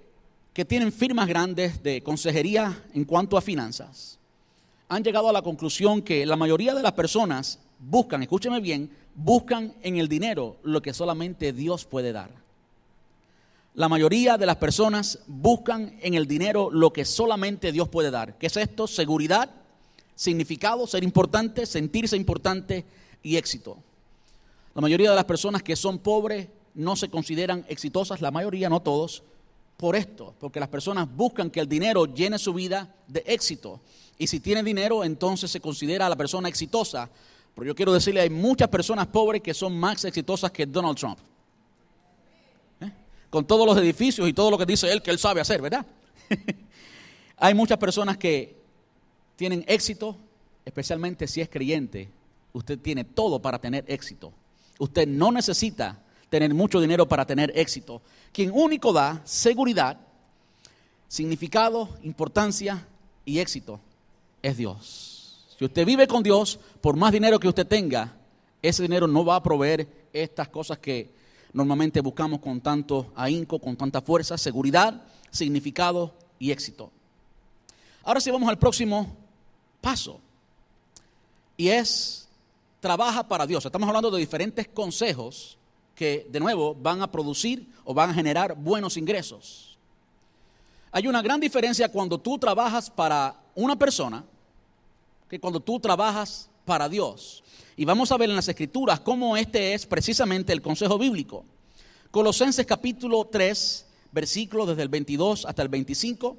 que 0.53 0.65
tienen 0.65 0.91
firmas 0.91 1.27
grandes 1.27 1.83
de 1.83 2.01
consejería 2.01 2.83
en 2.93 3.05
cuanto 3.05 3.37
a 3.37 3.41
finanzas 3.41 4.17
han 4.87 5.03
llegado 5.03 5.29
a 5.29 5.33
la 5.33 5.41
conclusión 5.41 6.01
que 6.01 6.25
la 6.25 6.35
mayoría 6.35 6.73
de 6.73 6.83
las 6.83 6.93
personas 6.93 7.59
buscan, 7.79 8.21
escúcheme 8.21 8.59
bien, 8.61 8.89
buscan 9.15 9.73
en 9.81 9.97
el 9.97 10.07
dinero 10.07 10.57
lo 10.63 10.81
que 10.81 10.93
solamente 10.93 11.53
Dios 11.53 11.85
puede 11.85 12.11
dar. 12.11 12.29
La 13.73 13.89
mayoría 13.89 14.37
de 14.37 14.45
las 14.45 14.55
personas 14.55 15.19
buscan 15.27 15.97
en 16.01 16.13
el 16.13 16.27
dinero 16.27 16.69
lo 16.71 16.93
que 16.93 17.03
solamente 17.03 17.71
Dios 17.71 17.89
puede 17.89 18.09
dar. 18.09 18.37
¿Qué 18.37 18.47
es 18.47 18.55
esto? 18.55 18.87
Seguridad, 18.87 19.49
significado, 20.15 20.87
ser 20.87 21.03
importante, 21.03 21.65
sentirse 21.65 22.15
importante 22.15 22.85
y 23.21 23.35
éxito. 23.35 23.77
La 24.73 24.81
mayoría 24.81 25.09
de 25.09 25.15
las 25.15 25.25
personas 25.25 25.61
que 25.61 25.75
son 25.75 25.99
pobres 25.99 26.47
no 26.73 26.95
se 26.95 27.09
consideran 27.09 27.65
exitosas, 27.69 28.21
la 28.21 28.31
mayoría, 28.31 28.69
no 28.69 28.81
todos, 28.81 29.23
por 29.77 29.95
esto, 29.95 30.33
porque 30.39 30.59
las 30.59 30.69
personas 30.69 31.07
buscan 31.13 31.49
que 31.49 31.59
el 31.59 31.67
dinero 31.67 32.05
llene 32.05 32.39
su 32.39 32.53
vida 32.53 32.93
de 33.07 33.23
éxito. 33.25 33.81
Y 34.17 34.27
si 34.27 34.39
tiene 34.39 34.63
dinero, 34.63 35.03
entonces 35.03 35.51
se 35.51 35.59
considera 35.59 36.05
a 36.05 36.09
la 36.09 36.15
persona 36.15 36.47
exitosa. 36.47 37.09
Pero 37.53 37.67
yo 37.67 37.75
quiero 37.75 37.93
decirle, 37.93 38.21
hay 38.21 38.29
muchas 38.29 38.69
personas 38.69 39.07
pobres 39.07 39.41
que 39.41 39.53
son 39.53 39.77
más 39.77 40.03
exitosas 40.05 40.51
que 40.51 40.65
Donald 40.65 40.97
Trump. 40.97 41.19
¿Eh? 42.81 42.91
Con 43.29 43.45
todos 43.45 43.65
los 43.65 43.77
edificios 43.77 44.27
y 44.27 44.33
todo 44.33 44.51
lo 44.51 44.57
que 44.57 44.65
dice 44.65 44.91
él 44.91 45.01
que 45.01 45.11
él 45.11 45.19
sabe 45.19 45.41
hacer, 45.41 45.61
¿verdad? 45.61 45.85
hay 47.37 47.53
muchas 47.53 47.77
personas 47.77 48.17
que 48.17 48.54
tienen 49.35 49.63
éxito, 49.67 50.17
especialmente 50.65 51.27
si 51.27 51.41
es 51.41 51.49
creyente. 51.49 52.09
Usted 52.53 52.79
tiene 52.79 53.03
todo 53.03 53.41
para 53.41 53.59
tener 53.59 53.83
éxito. 53.87 54.31
Usted 54.79 55.07
no 55.07 55.31
necesita 55.31 56.01
tener 56.29 56.53
mucho 56.53 56.81
dinero 56.81 57.07
para 57.07 57.25
tener 57.25 57.51
éxito. 57.55 58.01
Quien 58.31 58.51
único 58.51 58.93
da 58.93 59.21
seguridad, 59.25 59.99
significado, 61.07 61.89
importancia 62.03 62.87
y 63.25 63.39
éxito 63.39 63.79
es 64.41 64.57
Dios. 64.57 65.55
Si 65.57 65.63
usted 65.63 65.85
vive 65.85 66.07
con 66.07 66.23
Dios, 66.23 66.59
por 66.81 66.95
más 66.95 67.11
dinero 67.11 67.39
que 67.39 67.47
usted 67.47 67.65
tenga, 67.65 68.13
ese 68.61 68.81
dinero 68.81 69.07
no 69.07 69.23
va 69.23 69.37
a 69.37 69.43
proveer 69.43 69.87
estas 70.11 70.49
cosas 70.49 70.77
que 70.79 71.09
normalmente 71.53 72.01
buscamos 72.01 72.39
con 72.39 72.59
tanto 72.59 73.11
ahínco, 73.15 73.59
con 73.59 73.77
tanta 73.77 74.01
fuerza, 74.01 74.37
seguridad, 74.37 75.03
significado 75.31 76.13
y 76.39 76.51
éxito. 76.51 76.91
Ahora 78.03 78.19
sí 78.19 78.29
vamos 78.29 78.49
al 78.49 78.59
próximo 78.59 79.15
paso. 79.85 80.19
Y 81.55 81.67
es 81.67 82.27
trabaja 82.79 83.27
para 83.27 83.45
Dios. 83.45 83.63
Estamos 83.63 83.87
hablando 83.87 84.09
de 84.09 84.19
diferentes 84.19 84.67
consejos 84.67 85.59
que 85.93 86.27
de 86.31 86.39
nuevo 86.39 86.73
van 86.73 87.03
a 87.03 87.11
producir 87.11 87.67
o 87.83 87.93
van 87.93 88.09
a 88.09 88.13
generar 88.15 88.55
buenos 88.55 88.97
ingresos. 88.97 89.77
Hay 90.91 91.05
una 91.05 91.21
gran 91.21 91.39
diferencia 91.39 91.87
cuando 91.91 92.17
tú 92.17 92.39
trabajas 92.39 92.89
para 92.89 93.39
una 93.53 93.75
persona 93.75 94.25
que 95.29 95.39
cuando 95.39 95.59
tú 95.59 95.79
trabajas 95.79 96.49
para 96.65 96.89
Dios. 96.89 97.43
Y 97.77 97.85
vamos 97.85 98.11
a 98.11 98.17
ver 98.17 98.31
en 98.31 98.35
las 98.35 98.47
escrituras 98.47 98.99
cómo 99.01 99.37
este 99.37 99.75
es 99.75 99.85
precisamente 99.85 100.51
el 100.51 100.63
consejo 100.63 100.97
bíblico. 100.97 101.45
Colosenses 102.09 102.65
capítulo 102.65 103.25
3, 103.31 103.85
versículos 104.11 104.67
desde 104.67 104.81
el 104.81 104.89
22 104.89 105.45
hasta 105.45 105.61
el 105.61 105.69
25. 105.69 106.37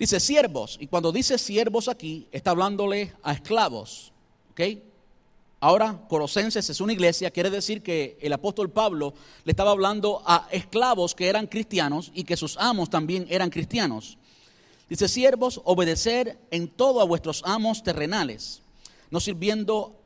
Dice 0.00 0.18
siervos, 0.18 0.78
y 0.80 0.86
cuando 0.86 1.12
dice 1.12 1.36
siervos 1.36 1.86
aquí, 1.86 2.26
está 2.32 2.52
hablándole 2.52 3.12
a 3.22 3.34
esclavos. 3.34 4.14
¿Ok? 4.52 4.60
Ahora, 5.60 6.06
Colosenses 6.08 6.70
es 6.70 6.80
una 6.80 6.94
iglesia, 6.94 7.30
quiere 7.30 7.50
decir 7.50 7.82
que 7.82 8.16
el 8.22 8.32
apóstol 8.32 8.70
Pablo 8.70 9.12
le 9.44 9.50
estaba 9.50 9.72
hablando 9.72 10.22
a 10.24 10.48
esclavos 10.52 11.14
que 11.14 11.28
eran 11.28 11.46
cristianos 11.46 12.10
y 12.14 12.24
que 12.24 12.38
sus 12.38 12.56
amos 12.56 12.88
también 12.88 13.26
eran 13.28 13.50
cristianos. 13.50 14.16
Dice, 14.88 15.06
siervos, 15.06 15.60
obedecer 15.64 16.38
en 16.50 16.68
todo 16.68 17.02
a 17.02 17.04
vuestros 17.04 17.42
amos 17.44 17.82
terrenales, 17.82 18.62
no 19.10 19.20
sirviendo, 19.20 20.00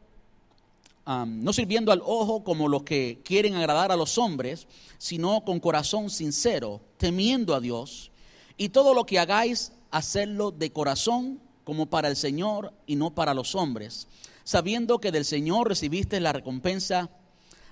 no 1.07 1.53
sirviendo 1.53 1.93
al 1.93 2.03
ojo 2.05 2.43
como 2.43 2.67
los 2.67 2.83
que 2.83 3.21
quieren 3.25 3.55
agradar 3.55 3.93
a 3.93 3.97
los 3.97 4.19
hombres, 4.19 4.67
sino 4.99 5.45
con 5.45 5.61
corazón 5.61 6.11
sincero, 6.11 6.81
temiendo 6.97 7.55
a 7.55 7.61
Dios. 7.61 8.11
Y 8.57 8.71
todo 8.71 8.93
lo 8.93 9.07
que 9.07 9.21
hagáis, 9.21 9.71
hacerlo 9.97 10.51
de 10.51 10.71
corazón 10.71 11.41
como 11.65 11.87
para 11.87 12.09
el 12.09 12.17
Señor 12.17 12.73
y 12.87 12.97
no 12.97 13.15
para 13.15 13.35
los 13.35 13.55
hombres 13.55 14.07
sabiendo 14.45 15.01
que 15.01 15.11
del 15.11 15.25
Señor 15.25 15.69
recibiste 15.69 16.21
la 16.21 16.33
recompensa 16.33 17.11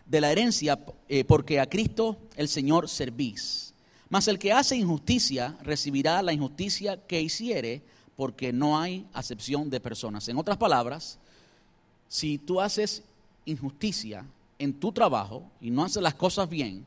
de 0.07 0.21
la 0.21 0.33
herencia, 0.33 0.81
eh, 1.09 1.25
porque 1.25 1.61
a 1.61 1.69
Cristo 1.69 2.17
el 2.37 2.49
Señor 2.49 2.89
servís. 2.89 3.75
Mas 4.09 4.27
el 4.27 4.39
que 4.39 4.53
hace 4.53 4.77
injusticia 4.77 5.57
recibirá 5.63 6.21
la 6.23 6.33
injusticia 6.33 6.97
que 7.07 7.21
hiciere, 7.21 7.83
porque 8.17 8.53
no 8.53 8.79
hay 8.79 9.07
acepción 9.13 9.71
de 9.71 9.81
personas. 9.81 10.29
En 10.29 10.39
otras 10.39 10.57
palabras, 10.57 11.19
si 12.09 12.39
tú 12.39 12.61
haces 12.61 13.03
injusticia 13.45 14.25
en 14.59 14.75
tu 14.75 14.93
trabajo 14.93 15.45
y 15.61 15.71
no 15.71 15.85
haces 15.85 16.03
las 16.03 16.15
cosas 16.15 16.49
bien, 16.49 16.85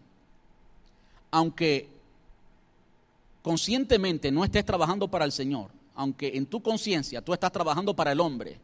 aunque 1.32 1.90
conscientemente 3.46 4.32
no 4.32 4.44
estés 4.44 4.66
trabajando 4.66 5.08
para 5.08 5.24
el 5.24 5.32
Señor, 5.32 5.70
aunque 5.94 6.36
en 6.36 6.48
tu 6.48 6.64
conciencia 6.64 7.22
tú 7.22 7.32
estás 7.32 7.52
trabajando 7.52 7.96
para 7.96 8.12
el 8.12 8.20
hombre, 8.20 8.60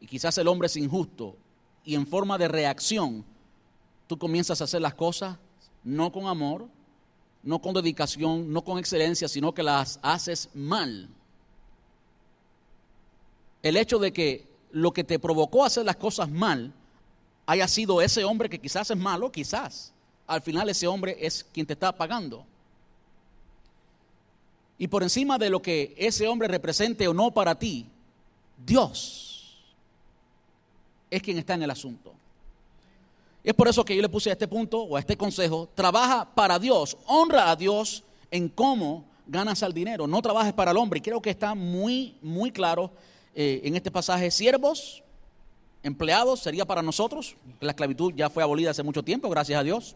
y 0.00 0.06
quizás 0.06 0.36
el 0.36 0.48
hombre 0.48 0.66
es 0.66 0.76
injusto, 0.76 1.34
y 1.82 1.94
en 1.94 2.06
forma 2.06 2.36
de 2.36 2.46
reacción, 2.46 3.24
tú 4.06 4.18
comienzas 4.18 4.60
a 4.60 4.64
hacer 4.64 4.82
las 4.82 4.92
cosas 4.92 5.38
no 5.82 6.12
con 6.12 6.26
amor, 6.26 6.68
no 7.42 7.62
con 7.62 7.72
dedicación, 7.72 8.52
no 8.52 8.62
con 8.62 8.78
excelencia, 8.78 9.28
sino 9.28 9.54
que 9.54 9.62
las 9.62 9.98
haces 10.02 10.50
mal. 10.52 11.08
El 13.62 13.78
hecho 13.78 13.98
de 13.98 14.12
que 14.12 14.46
lo 14.72 14.92
que 14.92 15.04
te 15.04 15.18
provocó 15.18 15.64
hacer 15.64 15.86
las 15.86 15.96
cosas 15.96 16.28
mal 16.28 16.74
haya 17.46 17.66
sido 17.66 18.02
ese 18.02 18.24
hombre 18.24 18.50
que 18.50 18.60
quizás 18.60 18.90
es 18.90 18.96
malo, 18.98 19.32
quizás, 19.32 19.94
al 20.26 20.42
final 20.42 20.68
ese 20.68 20.86
hombre 20.86 21.16
es 21.18 21.46
quien 21.50 21.64
te 21.64 21.72
está 21.72 21.96
pagando. 21.96 22.44
Y 24.82 24.88
por 24.88 25.04
encima 25.04 25.38
de 25.38 25.48
lo 25.48 25.62
que 25.62 25.94
ese 25.96 26.26
hombre 26.26 26.48
represente 26.48 27.06
o 27.06 27.14
no 27.14 27.30
para 27.30 27.56
ti, 27.56 27.86
Dios 28.66 29.62
es 31.08 31.22
quien 31.22 31.38
está 31.38 31.54
en 31.54 31.62
el 31.62 31.70
asunto. 31.70 32.12
Es 33.44 33.54
por 33.54 33.68
eso 33.68 33.84
que 33.84 33.94
yo 33.94 34.02
le 34.02 34.08
puse 34.08 34.30
a 34.30 34.32
este 34.32 34.48
punto 34.48 34.82
o 34.82 34.96
a 34.96 34.98
este 34.98 35.16
consejo, 35.16 35.68
trabaja 35.76 36.28
para 36.34 36.58
Dios, 36.58 36.96
honra 37.06 37.52
a 37.52 37.54
Dios 37.54 38.02
en 38.32 38.48
cómo 38.48 39.04
ganas 39.28 39.62
el 39.62 39.72
dinero, 39.72 40.08
no 40.08 40.20
trabajes 40.20 40.52
para 40.52 40.72
el 40.72 40.76
hombre. 40.76 40.98
Y 40.98 41.02
creo 41.02 41.22
que 41.22 41.30
está 41.30 41.54
muy, 41.54 42.16
muy 42.20 42.50
claro 42.50 42.90
eh, 43.36 43.60
en 43.62 43.76
este 43.76 43.92
pasaje, 43.92 44.32
siervos, 44.32 45.04
empleados, 45.84 46.40
sería 46.40 46.64
para 46.64 46.82
nosotros, 46.82 47.36
la 47.60 47.70
esclavitud 47.70 48.14
ya 48.16 48.28
fue 48.30 48.42
abolida 48.42 48.72
hace 48.72 48.82
mucho 48.82 49.04
tiempo, 49.04 49.30
gracias 49.30 49.60
a 49.60 49.62
Dios. 49.62 49.94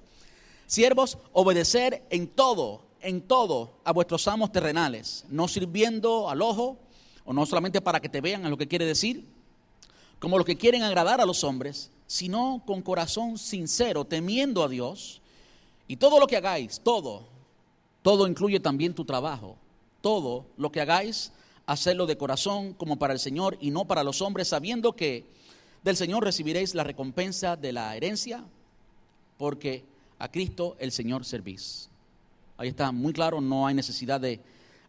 Siervos, 0.69 1.19
obedecer 1.33 2.05
en 2.09 2.29
todo, 2.29 2.86
en 3.01 3.21
todo 3.23 3.73
a 3.85 3.93
vuestros 3.93 4.27
amos 4.29 4.53
terrenales, 4.53 5.25
no 5.29 5.49
sirviendo 5.49 6.29
al 6.29 6.43
ojo, 6.43 6.79
o 7.25 7.33
no 7.33 7.45
solamente 7.45 7.81
para 7.81 8.01
que 8.01 8.09
te 8.09 8.21
vean 8.21 8.47
a 8.47 8.49
lo 8.49 8.57
que 8.57 8.69
quiere 8.69 8.85
decir, 8.85 9.25
como 10.19 10.39
los 10.39 10.47
que 10.47 10.57
quieren 10.57 10.83
agradar 10.83 11.21
a 11.21 11.27
los 11.27 11.45
hombres, 11.45 11.91
sino 12.07 12.63
con 12.67 12.83
corazón 12.83 13.37
sincero, 13.37 14.05
temiendo 14.05 14.63
a 14.63 14.69
Dios. 14.69 15.21
Y 15.89 15.97
todo 15.97 16.21
lo 16.21 16.27
que 16.27 16.37
hagáis, 16.37 16.81
todo, 16.81 17.25
todo 18.03 18.27
incluye 18.27 18.61
también 18.61 18.95
tu 18.95 19.05
trabajo, 19.05 19.57
todo 20.01 20.47
lo 20.57 20.71
que 20.71 20.81
hagáis, 20.81 21.33
hacerlo 21.67 22.07
de 22.07 22.17
corazón 22.17 22.75
como 22.75 22.97
para 22.97 23.13
el 23.13 23.19
Señor 23.19 23.59
y 23.61 23.71
no 23.71 23.85
para 23.85 24.05
los 24.05 24.23
hombres, 24.23 24.49
sabiendo 24.49 24.95
que 24.95 25.27
del 25.83 25.97
Señor 25.97 26.25
recibiréis 26.25 26.75
la 26.75 26.85
recompensa 26.85 27.57
de 27.57 27.73
la 27.73 27.97
herencia, 27.97 28.45
porque 29.37 29.85
a 30.19 30.31
Cristo 30.31 30.77
el 30.79 30.93
Señor 30.93 31.25
servís. 31.25 31.91
Ahí 32.59 32.69
está 32.69 32.91
muy 32.93 33.13
claro, 33.13 33.41
no 33.41 33.67
hay 33.67 33.75
necesidad 33.75 34.21
de 34.21 34.41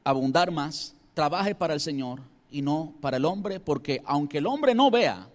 abundar 0.04 0.52
más. 0.52 0.94
Trabaje 1.14 1.56
para 1.56 1.74
el 1.74 1.80
Señor 1.80 2.22
y 2.52 2.62
no 2.62 2.94
para 3.02 3.18
el 3.18 3.26
hombre, 3.26 3.60
porque 3.60 4.02
aunque 4.06 4.38
el 4.38 4.48
hombre 4.48 4.74
no 4.74 4.90
vea 4.90 5.28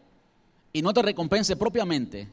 y 0.73 0.81
no 0.81 0.95
te 0.95 1.03
recompense 1.03 1.57
propiamente, 1.57 2.29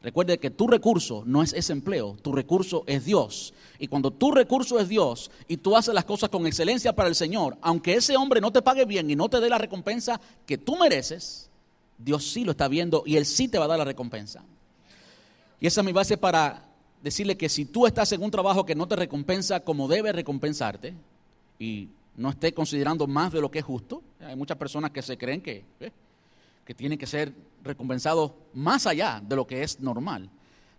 recuerde 0.00 0.38
que 0.38 0.50
tu 0.50 0.66
recurso 0.66 1.22
no 1.26 1.42
es 1.42 1.52
ese 1.52 1.72
empleo, 1.72 2.16
tu 2.22 2.32
recurso 2.32 2.84
es 2.86 3.04
Dios. 3.04 3.52
Y 3.78 3.88
cuando 3.88 4.10
tu 4.10 4.30
recurso 4.30 4.78
es 4.78 4.88
Dios 4.88 5.30
y 5.46 5.58
tú 5.58 5.76
haces 5.76 5.92
las 5.92 6.04
cosas 6.04 6.30
con 6.30 6.46
excelencia 6.46 6.94
para 6.94 7.08
el 7.08 7.14
Señor, 7.14 7.58
aunque 7.60 7.94
ese 7.94 8.16
hombre 8.16 8.40
no 8.40 8.50
te 8.50 8.62
pague 8.62 8.84
bien 8.84 9.10
y 9.10 9.16
no 9.16 9.28
te 9.28 9.40
dé 9.40 9.50
la 9.50 9.58
recompensa 9.58 10.20
que 10.46 10.56
tú 10.56 10.76
mereces, 10.76 11.50
Dios 11.98 12.30
sí 12.30 12.44
lo 12.44 12.52
está 12.52 12.68
viendo 12.68 13.02
y 13.04 13.16
Él 13.16 13.26
sí 13.26 13.48
te 13.48 13.58
va 13.58 13.66
a 13.66 13.68
dar 13.68 13.78
la 13.78 13.84
recompensa. 13.84 14.42
Y 15.60 15.66
esa 15.66 15.80
es 15.80 15.84
mi 15.84 15.92
base 15.92 16.16
para 16.16 16.67
decirle 17.02 17.36
que 17.36 17.48
si 17.48 17.64
tú 17.64 17.86
estás 17.86 18.12
en 18.12 18.22
un 18.22 18.30
trabajo 18.30 18.64
que 18.64 18.74
no 18.74 18.86
te 18.86 18.96
recompensa 18.96 19.60
como 19.60 19.88
debe 19.88 20.12
recompensarte 20.12 20.94
y 21.58 21.88
no 22.16 22.30
esté 22.30 22.52
considerando 22.52 23.06
más 23.06 23.32
de 23.32 23.40
lo 23.40 23.50
que 23.50 23.60
es 23.60 23.64
justo, 23.64 24.02
hay 24.20 24.36
muchas 24.36 24.56
personas 24.56 24.90
que 24.90 25.02
se 25.02 25.16
creen 25.16 25.40
que, 25.40 25.64
eh, 25.80 25.92
que 26.64 26.74
tienen 26.74 26.98
que 26.98 27.06
ser 27.06 27.32
recompensados 27.62 28.32
más 28.54 28.86
allá 28.86 29.22
de 29.24 29.36
lo 29.36 29.46
que 29.46 29.62
es 29.62 29.80
normal. 29.80 30.28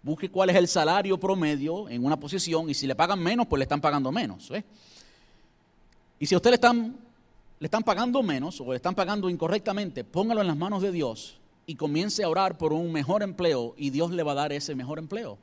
Busque 0.04 0.30
cuál 0.30 0.50
es 0.50 0.56
el 0.56 0.68
salario 0.68 1.20
promedio 1.20 1.90
en 1.90 2.06
una 2.06 2.18
posición 2.18 2.70
y 2.70 2.74
si 2.74 2.88
le 2.88 2.96
pagan 2.96 3.20
menos, 3.20 3.48
pues 3.48 3.60
le 3.60 3.64
están 3.64 3.82
pagando 3.82 4.12
menos. 4.12 4.52
¿eh? 4.52 4.64
Y 6.20 6.26
si 6.26 6.36
a 6.36 6.38
usted 6.38 6.52
le 6.52 6.56
están, 6.56 6.98
le 7.60 7.66
están 7.66 7.84
pagando 7.84 8.22
menos 8.22 8.60
o 8.62 8.70
le 8.70 8.78
están 8.78 8.96
pagando 8.96 9.30
incorrectamente, 9.30 10.04
póngalo 10.04 10.42
en 10.42 10.48
las 10.48 10.58
manos 10.58 10.82
de 10.82 10.92
Dios 10.92 11.38
y 11.66 11.76
comience 11.76 12.24
a 12.24 12.30
orar 12.30 12.58
por 12.58 12.74
un 12.74 12.92
mejor 12.92 13.24
empleo 13.24 13.76
y 13.78 13.90
Dios 13.90 14.12
le 14.12 14.24
va 14.24 14.34
a 14.34 14.36
dar 14.36 14.54
ese 14.54 14.76
mejor 14.76 15.00
empleo 15.00 15.38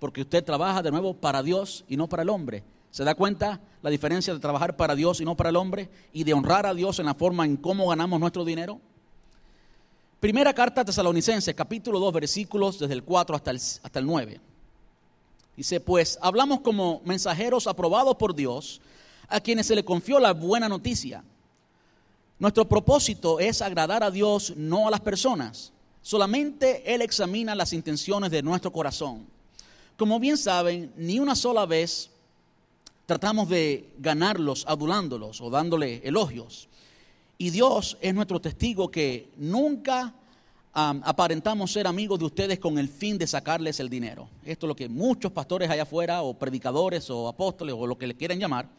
porque 0.00 0.22
usted 0.22 0.42
trabaja 0.42 0.82
de 0.82 0.90
nuevo 0.90 1.14
para 1.14 1.42
Dios 1.42 1.84
y 1.86 1.96
no 1.96 2.08
para 2.08 2.22
el 2.22 2.30
hombre. 2.30 2.64
¿Se 2.90 3.04
da 3.04 3.14
cuenta 3.14 3.60
la 3.82 3.90
diferencia 3.90 4.34
de 4.34 4.40
trabajar 4.40 4.76
para 4.76 4.96
Dios 4.96 5.20
y 5.20 5.24
no 5.24 5.36
para 5.36 5.50
el 5.50 5.56
hombre? 5.56 5.88
Y 6.12 6.24
de 6.24 6.32
honrar 6.32 6.66
a 6.66 6.74
Dios 6.74 6.98
en 6.98 7.06
la 7.06 7.14
forma 7.14 7.44
en 7.44 7.56
cómo 7.56 7.88
ganamos 7.88 8.18
nuestro 8.18 8.44
dinero. 8.44 8.80
Primera 10.18 10.52
carta 10.52 10.80
a 10.80 10.84
Tesalonicenses, 10.84 11.54
capítulo 11.54 12.00
2, 12.00 12.12
versículos 12.12 12.78
desde 12.78 12.94
el 12.94 13.04
4 13.04 13.36
hasta 13.36 13.50
el, 13.52 13.56
hasta 13.56 13.98
el 13.98 14.06
9. 14.06 14.40
Dice, 15.56 15.80
pues 15.80 16.18
hablamos 16.20 16.60
como 16.60 17.00
mensajeros 17.04 17.66
aprobados 17.66 18.16
por 18.16 18.34
Dios, 18.34 18.80
a 19.28 19.40
quienes 19.40 19.66
se 19.66 19.74
le 19.74 19.84
confió 19.84 20.18
la 20.18 20.32
buena 20.32 20.68
noticia. 20.68 21.22
Nuestro 22.38 22.66
propósito 22.66 23.38
es 23.38 23.62
agradar 23.62 24.02
a 24.02 24.10
Dios, 24.10 24.54
no 24.56 24.88
a 24.88 24.90
las 24.90 25.00
personas. 25.00 25.72
Solamente 26.02 26.94
Él 26.94 27.02
examina 27.02 27.54
las 27.54 27.72
intenciones 27.72 28.30
de 28.30 28.42
nuestro 28.42 28.72
corazón. 28.72 29.26
Como 30.00 30.18
bien 30.18 30.38
saben, 30.38 30.94
ni 30.96 31.18
una 31.20 31.36
sola 31.36 31.66
vez 31.66 32.08
tratamos 33.04 33.50
de 33.50 33.90
ganarlos 33.98 34.64
adulándolos 34.66 35.42
o 35.42 35.50
dándole 35.50 36.00
elogios. 36.02 36.70
Y 37.36 37.50
Dios 37.50 37.98
es 38.00 38.14
nuestro 38.14 38.40
testigo 38.40 38.90
que 38.90 39.28
nunca 39.36 40.14
aparentamos 40.72 41.72
ser 41.72 41.86
amigos 41.86 42.18
de 42.18 42.24
ustedes 42.24 42.58
con 42.58 42.78
el 42.78 42.88
fin 42.88 43.18
de 43.18 43.26
sacarles 43.26 43.78
el 43.78 43.90
dinero. 43.90 44.26
Esto 44.42 44.64
es 44.64 44.68
lo 44.68 44.74
que 44.74 44.88
muchos 44.88 45.32
pastores 45.32 45.68
allá 45.68 45.82
afuera, 45.82 46.22
o 46.22 46.32
predicadores, 46.32 47.10
o 47.10 47.28
apóstoles, 47.28 47.74
o 47.76 47.86
lo 47.86 47.98
que 47.98 48.06
le 48.06 48.14
quieran 48.14 48.38
llamar, 48.38 48.70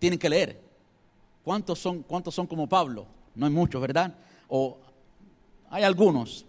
tienen 0.00 0.18
que 0.18 0.28
leer. 0.28 0.60
¿Cuántos 1.44 1.78
son, 1.78 2.02
cuántos 2.02 2.34
son 2.34 2.48
como 2.48 2.68
Pablo? 2.68 3.06
No 3.36 3.46
hay 3.46 3.52
muchos, 3.52 3.80
¿verdad? 3.80 4.12
O 4.48 4.78
hay 5.70 5.84
algunos, 5.84 6.44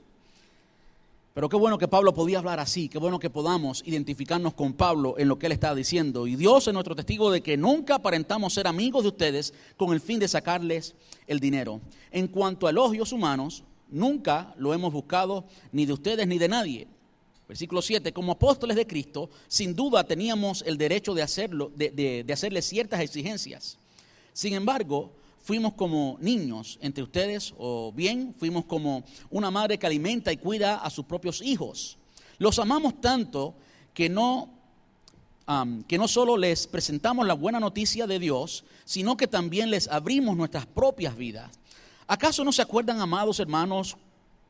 pero 1.35 1.49
qué 1.49 1.57
bueno 1.57 1.77
que 1.77 1.89
Pablo 1.89 2.13
podía 2.13 2.37
hablar 2.37 2.61
así, 2.61 2.87
qué 2.87 2.97
bueno 2.97 3.19
que 3.19 3.29
podamos 3.29 3.83
identificarnos 3.85 4.53
con 4.53 4.71
Pablo 4.71 5.15
en 5.17 5.27
lo 5.27 5.37
que 5.37 5.47
él 5.47 5.51
está 5.51 5.75
diciendo. 5.75 6.27
Y 6.27 6.37
Dios 6.37 6.65
es 6.65 6.73
nuestro 6.73 6.95
testigo 6.95 7.29
de 7.29 7.41
que 7.41 7.57
nunca 7.57 7.95
aparentamos 7.95 8.53
ser 8.53 8.67
amigos 8.67 9.03
de 9.03 9.09
ustedes 9.09 9.53
con 9.75 9.91
el 9.91 9.99
fin 9.99 10.17
de 10.17 10.29
sacarles 10.29 10.95
el 11.27 11.41
dinero. 11.41 11.81
En 12.09 12.29
cuanto 12.29 12.67
a 12.67 12.69
elogios 12.69 13.11
humanos, 13.11 13.65
nunca 13.89 14.55
lo 14.57 14.73
hemos 14.73 14.93
buscado 14.93 15.43
ni 15.73 15.85
de 15.85 15.91
ustedes 15.91 16.25
ni 16.25 16.37
de 16.37 16.47
nadie. 16.47 16.87
Versículo 17.49 17.81
7, 17.81 18.13
como 18.13 18.31
apóstoles 18.31 18.77
de 18.77 18.87
Cristo, 18.87 19.29
sin 19.49 19.75
duda 19.75 20.05
teníamos 20.05 20.63
el 20.65 20.77
derecho 20.77 21.13
de, 21.13 21.21
hacerlo, 21.21 21.69
de, 21.75 21.91
de, 21.91 22.23
de 22.23 22.33
hacerle 22.33 22.61
ciertas 22.61 23.01
exigencias. 23.01 23.77
Sin 24.31 24.53
embargo, 24.53 25.11
fuimos 25.45 25.75
como 25.75 26.17
niños 26.19 26.79
entre 26.81 27.03
ustedes 27.03 27.53
o 27.59 27.93
bien 27.95 28.33
fuimos 28.37 28.65
como 28.65 29.03
una 29.29 29.51
madre 29.51 29.77
que 29.77 29.85
alimenta 29.85 30.33
y 30.33 30.37
cuida 30.37 30.77
a 30.77 30.89
sus 30.89 31.05
propios 31.05 31.39
hijos. 31.39 31.99
Los 32.39 32.57
amamos 32.57 32.99
tanto 32.99 33.53
que 33.93 34.09
no, 34.09 34.49
que 35.87 35.99
no 35.99 36.07
solo 36.07 36.35
les 36.35 36.65
presentamos 36.65 37.27
la 37.27 37.35
buena 37.35 37.59
noticia 37.59 38.07
de 38.07 38.17
Dios, 38.17 38.65
sino 38.85 39.15
que 39.15 39.27
también 39.27 39.69
les 39.69 39.87
abrimos 39.87 40.35
nuestras 40.35 40.65
propias 40.65 41.15
vidas. 41.15 41.51
¿Acaso 42.07 42.43
no 42.43 42.51
se 42.51 42.63
acuerdan, 42.63 42.99
amados 42.99 43.39
hermanos, 43.39 43.95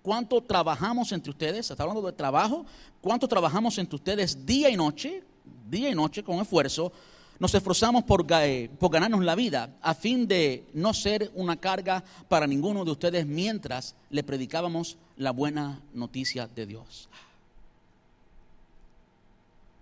cuánto 0.01 0.39
trabajamos 0.41 1.11
entre 1.11 1.31
ustedes? 1.31 1.69
Está 1.69 1.83
hablando 1.83 2.07
de 2.07 2.13
trabajo. 2.13 2.65
¿Cuánto 3.01 3.27
trabajamos 3.27 3.77
entre 3.77 3.97
ustedes 3.97 4.45
día 4.45 4.69
y 4.69 4.77
noche? 4.77 5.23
Día 5.69 5.89
y 5.89 5.95
noche 5.95 6.23
con 6.23 6.39
esfuerzo 6.39 6.93
nos 7.39 7.53
esforzamos 7.53 8.03
por, 8.03 8.25
por, 8.25 8.91
ganarnos 8.91 9.23
la 9.23 9.35
vida 9.35 9.75
a 9.81 9.93
fin 9.93 10.27
de 10.27 10.65
no 10.73 10.93
ser 10.93 11.31
una 11.35 11.57
carga 11.57 12.03
para 12.27 12.47
ninguno 12.47 12.85
de 12.85 12.91
ustedes 12.91 13.25
mientras 13.25 13.95
le 14.09 14.23
predicábamos 14.23 14.97
la 15.17 15.31
buena 15.31 15.81
noticia 15.93 16.47
de 16.47 16.65
Dios. 16.65 17.09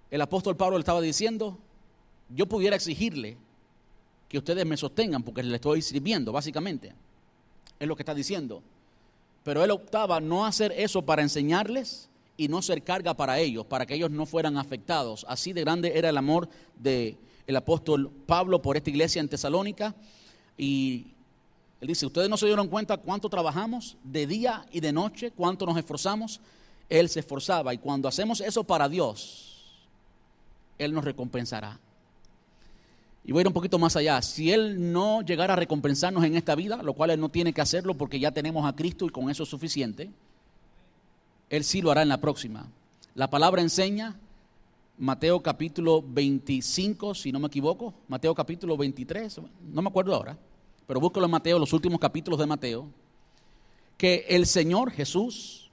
El 0.10 0.22
apóstol 0.22 0.56
Pablo 0.56 0.78
le 0.78 0.82
estaba 0.82 1.02
diciendo, 1.02 1.58
yo 2.30 2.48
pudiera 2.48 2.76
exigirle 2.76 3.38
que 4.30 4.38
ustedes 4.38 4.66
me 4.66 4.78
sostengan 4.78 5.24
porque 5.24 5.44
le 5.44 5.56
estoy 5.56 5.82
sirviendo, 5.82 6.32
básicamente. 6.32 6.94
Es 7.80 7.88
lo 7.88 7.96
que 7.96 8.02
está 8.02 8.16
diciendo. 8.16 8.64
Pero 9.44 9.64
él 9.64 9.72
optaba 9.72 10.20
no 10.20 10.46
hacer 10.46 10.72
eso 10.76 11.04
para 11.04 11.22
enseñarles 11.22 12.10
y 12.38 12.48
no 12.48 12.62
ser 12.62 12.82
carga 12.82 13.14
para 13.14 13.40
ellos, 13.40 13.66
para 13.66 13.86
que 13.86 13.94
ellos 13.94 14.10
no 14.10 14.26
fueran 14.26 14.58
afectados. 14.58 15.26
Así 15.28 15.54
de 15.54 15.62
grande 15.62 15.94
era 15.96 16.10
el 16.10 16.18
amor 16.18 16.50
de 16.80 17.18
el 17.48 17.56
apóstol 17.56 18.12
Pablo 18.26 18.62
por 18.62 18.78
esta 18.78 18.90
iglesia 18.90 19.20
en 19.20 19.30
Tesalónica. 19.30 19.96
Y 20.58 21.08
él 21.82 21.88
dice, 21.88 22.06
ustedes 22.06 22.30
no 22.30 22.38
se 22.38 22.46
dieron 22.46 22.68
cuenta 22.68 22.98
cuánto 22.98 23.30
trabajamos 23.30 23.98
de 24.04 24.26
día 24.26 24.66
y 24.72 24.80
de 24.80 24.94
noche, 24.94 25.32
cuánto 25.32 25.66
nos 25.66 25.78
esforzamos. 25.78 26.40
Él 26.90 27.10
se 27.10 27.20
esforzaba 27.20 27.74
y 27.74 27.78
cuando 27.78 28.08
hacemos 28.08 28.40
eso 28.42 28.64
para 28.64 28.88
Dios, 28.88 29.80
Él 30.78 30.94
nos 30.94 31.04
recompensará. 31.04 31.80
Y 33.26 33.32
voy 33.32 33.40
a 33.40 33.42
ir 33.42 33.48
un 33.48 33.54
poquito 33.54 33.80
más 33.80 33.96
allá. 33.96 34.22
Si 34.22 34.52
Él 34.52 34.92
no 34.92 35.22
llegara 35.22 35.54
a 35.54 35.56
recompensarnos 35.58 36.24
en 36.24 36.36
esta 36.36 36.56
vida, 36.56 36.84
lo 36.84 36.94
cual 36.94 37.12
Él 37.12 37.20
no 37.20 37.30
tiene 37.30 37.54
que 37.54 37.62
hacerlo 37.62 37.96
porque 37.96 38.20
ya 38.20 38.32
tenemos 38.32 38.66
a 38.66 38.76
Cristo 38.76 39.06
y 39.06 39.10
con 39.10 39.30
eso 39.30 39.44
es 39.44 39.50
suficiente, 39.50 40.12
Él 41.50 41.64
sí 41.64 41.82
lo 41.82 41.92
hará 41.92 42.02
en 42.02 42.10
la 42.10 42.22
próxima. 42.22 42.68
La 43.16 43.30
palabra 43.30 43.62
enseña 43.62 44.16
Mateo 44.98 45.42
capítulo 45.42 46.04
25, 46.06 47.16
si 47.16 47.32
no 47.32 47.40
me 47.40 47.48
equivoco, 47.48 47.94
Mateo 48.08 48.36
capítulo 48.36 48.78
23, 48.78 49.42
no 49.72 49.82
me 49.82 49.90
acuerdo 49.90 50.14
ahora, 50.14 50.38
pero 50.86 51.00
búscalo 51.00 51.26
en 51.26 51.32
Mateo, 51.32 51.58
los 51.58 51.74
últimos 51.74 52.00
capítulos 52.00 52.40
de 52.40 52.46
Mateo, 52.46 52.88
que 53.98 54.26
el 54.30 54.46
Señor 54.46 54.92
Jesús, 54.92 55.72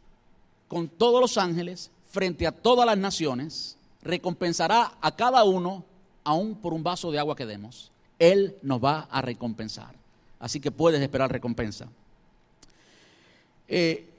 con 0.68 0.88
todos 0.88 1.20
los 1.20 1.36
ángeles, 1.36 1.90
frente 2.08 2.46
a 2.46 2.52
todas 2.52 2.86
las 2.86 2.96
naciones, 2.96 3.76
recompensará 4.02 4.94
a 5.00 5.14
cada 5.14 5.44
uno, 5.44 5.84
aún 6.24 6.54
por 6.54 6.72
un 6.72 6.82
vaso 6.82 7.10
de 7.10 7.18
agua 7.18 7.36
que 7.36 7.46
demos. 7.46 7.92
Él 8.18 8.56
nos 8.62 8.82
va 8.82 9.00
a 9.10 9.22
recompensar. 9.22 9.94
Así 10.38 10.60
que 10.60 10.70
puedes 10.70 11.00
esperar 11.00 11.30
recompensa. 11.30 11.88
Eh, 13.68 14.09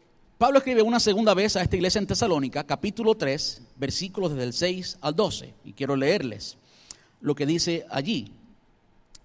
Pablo 0.42 0.58
escribe 0.58 0.82
una 0.82 1.00
segunda 1.00 1.36
vez 1.36 1.56
a 1.56 1.62
esta 1.62 1.76
iglesia 1.76 2.00
en 2.00 2.08
Tesalónica, 2.08 2.64
capítulo 2.64 3.14
3, 3.14 3.62
versículos 3.76 4.32
desde 4.32 4.46
el 4.46 4.54
6 4.54 4.98
al 5.02 5.16
12. 5.16 5.54
Y 5.66 5.74
quiero 5.74 5.96
leerles 5.96 6.58
lo 7.20 7.36
que 7.36 7.46
dice 7.46 7.86
allí. 7.92 8.34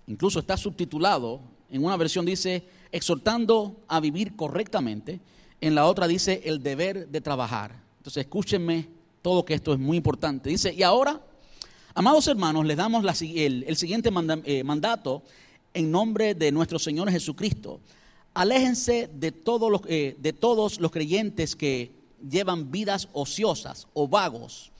Incluso 0.09 0.41
está 0.41 0.59
subtitulado, 0.59 1.41
en 1.71 1.83
una 1.83 1.97
versión 1.97 2.27
dice, 2.27 2.64
exhortando 2.93 3.81
a 3.89 3.99
vivir 3.99 4.37
correctamente, 4.37 5.21
en 5.62 5.75
la 5.75 5.87
otra 5.87 6.07
dice, 6.07 6.43
el 6.45 6.62
deber 6.62 7.09
de 7.09 7.23
trabajar. 7.23 7.75
Entonces 7.97 8.27
escúchenme 8.27 8.87
todo 9.23 9.47
que 9.47 9.55
esto 9.55 9.73
es 9.73 9.79
muy 9.79 9.97
importante. 9.97 10.51
Dice, 10.51 10.75
y 10.75 10.83
ahora, 10.83 11.19
amados 11.95 12.29
hermanos, 12.29 12.67
les 12.67 12.77
damos 12.77 13.23
el, 13.23 13.77
siguiente 13.79 14.11
eh, 14.45 14.64
mandato 14.64 15.23
en 15.73 15.91
nombre 15.91 16.35
de 16.35 16.53
nuestro 16.53 16.79
Señor 16.79 17.11
Jesucristo 17.11 17.81
aléjense 18.37 19.09
de 19.14 19.32
todos 19.32 19.70
los, 19.70 19.80
eh, 19.89 20.14
de 20.18 20.32
todos 20.34 20.78
los 20.78 20.91
creyentes 20.91 21.57
que 21.57 21.91
llevan 22.28 22.70
vidas 22.70 23.09
ociosas 23.14 23.89
o 23.95 24.09
vagos 24.09 24.72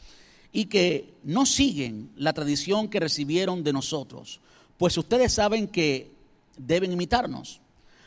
y 0.53 0.67
que 0.67 1.15
no 1.25 1.47
siguen 1.47 2.11
la 2.17 2.35
tradición 2.35 2.89
que 2.89 3.01
recibieron 3.01 3.65
de 3.65 3.73
nosotros, 3.73 4.41
pues 4.77 4.99
ustedes 4.99 5.33
saben 5.33 5.69
que 5.69 6.13
deben 6.59 6.93
imitarnos. 6.93 7.61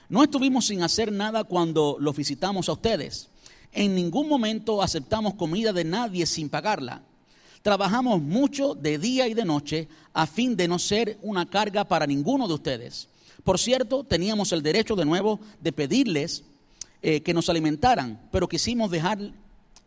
No 0.08 0.24
estuvimos 0.24 0.68
sin 0.68 0.84
hacer 0.84 1.12
nada 1.12 1.44
cuando 1.44 1.98
los 2.00 2.16
visitamos 2.16 2.70
a 2.70 2.74
ustedes. 2.74 3.30
En 3.72 3.96
ningún 3.96 4.30
momento 4.30 4.84
aceptamos 4.84 5.34
comida 5.34 5.74
de 5.74 5.84
nadie 5.84 6.28
sin 6.28 6.50
pagarla. 6.50 7.02
Trabajamos 7.64 8.22
mucho 8.22 8.76
de 8.76 9.00
día 9.00 9.28
y 9.28 9.34
de 9.34 9.46
noche 9.46 9.88
a 10.14 10.28
fin 10.28 10.56
de 10.56 10.68
no 10.68 10.78
ser 10.78 11.18
una 11.24 11.50
carga 11.50 11.86
para 11.86 12.06
ninguno 12.06 12.48
de 12.48 12.54
ustedes. 12.54 13.10
Por 13.50 13.58
cierto, 13.58 14.04
teníamos 14.04 14.52
el 14.52 14.62
derecho 14.62 14.96
de 14.96 15.06
nuevo 15.06 15.40
de 15.60 15.72
pedirles 15.72 16.44
eh, 17.02 17.22
que 17.22 17.34
nos 17.34 17.50
alimentaran, 17.50 18.22
pero 18.32 18.48
quisimos 18.48 18.92
dejar, 18.92 19.18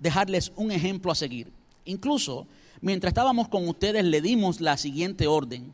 dejarles 0.01 0.51
un 0.57 0.73
ejemplo 0.73 1.13
a 1.13 1.15
seguir. 1.15 1.47
Incluso, 1.85 2.49
mientras 2.81 3.13
estábamos 3.13 3.47
con 3.47 3.69
ustedes, 3.69 4.05
le 4.05 4.21
dimos 4.21 4.61
la 4.61 4.77
siguiente 4.77 5.29
orden. 5.29 5.73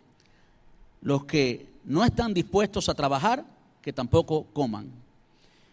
Los 1.01 1.25
que 1.25 1.67
no 1.83 2.05
están 2.05 2.35
dispuestos 2.35 2.91
a 2.91 2.95
trabajar, 2.95 3.47
que 3.81 3.95
tampoco 3.95 4.45
coman. 4.53 4.91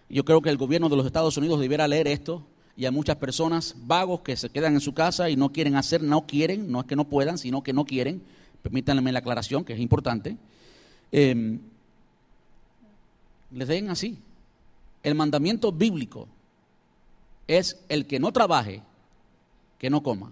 Yo 0.08 0.24
creo 0.24 0.42
que 0.42 0.50
el 0.50 0.58
gobierno 0.58 0.88
de 0.88 0.96
los 0.96 1.06
Estados 1.06 1.36
Unidos 1.36 1.60
debiera 1.60 1.86
leer 1.86 2.08
esto 2.08 2.46
y 2.78 2.86
hay 2.86 2.92
muchas 2.92 3.18
personas 3.18 3.76
vagos 3.78 4.22
que 4.22 4.38
se 4.38 4.50
quedan 4.50 4.76
en 4.76 4.80
su 4.80 4.94
casa 4.94 5.30
y 5.30 5.36
no 5.36 5.52
quieren 5.52 5.76
hacer, 5.76 6.02
no 6.02 6.26
quieren, 6.26 6.72
no 6.72 6.80
es 6.80 6.86
que 6.86 6.96
no 6.96 7.10
puedan, 7.10 7.38
sino 7.38 7.62
que 7.62 7.74
no 7.74 7.84
quieren. 7.84 8.22
Permítanme 8.62 9.12
la 9.12 9.20
aclaración, 9.20 9.66
que 9.66 9.74
es 9.74 9.82
importante. 9.82 10.38
Em, 11.12 11.60
les 13.56 13.68
den 13.68 13.90
así. 13.90 14.20
El 15.02 15.16
mandamiento 15.16 15.72
bíblico 15.72 16.28
es 17.48 17.80
el 17.90 18.06
que 18.06 18.20
no 18.20 18.32
trabaje, 18.32 18.84
que 19.80 19.90
no 19.90 20.04
coma. 20.04 20.32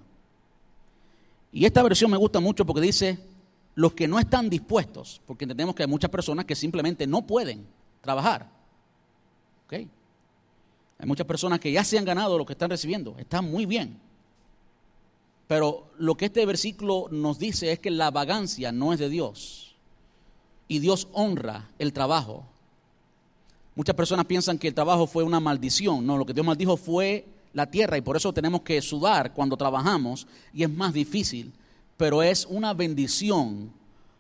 Y 1.51 1.65
esta 1.65 1.83
versión 1.83 2.11
me 2.11 2.17
gusta 2.17 2.39
mucho 2.39 2.65
porque 2.65 2.81
dice 2.81 3.19
los 3.75 3.93
que 3.93 4.07
no 4.07 4.19
están 4.19 4.49
dispuestos, 4.49 5.21
porque 5.25 5.45
entendemos 5.45 5.73
que 5.73 5.83
hay 5.83 5.89
muchas 5.89 6.11
personas 6.11 6.45
que 6.45 6.55
simplemente 6.55 7.07
no 7.07 7.25
pueden 7.25 7.65
trabajar. 8.01 8.49
¿Okay? 9.65 9.87
Hay 10.99 11.07
muchas 11.07 11.25
personas 11.25 11.59
que 11.59 11.71
ya 11.71 11.83
se 11.83 11.97
han 11.97 12.05
ganado 12.05 12.37
lo 12.37 12.45
que 12.45 12.53
están 12.53 12.69
recibiendo, 12.69 13.15
está 13.17 13.41
muy 13.41 13.65
bien. 13.65 13.99
Pero 15.47 15.91
lo 15.97 16.15
que 16.15 16.25
este 16.25 16.45
versículo 16.45 17.07
nos 17.11 17.39
dice 17.39 17.71
es 17.71 17.79
que 17.79 17.91
la 17.91 18.11
vagancia 18.11 18.71
no 18.71 18.93
es 18.93 18.99
de 18.99 19.09
Dios. 19.09 19.75
Y 20.67 20.79
Dios 20.79 21.07
honra 21.11 21.69
el 21.77 21.93
trabajo. 21.93 22.45
Muchas 23.75 23.95
personas 23.95 24.25
piensan 24.25 24.57
que 24.57 24.67
el 24.67 24.73
trabajo 24.73 25.07
fue 25.07 25.23
una 25.23 25.39
maldición. 25.39 26.05
No, 26.05 26.17
lo 26.17 26.25
que 26.25 26.33
Dios 26.33 26.45
maldijo 26.45 26.77
fue 26.77 27.25
la 27.53 27.69
tierra 27.69 27.97
y 27.97 28.01
por 28.01 28.17
eso 28.17 28.33
tenemos 28.33 28.61
que 28.61 28.81
sudar 28.81 29.33
cuando 29.33 29.57
trabajamos 29.57 30.27
y 30.53 30.63
es 30.63 30.69
más 30.69 30.93
difícil. 30.93 31.53
Pero 31.97 32.21
es 32.21 32.45
una 32.49 32.73
bendición 32.73 33.71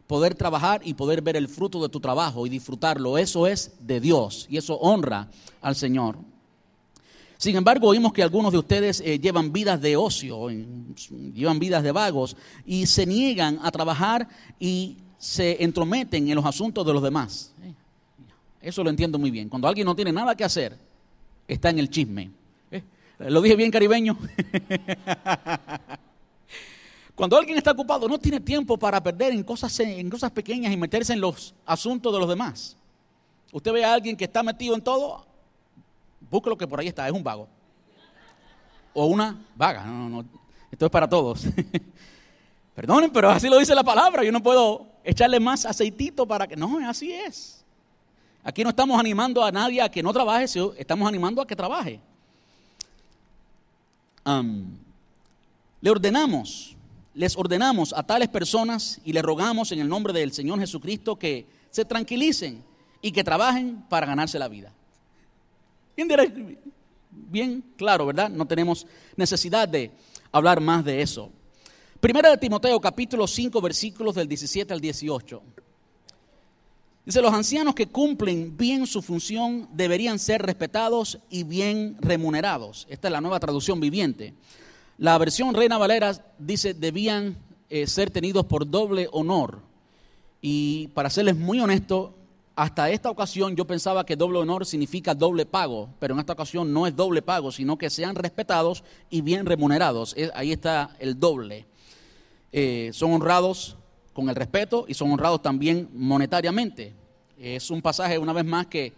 poder 0.07 0.35
trabajar 0.35 0.81
y 0.83 0.93
poder 0.93 1.21
ver 1.21 1.35
el 1.35 1.47
fruto 1.47 1.81
de 1.81 1.89
tu 1.89 1.99
trabajo 1.99 2.45
y 2.45 2.49
disfrutarlo. 2.49 3.17
Eso 3.17 3.47
es 3.47 3.71
de 3.79 3.99
Dios 3.99 4.47
y 4.49 4.57
eso 4.57 4.75
honra 4.75 5.29
al 5.61 5.75
Señor. 5.75 6.17
Sin 7.37 7.55
embargo, 7.55 7.89
oímos 7.89 8.13
que 8.13 8.23
algunos 8.23 8.51
de 8.53 8.57
ustedes 8.57 9.01
eh, 9.01 9.19
llevan 9.19 9.51
vidas 9.51 9.81
de 9.81 9.97
ocio, 9.97 10.49
llevan 10.49 11.59
vidas 11.59 11.83
de 11.83 11.91
vagos 11.91 12.37
y 12.65 12.85
se 12.85 13.05
niegan 13.05 13.59
a 13.61 13.69
trabajar 13.69 14.29
y 14.59 14.97
se 15.17 15.61
entrometen 15.63 16.27
en 16.29 16.35
los 16.35 16.45
asuntos 16.45 16.85
de 16.85 16.93
los 16.93 17.03
demás. 17.03 17.53
Eso 18.63 18.81
lo 18.81 18.89
entiendo 18.89 19.19
muy 19.19 19.29
bien. 19.29 19.49
Cuando 19.49 19.67
alguien 19.67 19.85
no 19.85 19.93
tiene 19.93 20.13
nada 20.13 20.33
que 20.35 20.45
hacer, 20.45 20.77
está 21.45 21.69
en 21.69 21.79
el 21.79 21.89
chisme. 21.89 22.31
¿Eh? 22.71 22.81
¿Lo 23.19 23.41
dije 23.41 23.57
bien 23.57 23.69
caribeño? 23.69 24.17
Cuando 27.13 27.37
alguien 27.37 27.57
está 27.57 27.71
ocupado, 27.71 28.07
no 28.07 28.17
tiene 28.17 28.39
tiempo 28.39 28.77
para 28.77 29.03
perder 29.03 29.33
en 29.33 29.43
cosas, 29.43 29.77
en 29.81 30.09
cosas 30.09 30.31
pequeñas 30.31 30.71
y 30.71 30.77
meterse 30.77 31.11
en 31.11 31.19
los 31.19 31.53
asuntos 31.65 32.13
de 32.13 32.19
los 32.19 32.29
demás. 32.29 32.77
Usted 33.51 33.73
ve 33.73 33.83
a 33.83 33.93
alguien 33.93 34.15
que 34.15 34.23
está 34.23 34.41
metido 34.41 34.75
en 34.75 34.81
todo, 34.81 35.25
busque 36.31 36.49
lo 36.49 36.57
que 36.57 36.65
por 36.65 36.79
ahí 36.79 36.87
está, 36.87 37.05
es 37.05 37.13
un 37.13 37.23
vago. 37.23 37.49
O 38.93 39.07
una 39.07 39.45
vaga. 39.55 39.83
No, 39.83 40.07
no, 40.07 40.25
Esto 40.71 40.85
es 40.85 40.91
para 40.91 41.07
todos. 41.07 41.45
Perdonen, 42.75 43.11
pero 43.11 43.29
así 43.29 43.49
lo 43.49 43.57
dice 43.59 43.75
la 43.75 43.83
palabra. 43.83 44.23
Yo 44.23 44.31
no 44.31 44.41
puedo 44.41 44.87
echarle 45.03 45.39
más 45.41 45.65
aceitito 45.65 46.25
para 46.25 46.47
que... 46.47 46.55
No, 46.55 46.79
así 46.87 47.11
es. 47.11 47.62
Aquí 48.43 48.63
no 48.63 48.69
estamos 48.71 48.99
animando 48.99 49.43
a 49.43 49.51
nadie 49.51 49.81
a 49.81 49.89
que 49.89 50.03
no 50.03 50.11
trabaje, 50.11 50.45
estamos 50.77 51.07
animando 51.07 51.41
a 51.41 51.47
que 51.47 51.55
trabaje. 51.55 51.99
le 55.81 55.89
ordenamos, 55.89 56.75
les 57.13 57.37
ordenamos 57.37 57.93
a 57.93 58.03
tales 58.03 58.27
personas 58.29 58.99
y 59.05 59.13
les 59.13 59.23
rogamos 59.23 59.71
en 59.71 59.79
el 59.79 59.87
nombre 59.87 60.13
del 60.13 60.33
Señor 60.33 60.59
Jesucristo 60.59 61.17
que 61.17 61.45
se 61.71 61.85
tranquilicen 61.85 62.63
y 63.01 63.11
que 63.11 63.23
trabajen 63.23 63.83
para 63.89 64.05
ganarse 64.05 64.37
la 64.39 64.47
vida. 64.47 64.73
Bien 67.11 67.63
claro, 67.77 68.05
¿verdad? 68.07 68.29
No 68.29 68.45
tenemos 68.45 68.87
necesidad 69.15 69.67
de 69.67 69.91
hablar 70.31 70.59
más 70.59 70.83
de 70.83 71.01
eso. 71.01 71.29
Primera 71.99 72.29
de 72.29 72.37
Timoteo 72.37 72.81
capítulo 72.81 73.27
5 73.27 73.61
versículos 73.61 74.15
del 74.15 74.27
17 74.27 74.73
al 74.73 74.81
18. 74.81 75.41
Dice, 77.05 77.21
los 77.21 77.33
ancianos 77.33 77.75
que 77.75 77.87
cumplen 77.87 78.55
bien 78.55 78.87
su 78.87 79.01
función 79.01 79.67
deberían 79.73 80.19
ser 80.19 80.41
respetados 80.41 81.19
y 81.29 81.43
bien 81.43 81.97
remunerados. 81.99 82.87
Esta 82.89 83.09
es 83.09 83.11
la 83.11 83.19
nueva 83.19 83.41
traducción 83.41 83.81
viviente. 83.81 84.33
La 84.97 85.17
versión 85.17 85.53
Reina 85.53 85.77
Valera 85.77 86.13
dice, 86.39 86.73
debían 86.73 87.35
eh, 87.69 87.87
ser 87.87 88.09
tenidos 88.09 88.45
por 88.45 88.69
doble 88.69 89.09
honor. 89.11 89.59
Y 90.41 90.87
para 90.89 91.09
serles 91.09 91.35
muy 91.35 91.59
honesto, 91.59 92.15
hasta 92.55 92.89
esta 92.89 93.09
ocasión 93.09 93.55
yo 93.55 93.65
pensaba 93.67 94.05
que 94.05 94.15
doble 94.15 94.39
honor 94.39 94.65
significa 94.65 95.13
doble 95.13 95.45
pago, 95.45 95.89
pero 95.99 96.13
en 96.13 96.21
esta 96.21 96.33
ocasión 96.33 96.71
no 96.71 96.87
es 96.87 96.95
doble 96.95 97.21
pago, 97.21 97.51
sino 97.51 97.77
que 97.77 97.89
sean 97.89 98.15
respetados 98.15 98.83
y 99.09 99.19
bien 99.21 99.45
remunerados. 99.45 100.15
ahí 100.35 100.53
está 100.53 100.95
el 100.99 101.19
doble. 101.19 101.65
Eh, 102.53 102.91
son 102.93 103.11
honrados 103.11 103.75
con 104.13 104.29
el 104.29 104.35
respeto 104.35 104.85
y 104.87 104.93
son 104.93 105.11
honrados 105.11 105.41
también 105.41 105.89
monetariamente. 105.93 106.93
Es 107.39 107.69
un 107.71 107.81
pasaje, 107.81 108.17
una 108.17 108.33
vez 108.33 108.45
más, 108.45 108.67
que 108.67 108.93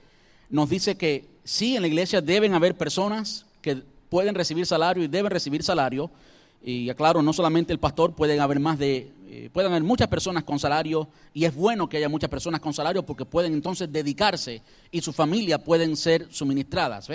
nos 0.49 0.69
dice 0.69 0.95
que 0.95 1.25
sí, 1.43 1.75
en 1.75 1.81
la 1.81 1.87
iglesia 1.87 2.21
deben 2.21 2.53
haber 2.53 2.75
personas 2.75 3.45
que 3.61 3.81
pueden 4.09 4.35
recibir 4.35 4.65
salario 4.65 5.03
y 5.03 5.07
deben 5.07 5.31
recibir 5.31 5.63
salario. 5.63 6.11
Y 6.63 6.89
aclaro, 6.89 7.21
no 7.21 7.31
solamente 7.31 7.73
el 7.73 7.79
pastor, 7.79 8.13
pueden 8.13 8.39
haber 8.39 8.59
más 8.59 8.77
de, 8.79 9.11
eh, 9.27 9.49
pueden 9.51 9.71
haber 9.71 9.83
muchas 9.83 10.07
personas 10.07 10.43
con 10.43 10.57
salario 10.57 11.07
y 11.33 11.45
es 11.45 11.53
bueno 11.53 11.89
que 11.89 11.97
haya 11.97 12.09
muchas 12.09 12.29
personas 12.29 12.59
con 12.59 12.73
salario 12.73 13.03
porque 13.03 13.25
pueden 13.25 13.53
entonces 13.53 13.91
dedicarse 13.91 14.61
y 14.91 15.01
su 15.01 15.11
familia 15.13 15.57
pueden 15.57 15.97
ser 15.97 16.27
suministradas. 16.31 17.09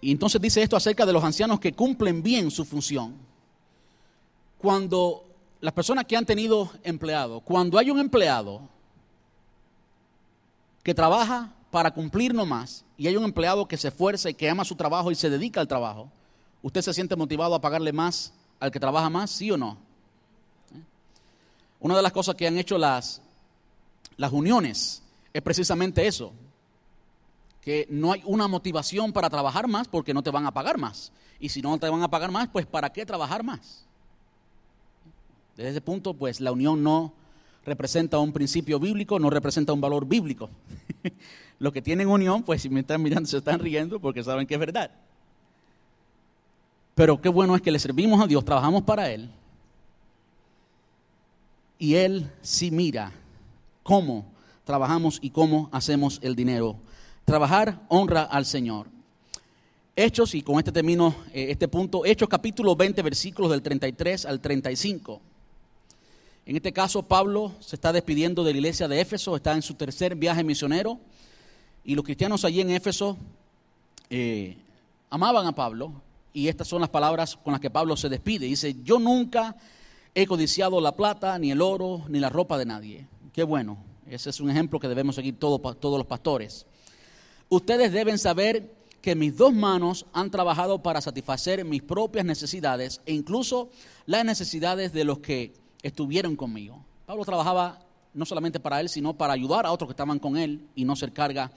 y 0.00 0.10
entonces 0.10 0.40
dice 0.40 0.62
esto 0.62 0.76
acerca 0.76 1.04
de 1.04 1.12
los 1.12 1.22
ancianos 1.22 1.60
que 1.60 1.72
cumplen 1.72 2.22
bien 2.22 2.50
su 2.50 2.64
función. 2.64 3.14
Cuando 4.58 5.29
las 5.60 5.74
personas 5.74 6.06
que 6.06 6.16
han 6.16 6.24
tenido 6.24 6.70
empleado, 6.82 7.40
cuando 7.40 7.78
hay 7.78 7.90
un 7.90 8.00
empleado 8.00 8.62
que 10.82 10.94
trabaja 10.94 11.52
para 11.70 11.92
cumplir 11.92 12.34
nomás 12.34 12.84
y 12.96 13.06
hay 13.06 13.16
un 13.16 13.24
empleado 13.24 13.68
que 13.68 13.76
se 13.76 13.88
esfuerza 13.88 14.30
y 14.30 14.34
que 14.34 14.48
ama 14.48 14.64
su 14.64 14.74
trabajo 14.74 15.10
y 15.10 15.14
se 15.14 15.28
dedica 15.30 15.60
al 15.60 15.68
trabajo, 15.68 16.10
¿usted 16.62 16.80
se 16.80 16.94
siente 16.94 17.14
motivado 17.16 17.54
a 17.54 17.60
pagarle 17.60 17.92
más 17.92 18.32
al 18.58 18.70
que 18.70 18.80
trabaja 18.80 19.10
más, 19.10 19.30
sí 19.30 19.50
o 19.50 19.56
no? 19.56 19.76
Una 21.78 21.96
de 21.96 22.02
las 22.02 22.12
cosas 22.12 22.34
que 22.34 22.46
han 22.46 22.58
hecho 22.58 22.76
las, 22.76 23.22
las 24.16 24.32
uniones 24.32 25.02
es 25.32 25.42
precisamente 25.42 26.06
eso. 26.06 26.32
que 27.60 27.86
no 27.90 28.12
hay 28.12 28.22
una 28.24 28.48
motivación 28.48 29.12
para 29.12 29.28
trabajar 29.28 29.68
más 29.68 29.86
porque 29.86 30.14
no 30.14 30.22
te 30.22 30.30
van 30.30 30.46
a 30.46 30.52
pagar 30.52 30.78
más. 30.78 31.12
Y 31.38 31.50
si 31.50 31.60
no 31.60 31.78
te 31.78 31.88
van 31.88 32.02
a 32.02 32.08
pagar 32.08 32.30
más, 32.30 32.48
pues 32.48 32.66
¿para 32.66 32.90
qué 32.90 33.04
trabajar 33.04 33.42
más? 33.42 33.84
Desde 35.60 35.72
ese 35.72 35.80
punto, 35.82 36.14
pues 36.14 36.40
la 36.40 36.52
unión 36.52 36.82
no 36.82 37.12
representa 37.66 38.18
un 38.18 38.32
principio 38.32 38.80
bíblico, 38.80 39.18
no 39.18 39.28
representa 39.28 39.74
un 39.74 39.80
valor 39.82 40.06
bíblico. 40.06 40.48
Los 41.58 41.74
que 41.74 41.82
tienen 41.82 42.08
unión, 42.08 42.42
pues 42.44 42.62
si 42.62 42.70
me 42.70 42.80
están 42.80 43.02
mirando, 43.02 43.28
se 43.28 43.36
están 43.36 43.60
riendo 43.60 44.00
porque 44.00 44.24
saben 44.24 44.46
que 44.46 44.54
es 44.54 44.60
verdad. 44.60 44.90
Pero 46.94 47.20
qué 47.20 47.28
bueno 47.28 47.54
es 47.54 47.60
que 47.60 47.70
le 47.70 47.78
servimos 47.78 48.24
a 48.24 48.26
Dios, 48.26 48.42
trabajamos 48.42 48.84
para 48.84 49.10
Él. 49.10 49.30
Y 51.78 51.96
Él 51.96 52.32
sí 52.40 52.70
mira 52.70 53.12
cómo 53.82 54.24
trabajamos 54.64 55.18
y 55.20 55.28
cómo 55.28 55.68
hacemos 55.72 56.20
el 56.22 56.34
dinero. 56.34 56.78
Trabajar 57.26 57.82
honra 57.88 58.22
al 58.22 58.46
Señor. 58.46 58.86
Hechos, 59.94 60.34
y 60.34 60.40
con 60.40 60.56
este 60.56 60.72
termino 60.72 61.14
eh, 61.34 61.48
este 61.50 61.68
punto, 61.68 62.06
Hechos 62.06 62.30
capítulo 62.30 62.74
20, 62.74 63.02
versículos 63.02 63.50
del 63.50 63.60
33 63.60 64.24
al 64.24 64.40
35. 64.40 65.20
En 66.46 66.56
este 66.56 66.72
caso, 66.72 67.02
Pablo 67.02 67.52
se 67.60 67.76
está 67.76 67.92
despidiendo 67.92 68.42
de 68.42 68.52
la 68.52 68.58
iglesia 68.58 68.88
de 68.88 69.00
Éfeso, 69.00 69.36
está 69.36 69.52
en 69.52 69.62
su 69.62 69.74
tercer 69.74 70.16
viaje 70.16 70.42
misionero, 70.42 70.98
y 71.84 71.94
los 71.94 72.04
cristianos 72.04 72.44
allí 72.44 72.60
en 72.60 72.70
Éfeso 72.70 73.16
eh, 74.08 74.56
amaban 75.10 75.46
a 75.46 75.52
Pablo, 75.52 76.02
y 76.32 76.48
estas 76.48 76.68
son 76.68 76.80
las 76.80 76.90
palabras 76.90 77.36
con 77.36 77.52
las 77.52 77.60
que 77.60 77.70
Pablo 77.70 77.96
se 77.96 78.08
despide. 78.08 78.46
Dice, 78.46 78.76
yo 78.82 78.98
nunca 78.98 79.56
he 80.14 80.26
codiciado 80.26 80.80
la 80.80 80.96
plata, 80.96 81.38
ni 81.38 81.50
el 81.50 81.60
oro, 81.60 82.04
ni 82.08 82.18
la 82.18 82.28
ropa 82.28 82.58
de 82.58 82.66
nadie. 82.66 83.06
Qué 83.32 83.42
bueno, 83.42 83.78
ese 84.08 84.30
es 84.30 84.40
un 84.40 84.50
ejemplo 84.50 84.80
que 84.80 84.88
debemos 84.88 85.14
seguir 85.14 85.38
todos 85.38 85.98
los 85.98 86.06
pastores. 86.06 86.66
Ustedes 87.48 87.92
deben 87.92 88.18
saber 88.18 88.74
que 89.00 89.14
mis 89.14 89.36
dos 89.36 89.52
manos 89.52 90.06
han 90.12 90.30
trabajado 90.30 90.82
para 90.82 91.00
satisfacer 91.00 91.64
mis 91.64 91.82
propias 91.82 92.24
necesidades 92.24 93.00
e 93.06 93.14
incluso 93.14 93.70
las 94.06 94.24
necesidades 94.24 94.92
de 94.92 95.04
los 95.04 95.20
que 95.20 95.54
estuvieron 95.82 96.36
conmigo. 96.36 96.84
Pablo 97.06 97.24
trabajaba 97.24 97.78
no 98.14 98.24
solamente 98.24 98.60
para 98.60 98.80
él, 98.80 98.88
sino 98.88 99.14
para 99.14 99.32
ayudar 99.32 99.66
a 99.66 99.72
otros 99.72 99.88
que 99.88 99.92
estaban 99.92 100.18
con 100.18 100.36
él 100.36 100.66
y 100.74 100.84
no 100.84 100.96
ser 100.96 101.12
carga 101.12 101.52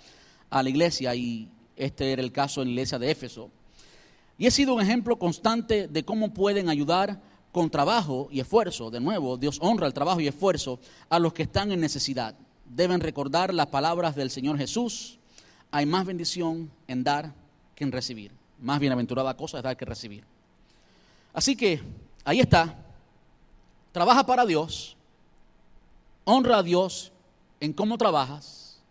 a 0.50 0.64
la 0.64 0.70
iglesia. 0.70 1.16
Y 1.16 1.50
este 1.76 2.12
era 2.12 2.22
el 2.22 2.32
caso 2.32 2.62
en 2.62 2.70
la 2.70 2.74
iglesia 2.74 3.00
de 3.00 3.12
Éfeso. 3.12 3.50
Y 4.38 4.48
he 4.48 4.52
sido 4.52 4.74
un 4.74 4.82
ejemplo 4.82 5.18
constante 5.18 5.88
de 5.88 6.04
cómo 6.04 6.34
pueden 6.34 6.70
ayudar 6.70 7.22
con 7.52 7.70
trabajo 7.70 8.28
y 8.32 8.40
esfuerzo. 8.40 8.90
De 8.90 9.00
nuevo, 9.00 9.38
Dios 9.38 9.60
honra 9.62 9.88
el 9.88 9.94
trabajo 9.94 10.20
y 10.20 10.28
esfuerzo 10.28 10.80
a 11.10 11.20
los 11.20 11.34
que 11.34 11.44
están 11.44 11.72
en 11.72 11.80
necesidad. 11.80 12.36
Deben 12.66 13.00
recordar 13.00 13.54
las 13.54 13.68
palabras 13.68 14.16
del 14.16 14.32
Señor 14.32 14.58
Jesús. 14.58 15.20
Hay 15.72 15.86
más 15.86 16.06
bendición 16.06 16.72
en 16.88 17.04
dar 17.04 17.34
que 17.76 17.84
en 17.84 17.92
recibir. 17.92 18.32
Más 18.60 18.80
bienaventurada 18.80 19.36
cosa 19.36 19.58
es 19.58 19.64
dar 19.64 19.78
que 19.78 19.86
recibir. 19.86 20.24
Así 21.34 21.56
que 21.56 21.82
ahí 22.24 22.40
está. 22.40 22.83
Trabaja 23.94 24.26
para 24.26 24.46
Dios. 24.46 24.98
Honra 26.26 26.58
a 26.58 26.64
Dios 26.64 27.14
en 27.60 27.72
cómo 27.72 27.98
trabajas 27.98 28.82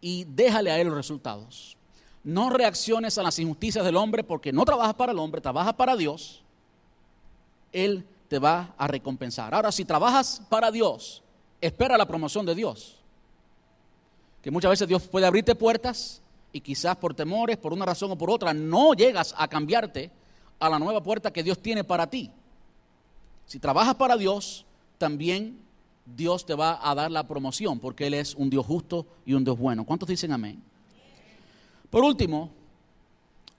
y 0.00 0.24
déjale 0.24 0.70
a 0.70 0.78
Él 0.80 0.88
los 0.88 0.96
resultados. 0.96 1.76
No 2.24 2.50
reacciones 2.50 3.16
a 3.16 3.22
las 3.22 3.38
injusticias 3.38 3.84
del 3.84 3.96
hombre 3.96 4.24
porque 4.24 4.52
no 4.52 4.64
trabajas 4.64 4.94
para 4.94 5.12
el 5.12 5.18
hombre, 5.18 5.40
trabajas 5.40 5.74
para 5.74 5.96
Dios. 5.96 6.42
Él 7.72 8.04
te 8.28 8.38
va 8.38 8.74
a 8.76 8.86
recompensar. 8.88 9.54
Ahora, 9.54 9.70
si 9.70 9.84
trabajas 9.84 10.42
para 10.48 10.70
Dios, 10.70 11.22
espera 11.60 11.96
la 11.96 12.06
promoción 12.06 12.44
de 12.44 12.54
Dios. 12.54 12.96
Que 14.42 14.50
muchas 14.50 14.70
veces 14.70 14.88
Dios 14.88 15.06
puede 15.06 15.26
abrirte 15.26 15.54
puertas 15.54 16.20
y 16.52 16.60
quizás 16.60 16.96
por 16.96 17.14
temores, 17.14 17.58
por 17.58 17.72
una 17.72 17.86
razón 17.86 18.10
o 18.10 18.18
por 18.18 18.28
otra, 18.28 18.52
no 18.52 18.92
llegas 18.94 19.34
a 19.38 19.46
cambiarte 19.46 20.10
a 20.58 20.68
la 20.68 20.80
nueva 20.80 21.00
puerta 21.00 21.32
que 21.32 21.44
Dios 21.44 21.60
tiene 21.60 21.84
para 21.84 22.08
ti. 22.08 22.30
Si 23.46 23.58
trabajas 23.58 23.94
para 23.94 24.16
Dios, 24.16 24.64
también 24.98 25.58
Dios 26.04 26.44
te 26.44 26.54
va 26.54 26.78
a 26.82 26.94
dar 26.94 27.10
la 27.10 27.26
promoción, 27.26 27.78
porque 27.78 28.06
Él 28.06 28.14
es 28.14 28.34
un 28.34 28.50
Dios 28.50 28.66
justo 28.66 29.06
y 29.24 29.34
un 29.34 29.44
Dios 29.44 29.58
bueno. 29.58 29.84
¿Cuántos 29.84 30.08
dicen 30.08 30.32
amén? 30.32 30.62
Por 31.90 32.04
último, 32.04 32.50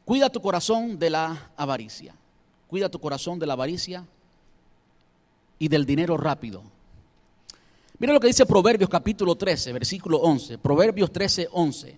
cuida 0.05 0.29
tu 0.29 0.41
corazón 0.41 0.97
de 0.97 1.09
la 1.09 1.51
avaricia. 1.55 2.15
Cuida 2.67 2.89
tu 2.89 2.99
corazón 2.99 3.39
de 3.39 3.45
la 3.45 3.53
avaricia 3.53 4.05
y 5.59 5.67
del 5.67 5.85
dinero 5.85 6.17
rápido. 6.17 6.63
Mira 7.99 8.13
lo 8.13 8.19
que 8.19 8.27
dice 8.27 8.45
Proverbios 8.45 8.89
capítulo 8.89 9.35
13, 9.35 9.71
versículo 9.71 10.17
11. 10.17 10.57
Proverbios 10.57 11.13
13, 11.13 11.49
11. 11.51 11.97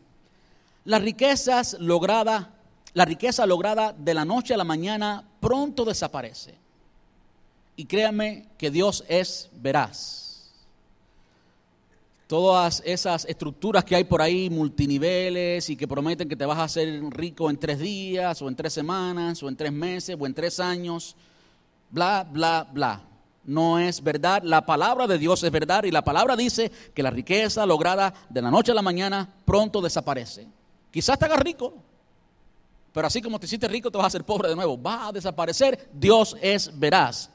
Las 0.84 1.02
riquezas 1.02 1.78
logradas, 1.80 2.48
la 2.94 3.06
riqueza 3.06 3.46
lograda 3.46 3.94
de 3.94 4.14
la 4.14 4.26
noche 4.26 4.54
a 4.54 4.58
la 4.58 4.64
mañana 4.66 5.26
pronto 5.40 5.86
desaparece. 5.86 6.65
Y 7.76 7.86
créanme 7.86 8.48
que 8.58 8.72
Dios 8.72 9.04
es 9.08 9.50
veraz 9.54 10.26
todas 12.28 12.82
esas 12.86 13.26
estructuras 13.26 13.84
que 13.84 13.96
hay 13.96 14.04
por 14.04 14.22
ahí, 14.22 14.50
multiniveles, 14.50 15.70
y 15.70 15.76
que 15.76 15.88
prometen 15.88 16.28
que 16.28 16.36
te 16.36 16.46
vas 16.46 16.58
a 16.58 16.64
hacer 16.64 17.02
rico 17.12 17.50
en 17.50 17.58
tres 17.58 17.80
días, 17.80 18.42
o 18.42 18.48
en 18.48 18.56
tres 18.56 18.74
semanas, 18.74 19.42
o 19.44 19.50
en 19.50 19.56
tres 19.56 19.72
meses, 19.72 20.16
o 20.20 20.26
en 20.26 20.34
tres 20.34 20.60
años, 20.60 21.16
bla, 21.90 22.28
bla, 22.30 22.68
bla. 22.72 23.02
No 23.44 23.78
es 23.78 24.02
verdad, 24.02 24.42
la 24.44 24.66
palabra 24.66 25.06
de 25.06 25.20
Dios 25.20 25.44
es 25.44 25.52
verdad, 25.52 25.84
y 25.84 25.92
la 25.92 26.04
palabra 26.04 26.36
dice 26.36 26.72
que 26.94 27.04
la 27.04 27.12
riqueza 27.12 27.66
lograda 27.66 28.14
de 28.30 28.42
la 28.42 28.50
noche 28.50 28.72
a 28.72 28.76
la 28.76 28.82
mañana 28.82 29.30
pronto 29.46 29.82
desaparece. 29.82 30.48
Quizás 30.90 31.20
te 31.20 31.26
hagas 31.26 31.40
rico, 31.40 31.76
pero 32.92 33.06
así 33.06 33.22
como 33.22 33.40
te 33.40 33.46
hiciste 33.46 33.68
rico, 33.68 33.92
te 33.92 33.98
vas 33.98 34.06
a 34.06 34.08
hacer 34.08 34.24
pobre 34.24 34.50
de 34.50 34.56
nuevo. 34.56 34.82
Va 34.82 35.08
a 35.08 35.12
desaparecer, 35.12 35.90
Dios 35.94 36.36
es 36.42 36.72
veraz. 36.80 37.30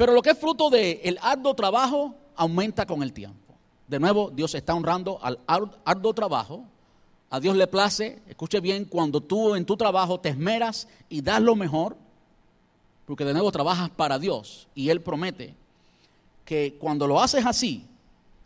Pero 0.00 0.14
lo 0.14 0.22
que 0.22 0.30
es 0.30 0.38
fruto 0.38 0.70
del 0.70 0.98
el 1.02 1.18
arduo 1.20 1.52
trabajo 1.52 2.14
aumenta 2.34 2.86
con 2.86 3.02
el 3.02 3.12
tiempo. 3.12 3.54
De 3.86 4.00
nuevo, 4.00 4.30
Dios 4.30 4.54
está 4.54 4.74
honrando 4.74 5.22
al 5.22 5.38
arduo 5.84 6.14
trabajo. 6.14 6.64
A 7.28 7.38
Dios 7.38 7.54
le 7.54 7.66
place, 7.66 8.22
escuche 8.26 8.60
bien, 8.60 8.86
cuando 8.86 9.20
tú 9.20 9.54
en 9.54 9.66
tu 9.66 9.76
trabajo 9.76 10.18
te 10.18 10.30
esmeras 10.30 10.88
y 11.10 11.20
das 11.20 11.42
lo 11.42 11.54
mejor, 11.54 11.98
porque 13.04 13.26
de 13.26 13.34
nuevo 13.34 13.52
trabajas 13.52 13.90
para 13.90 14.18
Dios 14.18 14.68
y 14.74 14.88
Él 14.88 15.02
promete 15.02 15.54
que 16.46 16.78
cuando 16.80 17.06
lo 17.06 17.20
haces 17.20 17.44
así, 17.44 17.86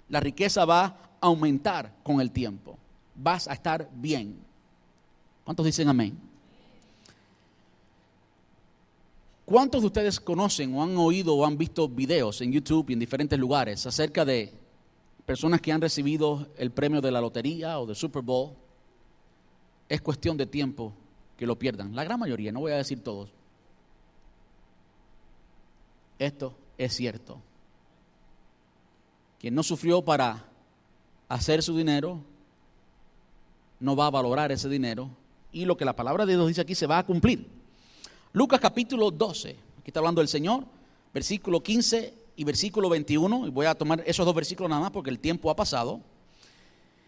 la 0.08 0.18
riqueza 0.18 0.64
va 0.64 0.84
a 0.86 0.96
aumentar 1.20 1.94
con 2.02 2.20
el 2.20 2.32
tiempo. 2.32 2.76
Vas 3.14 3.46
a 3.46 3.52
estar 3.52 3.88
bien. 3.94 4.40
¿Cuántos 5.44 5.66
dicen 5.66 5.88
amén? 5.88 6.18
¿Cuántos 9.44 9.82
de 9.82 9.88
ustedes 9.88 10.20
conocen 10.20 10.74
o 10.74 10.82
han 10.82 10.96
oído 10.96 11.34
o 11.34 11.44
han 11.44 11.58
visto 11.58 11.86
videos 11.88 12.40
en 12.40 12.52
YouTube 12.52 12.88
y 12.88 12.92
en 12.94 12.98
diferentes 12.98 13.38
lugares 13.38 13.84
acerca 13.86 14.24
de 14.24 14.52
personas 15.26 15.60
que 15.60 15.70
han 15.70 15.82
recibido 15.82 16.48
el 16.56 16.70
premio 16.70 17.00
de 17.02 17.10
la 17.10 17.20
lotería 17.20 17.78
o 17.78 17.86
del 17.86 17.96
Super 17.96 18.22
Bowl, 18.22 18.52
es 19.88 20.00
cuestión 20.00 20.36
de 20.38 20.46
tiempo 20.46 20.94
que 21.36 21.46
lo 21.46 21.58
pierdan. 21.58 21.94
La 21.94 22.04
gran 22.04 22.18
mayoría, 22.18 22.52
no 22.52 22.60
voy 22.60 22.72
a 22.72 22.76
decir 22.76 23.02
todos. 23.02 23.30
Esto 26.18 26.54
es 26.78 26.94
cierto. 26.94 27.38
Quien 29.38 29.54
no 29.54 29.62
sufrió 29.62 30.02
para 30.02 30.42
hacer 31.28 31.62
su 31.62 31.76
dinero, 31.76 32.22
no 33.78 33.94
va 33.94 34.06
a 34.06 34.10
valorar 34.10 34.52
ese 34.52 34.70
dinero 34.70 35.10
y 35.52 35.66
lo 35.66 35.76
que 35.76 35.84
la 35.84 35.94
palabra 35.94 36.24
de 36.24 36.32
Dios 36.32 36.48
dice 36.48 36.62
aquí 36.62 36.74
se 36.74 36.86
va 36.86 36.96
a 36.96 37.04
cumplir. 37.04 37.63
Lucas 38.34 38.58
capítulo 38.58 39.12
12, 39.12 39.50
aquí 39.50 39.86
está 39.86 40.00
hablando 40.00 40.20
el 40.20 40.26
Señor, 40.26 40.64
versículo 41.12 41.62
15 41.62 42.14
y 42.34 42.42
versículo 42.42 42.88
21, 42.88 43.46
y 43.46 43.50
voy 43.50 43.66
a 43.66 43.76
tomar 43.76 44.02
esos 44.04 44.26
dos 44.26 44.34
versículos 44.34 44.68
nada 44.68 44.82
más 44.82 44.90
porque 44.90 45.10
el 45.10 45.20
tiempo 45.20 45.50
ha 45.52 45.56
pasado. 45.56 46.00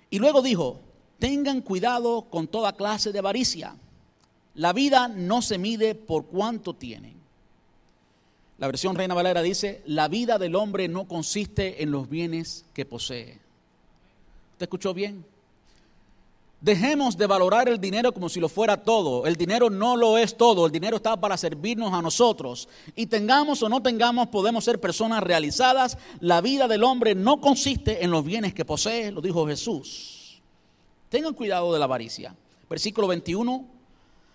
Y 0.09 0.21
luego 0.21 0.41
dijo, 0.41 0.79
tengan 1.19 1.63
cuidado 1.63 2.27
con 2.31 2.47
toda 2.47 2.77
clase 2.77 3.11
de 3.11 3.19
avaricia. 3.19 3.75
La 4.55 4.73
vida 4.73 5.09
no 5.09 5.43
se 5.43 5.59
mide 5.59 5.97
por 5.97 6.27
cuánto 6.27 6.75
tienen. 6.75 7.17
La 8.59 8.69
versión 8.69 8.95
Reina 8.95 9.15
Valera 9.15 9.43
dice, 9.43 9.83
la 9.85 10.07
vida 10.07 10.39
del 10.39 10.55
hombre 10.55 10.87
no 10.87 11.09
consiste 11.09 11.83
en 11.83 11.91
los 11.91 12.09
bienes 12.09 12.67
que 12.73 12.87
posee. 12.87 13.41
¿Usted 14.53 14.67
escuchó 14.67 14.95
bien? 14.95 15.25
Dejemos 16.61 17.17
de 17.19 17.27
valorar 17.27 17.69
el 17.69 17.79
dinero 17.79 18.13
como 18.13 18.29
si 18.29 18.41
lo 18.41 18.49
fuera 18.49 18.83
todo. 18.83 19.27
El 19.27 19.37
dinero 19.37 19.69
no 19.69 19.97
lo 19.97 20.17
es 20.17 20.37
todo. 20.37 20.67
El 20.67 20.73
dinero 20.73 20.97
está 20.97 21.19
para 21.21 21.37
servirnos 21.37 21.93
a 21.93 22.01
nosotros. 22.01 22.69
Y 22.95 23.07
tengamos 23.07 23.63
o 23.63 23.69
no 23.69 23.83
tengamos, 23.83 24.29
podemos 24.29 24.65
ser 24.65 24.81
personas 24.81 25.23
realizadas. 25.23 25.99
La 26.21 26.41
vida 26.41 26.67
del 26.67 26.83
hombre 26.83 27.15
no 27.15 27.41
consiste 27.41 28.03
en 28.03 28.11
los 28.11 28.25
bienes 28.25 28.55
que 28.55 28.65
posee, 28.65 29.13
lo 29.13 29.21
dijo 29.21 29.47
Jesús. 29.47 30.41
Tengan 31.11 31.35
cuidado 31.35 31.73
de 31.73 31.79
la 31.79 31.85
avaricia. 31.85 32.35
Versículo 32.69 33.07
21. 33.07 33.67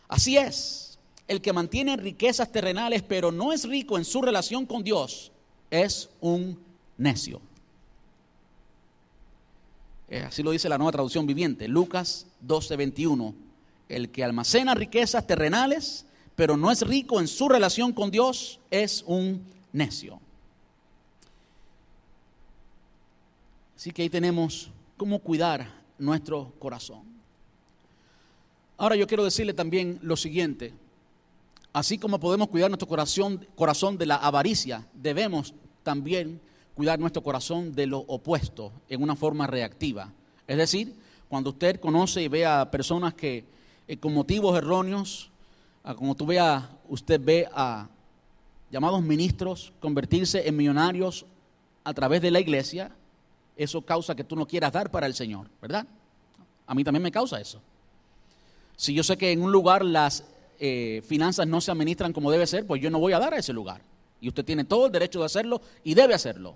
Así 0.07 0.37
es. 0.37 0.99
El 1.27 1.41
que 1.41 1.53
mantiene 1.53 1.97
riquezas 1.97 2.51
terrenales 2.51 3.01
pero 3.01 3.31
no 3.31 3.51
es 3.51 3.67
rico 3.67 3.97
en 3.97 4.05
su 4.05 4.21
relación 4.21 4.65
con 4.65 4.83
Dios 4.83 5.31
es 5.69 6.09
un 6.19 6.59
necio. 6.97 7.41
Eh, 10.11 10.25
así 10.27 10.43
lo 10.43 10.51
dice 10.51 10.67
la 10.67 10.77
nueva 10.77 10.91
traducción 10.91 11.25
viviente, 11.25 11.69
Lucas 11.69 12.27
12, 12.41 12.75
21. 12.75 13.33
El 13.87 14.09
que 14.09 14.25
almacena 14.25 14.75
riquezas 14.75 15.25
terrenales, 15.25 16.05
pero 16.35 16.57
no 16.57 16.69
es 16.69 16.81
rico 16.81 17.21
en 17.21 17.29
su 17.29 17.47
relación 17.47 17.93
con 17.93 18.11
Dios, 18.11 18.59
es 18.69 19.05
un 19.07 19.41
necio. 19.71 20.19
Así 23.77 23.91
que 23.91 24.01
ahí 24.01 24.09
tenemos 24.09 24.69
cómo 24.97 25.19
cuidar 25.19 25.71
nuestro 25.97 26.51
corazón. 26.59 27.03
Ahora 28.77 28.97
yo 28.97 29.07
quiero 29.07 29.23
decirle 29.23 29.53
también 29.53 29.97
lo 30.01 30.17
siguiente. 30.17 30.73
Así 31.71 31.97
como 31.97 32.19
podemos 32.19 32.49
cuidar 32.49 32.69
nuestro 32.69 32.89
corazón, 32.89 33.47
corazón 33.55 33.97
de 33.97 34.07
la 34.07 34.17
avaricia, 34.17 34.85
debemos 34.93 35.53
también 35.83 36.41
cuidar 36.75 36.99
nuestro 36.99 37.21
corazón 37.23 37.73
de 37.73 37.87
lo 37.87 37.99
opuesto 37.99 38.71
en 38.89 39.03
una 39.03 39.15
forma 39.15 39.47
reactiva. 39.47 40.11
Es 40.47 40.57
decir, 40.57 40.95
cuando 41.29 41.51
usted 41.51 41.79
conoce 41.79 42.21
y 42.21 42.27
ve 42.27 42.45
a 42.45 42.69
personas 42.71 43.13
que 43.13 43.45
eh, 43.87 43.97
con 43.97 44.13
motivos 44.13 44.57
erróneos, 44.57 45.31
como 45.95 46.15
tú 46.15 46.25
veas, 46.25 46.63
usted 46.87 47.19
ve 47.23 47.47
a 47.53 47.87
llamados 48.71 49.01
ministros 49.01 49.73
convertirse 49.79 50.47
en 50.47 50.55
millonarios 50.55 51.25
a 51.83 51.93
través 51.93 52.21
de 52.21 52.31
la 52.31 52.39
iglesia, 52.39 52.91
eso 53.55 53.81
causa 53.81 54.15
que 54.15 54.23
tú 54.23 54.35
no 54.35 54.47
quieras 54.47 54.71
dar 54.71 54.91
para 54.91 55.07
el 55.07 55.13
Señor, 55.13 55.47
¿verdad? 55.61 55.85
A 56.67 56.73
mí 56.73 56.83
también 56.83 57.03
me 57.03 57.11
causa 57.11 57.39
eso. 57.39 57.61
Si 58.75 58.93
yo 58.93 59.03
sé 59.03 59.17
que 59.17 59.31
en 59.31 59.41
un 59.41 59.51
lugar 59.51 59.83
las 59.83 60.23
eh, 60.59 61.01
finanzas 61.05 61.47
no 61.47 61.59
se 61.59 61.71
administran 61.71 62.13
como 62.13 62.31
debe 62.31 62.47
ser, 62.47 62.65
pues 62.65 62.81
yo 62.81 62.89
no 62.89 62.99
voy 62.99 63.13
a 63.13 63.19
dar 63.19 63.33
a 63.33 63.37
ese 63.37 63.53
lugar. 63.53 63.81
Y 64.21 64.29
usted 64.29 64.45
tiene 64.45 64.63
todo 64.63 64.85
el 64.85 64.91
derecho 64.91 65.19
de 65.19 65.25
hacerlo 65.25 65.61
y 65.83 65.93
debe 65.93 66.13
hacerlo. 66.13 66.55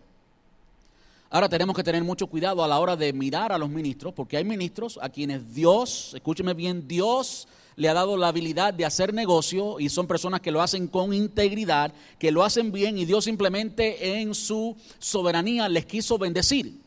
Ahora 1.30 1.50
tenemos 1.50 1.76
que 1.76 1.84
tener 1.84 2.04
mucho 2.04 2.28
cuidado 2.28 2.64
a 2.64 2.68
la 2.68 2.80
hora 2.80 2.96
de 2.96 3.12
mirar 3.12 3.52
a 3.52 3.58
los 3.58 3.70
ministros, 3.70 4.14
porque 4.14 4.38
hay 4.38 4.46
ministros 4.46 5.00
a 5.02 5.10
quienes 5.10 5.54
Dios, 5.54 6.14
escúcheme 6.14 6.54
bien, 6.54 6.88
Dios 6.88 7.48
le 7.76 7.90
ha 7.90 7.94
dado 7.94 8.16
la 8.16 8.30
habilidad 8.30 8.74
de 8.74 8.86
hacer 8.86 9.14
negocio 9.14 9.80
y 9.80 9.90
son 9.90 10.08
personas 10.08 10.42
que 10.42 10.52
lo 10.52 10.62
hacen 10.62 10.88
con 10.88 11.14
integridad, 11.14 11.92
que 12.20 12.32
lo 12.32 12.44
hacen 12.44 12.72
bien 12.72 12.98
y 12.98 13.06
Dios 13.06 13.26
simplemente 13.26 14.20
en 14.22 14.34
su 14.34 14.78
soberanía 15.00 15.68
les 15.68 15.86
quiso 15.86 16.18
bendecir. 16.18 16.80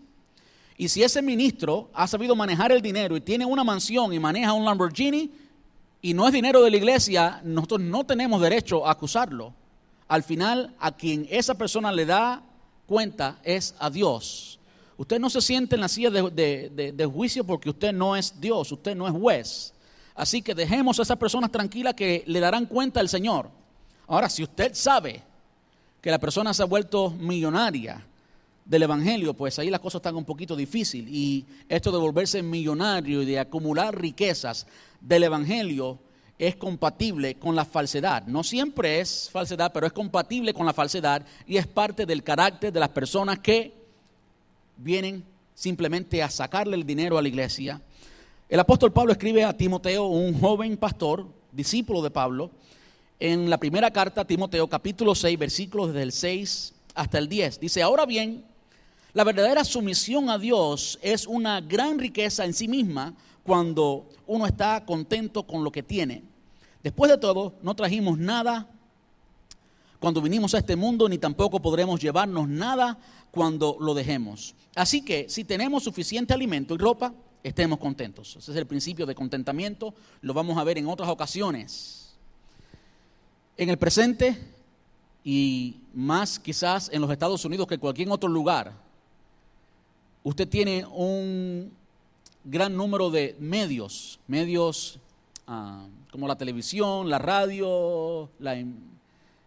Y 0.79 0.89
si 0.89 1.03
ese 1.03 1.21
ministro 1.21 1.91
ha 1.93 2.07
sabido 2.07 2.37
manejar 2.37 2.71
el 2.73 2.81
dinero 2.81 3.17
y 3.17 3.21
tiene 3.21 3.45
una 3.45 3.65
mansión 3.65 4.13
y 4.13 4.19
maneja 4.19 4.53
un 4.53 4.65
Lamborghini 4.65 5.31
y 6.01 6.15
no 6.15 6.27
es 6.27 6.33
dinero 6.33 6.63
de 6.63 6.71
la 6.71 6.77
iglesia, 6.77 7.41
nosotros 7.45 7.81
no 7.81 8.07
tenemos 8.07 8.41
derecho 8.41 8.87
a 8.87 8.93
acusarlo. 8.93 9.53
Al 10.09 10.23
final, 10.23 10.75
a 10.81 10.93
quien 10.93 11.27
esa 11.31 11.55
persona 11.55 11.93
le 11.93 12.07
da 12.07 12.43
cuenta 12.87 13.39
es 13.45 13.75
a 13.79 13.91
Dios. 13.91 14.59
Usted 14.97 15.21
no 15.21 15.31
se 15.31 15.41
siente 15.41 15.77
en 15.77 15.83
la 15.83 15.89
silla 15.89 16.11
de, 16.11 17.11
juicio 17.13 17.45
porque 17.45 17.71
usted 17.71 17.93
no 17.93 18.17
es 18.17 18.41
Dios, 18.41 18.73
usted 18.73 18.97
no 18.97 19.07
es 19.07 19.13
juez. 19.13 19.75
Así 20.15 20.43
que 20.43 20.55
dejemos 20.55 20.99
a 20.99 21.03
esas 21.03 21.19
personas 21.19 21.53
tranquilas 21.53 21.95
que 21.95 22.25
le 22.27 22.41
darán 22.41 22.67
cuenta 22.67 22.99
al 22.99 23.09
Señor. 23.09 23.51
Ahora, 24.09 24.29
si 24.29 24.43
usted 24.43 24.75
sabe 24.75 25.23
que 26.01 26.11
la 26.11 26.19
persona 26.19 26.53
se 26.53 26.63
ha 26.63 26.67
vuelto 26.67 27.11
millonaria 27.11 28.05
del 28.65 28.83
Evangelio, 28.83 29.35
pues 29.35 29.59
ahí 29.59 29.71
las 29.71 29.81
cosas 29.81 30.01
están 30.01 30.17
un 30.17 30.25
poquito 30.25 30.57
difíciles. 30.57 31.13
Y 31.13 31.45
esto 31.69 31.93
de 31.93 31.99
volverse 31.99 32.43
millonario 32.43 33.23
y 33.23 33.27
de 33.27 33.39
acumular 33.39 33.97
riquezas 33.97 34.67
del 35.01 35.23
Evangelio 35.25 35.99
es 36.39 36.57
compatible 36.57 37.35
con 37.35 37.57
la 37.57 37.65
falsedad. 37.65 38.27
No 38.27 38.45
siempre 38.45 39.01
es 39.01 39.29
falsedad, 39.31 39.73
pero 39.73 39.87
es 39.87 39.93
compatible 39.93 40.55
con 40.55 40.67
la 40.67 40.73
falsedad 40.73 41.25
y 41.47 41.57
es 41.57 41.67
parte 41.67 42.07
del 42.07 42.23
carácter 42.23 42.73
de 42.73 42.81
las 42.81 42.91
personas 42.91 43.39
que 43.41 43.73
vienen 44.77 45.25
simplemente 45.55 46.23
a 46.23 46.31
sacarle 46.31 46.77
el 46.77 46.87
dinero 46.87 47.19
a 47.19 47.23
la 47.23 47.29
iglesia 47.29 47.81
el 48.49 48.61
apóstol 48.61 48.95
Pablo 48.95 49.13
escribe 49.13 49.45
a 49.45 49.55
Timoteo, 49.55 50.07
un 50.07 50.41
joven 50.41 50.79
pastor, 50.79 51.27
discípulo 51.53 52.01
de 52.01 52.11
Pablo, 52.11 52.51
en 53.21 53.51
la 53.51 53.59
primera 53.59 53.91
carta 53.91 54.23
a 54.23 54.27
Timoteo, 54.27 54.67
capítulo 54.69 55.15
6, 55.15 55.39
versículos 55.39 55.89
desde 55.89 56.03
el 56.03 56.13
6 56.13 56.75
hasta 56.95 57.19
el 57.19 57.29
10. 57.29 57.61
Dice, 57.61 57.83
ahora 57.83 58.07
bien, 58.07 58.47
la 59.13 59.25
verdadera 59.25 59.65
sumisión 59.65 60.31
a 60.31 60.39
Dios 60.39 60.99
es 61.03 61.27
una 61.27 61.61
gran 61.61 61.99
riqueza 61.99 62.47
en 62.47 62.55
sí 62.55 62.69
misma 62.69 63.13
cuando 63.43 64.09
uno 64.27 64.47
está 64.47 64.83
contento 64.87 65.43
con 65.43 65.63
lo 65.63 65.71
que 65.71 65.83
tiene. 65.83 66.23
Después 66.83 67.11
de 67.11 67.19
todo, 67.19 67.55
no 67.63 67.75
trajimos 67.75 68.19
nada 68.19 68.69
cuando 69.99 70.23
vinimos 70.23 70.55
a 70.55 70.59
este 70.59 70.77
mundo, 70.77 71.09
ni 71.09 71.19
tampoco 71.19 71.61
podremos 71.61 72.01
llevarnos 72.01 72.49
nada 72.49 72.99
cuando 73.31 73.77
lo 73.81 73.95
dejemos. 73.95 74.55
Así 74.75 75.05
que 75.05 75.29
si 75.29 75.45
tenemos 75.45 75.83
suficiente 75.83 76.33
alimento 76.33 76.75
y 76.75 76.79
ropa, 76.79 77.13
estemos 77.43 77.79
contentos. 77.79 78.37
Ese 78.37 78.53
es 78.53 78.57
el 78.57 78.67
principio 78.67 79.07
de 79.07 79.15
contentamiento, 79.15 79.95
lo 80.21 80.35
vamos 80.35 80.57
a 80.57 80.65
ver 80.65 80.79
en 80.79 80.87
otras 80.87 81.09
ocasiones. 81.09 82.17
En 83.57 83.71
el 83.71 83.79
presente 83.79 84.39
y 85.25 85.81
más 85.93 86.39
quizás 86.39 86.91
en 86.93 87.01
los 87.01 87.11
Estados 87.11 87.45
Unidos 87.45 87.67
que 87.67 87.79
cualquier 87.79 88.09
otro 88.11 88.29
lugar, 88.29 88.73
usted 90.23 90.49
tiene 90.49 90.87
un 90.87 91.73
gran 92.45 92.77
número 92.77 93.11
de 93.11 93.37
medios, 93.41 94.21
medios 94.29 95.01
ah, 95.49 95.87
como 96.11 96.27
la 96.27 96.37
televisión, 96.37 97.11
la 97.11 97.19
radio, 97.19 98.31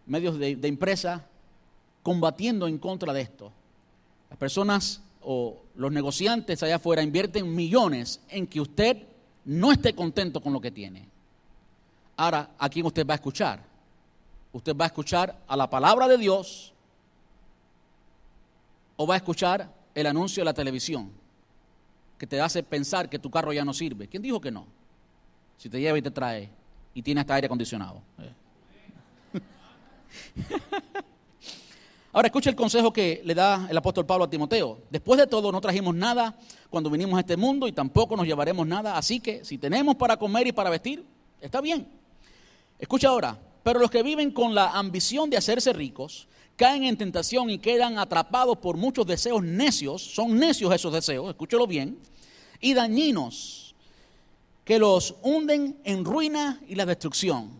medios 0.06 0.38
de, 0.38 0.56
de 0.56 1.18
combatiendo 2.02 2.66
en 2.66 2.78
contra 2.78 3.12
de 3.12 3.22
esto. 3.22 3.52
Las 4.30 4.38
personas 4.38 5.02
o 5.22 5.62
los 5.76 5.92
negociantes 5.92 6.62
allá 6.62 6.76
afuera 6.76 7.02
invierten 7.02 7.54
millones 7.54 8.20
en 8.28 8.46
que 8.46 8.60
usted 8.60 9.06
no 9.44 9.72
esté 9.72 9.94
contento 9.94 10.40
con 10.40 10.52
lo 10.52 10.60
que 10.60 10.70
tiene. 10.70 11.08
Ahora, 12.16 12.50
¿a 12.58 12.68
quién 12.68 12.86
usted 12.86 13.06
va 13.06 13.14
a 13.14 13.16
escuchar? 13.16 13.62
¿Usted 14.52 14.76
va 14.76 14.84
a 14.84 14.88
escuchar 14.88 15.42
a 15.46 15.56
la 15.56 15.68
palabra 15.68 16.08
de 16.08 16.18
Dios 16.18 16.72
o 18.96 19.06
va 19.06 19.14
a 19.14 19.16
escuchar 19.16 19.72
el 19.94 20.06
anuncio 20.06 20.42
de 20.42 20.44
la 20.44 20.54
televisión 20.54 21.10
que 22.18 22.26
te 22.26 22.40
hace 22.40 22.62
pensar 22.62 23.08
que 23.08 23.18
tu 23.18 23.30
carro 23.30 23.52
ya 23.52 23.64
no 23.64 23.72
sirve? 23.72 24.08
¿Quién 24.08 24.22
dijo 24.22 24.40
que 24.40 24.50
no? 24.50 24.66
Si 25.62 25.68
te 25.68 25.78
lleva 25.80 25.96
y 25.96 26.02
te 26.02 26.10
trae 26.10 26.50
y 26.92 27.02
tiene 27.02 27.20
hasta 27.20 27.36
aire 27.36 27.46
acondicionado. 27.46 28.02
Ahora 32.12 32.26
escucha 32.26 32.50
el 32.50 32.56
consejo 32.56 32.92
que 32.92 33.22
le 33.24 33.32
da 33.32 33.68
el 33.70 33.76
apóstol 33.76 34.04
Pablo 34.04 34.24
a 34.24 34.28
Timoteo. 34.28 34.80
Después 34.90 35.20
de 35.20 35.28
todo, 35.28 35.52
no 35.52 35.60
trajimos 35.60 35.94
nada 35.94 36.36
cuando 36.68 36.90
vinimos 36.90 37.16
a 37.16 37.20
este 37.20 37.36
mundo 37.36 37.68
y 37.68 37.72
tampoco 37.72 38.16
nos 38.16 38.26
llevaremos 38.26 38.66
nada. 38.66 38.98
Así 38.98 39.20
que 39.20 39.44
si 39.44 39.56
tenemos 39.56 39.94
para 39.94 40.16
comer 40.16 40.48
y 40.48 40.52
para 40.52 40.68
vestir, 40.68 41.04
está 41.40 41.60
bien. 41.60 41.86
Escucha 42.80 43.10
ahora, 43.10 43.38
pero 43.62 43.78
los 43.78 43.88
que 43.88 44.02
viven 44.02 44.32
con 44.32 44.56
la 44.56 44.72
ambición 44.72 45.30
de 45.30 45.36
hacerse 45.36 45.72
ricos, 45.72 46.26
caen 46.56 46.82
en 46.82 46.96
tentación 46.96 47.50
y 47.50 47.58
quedan 47.58 47.98
atrapados 47.98 48.58
por 48.58 48.76
muchos 48.76 49.06
deseos 49.06 49.44
necios, 49.44 50.02
son 50.02 50.36
necios 50.40 50.74
esos 50.74 50.92
deseos, 50.92 51.30
escúchelo 51.30 51.68
bien, 51.68 52.00
y 52.60 52.74
dañinos, 52.74 53.61
que 54.64 54.78
los 54.78 55.16
hunden 55.22 55.78
en 55.84 56.04
ruina 56.04 56.60
y 56.68 56.74
la 56.74 56.86
destrucción. 56.86 57.50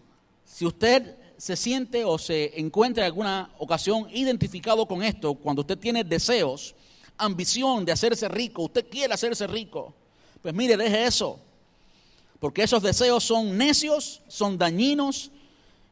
Si 0.44 0.66
usted 0.66 1.16
se 1.36 1.56
siente 1.56 2.04
o 2.04 2.18
se 2.18 2.58
encuentra 2.60 3.04
en 3.04 3.06
alguna 3.06 3.50
ocasión 3.58 4.06
identificado 4.12 4.86
con 4.86 5.02
esto, 5.02 5.34
cuando 5.34 5.62
usted 5.62 5.78
tiene 5.78 6.04
deseos, 6.04 6.74
ambición 7.18 7.84
de 7.84 7.92
hacerse 7.92 8.28
rico, 8.28 8.62
usted 8.62 8.86
quiere 8.88 9.12
hacerse 9.12 9.46
rico, 9.46 9.94
pues 10.40 10.54
mire, 10.54 10.76
deje 10.76 11.04
eso. 11.04 11.38
Porque 12.38 12.62
esos 12.62 12.82
deseos 12.82 13.22
son 13.22 13.56
necios, 13.56 14.22
son 14.28 14.58
dañinos 14.58 15.30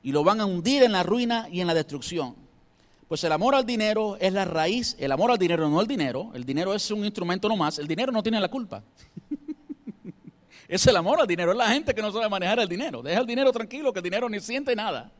y 0.02 0.12
lo 0.12 0.24
van 0.24 0.40
a 0.40 0.46
hundir 0.46 0.82
en 0.82 0.92
la 0.92 1.02
ruina 1.02 1.48
y 1.50 1.61
en 1.61 1.66
la 1.66 1.74
destrucción. 1.74 2.34
Pues 3.08 3.24
el 3.24 3.32
amor 3.32 3.56
al 3.56 3.66
dinero 3.66 4.16
es 4.20 4.32
la 4.32 4.44
raíz, 4.44 4.96
el 4.98 5.11
amor 5.11 5.32
al 5.32 5.38
dinero 5.38 5.68
no 5.68 5.80
el 5.80 5.86
dinero, 5.88 6.30
el 6.32 6.44
dinero 6.44 6.74
es 6.74 6.90
un 6.92 7.04
instrumento 7.04 7.48
nomás, 7.48 7.78
el 7.80 7.88
dinero 7.88 8.12
no 8.12 8.22
tiene 8.22 8.40
la 8.40 8.48
culpa. 8.48 8.84
es 10.70 10.86
el 10.86 10.96
amor 10.96 11.20
al 11.20 11.26
dinero, 11.26 11.50
es 11.50 11.58
la 11.58 11.68
gente 11.68 11.92
que 11.92 12.00
no 12.00 12.12
sabe 12.12 12.28
manejar 12.28 12.60
el 12.60 12.68
dinero. 12.68 13.02
Deja 13.02 13.18
el 13.20 13.26
dinero 13.26 13.50
tranquilo, 13.50 13.92
que 13.92 13.98
el 13.98 14.04
dinero 14.04 14.28
ni 14.28 14.38
siente 14.38 14.76
nada. 14.76 15.10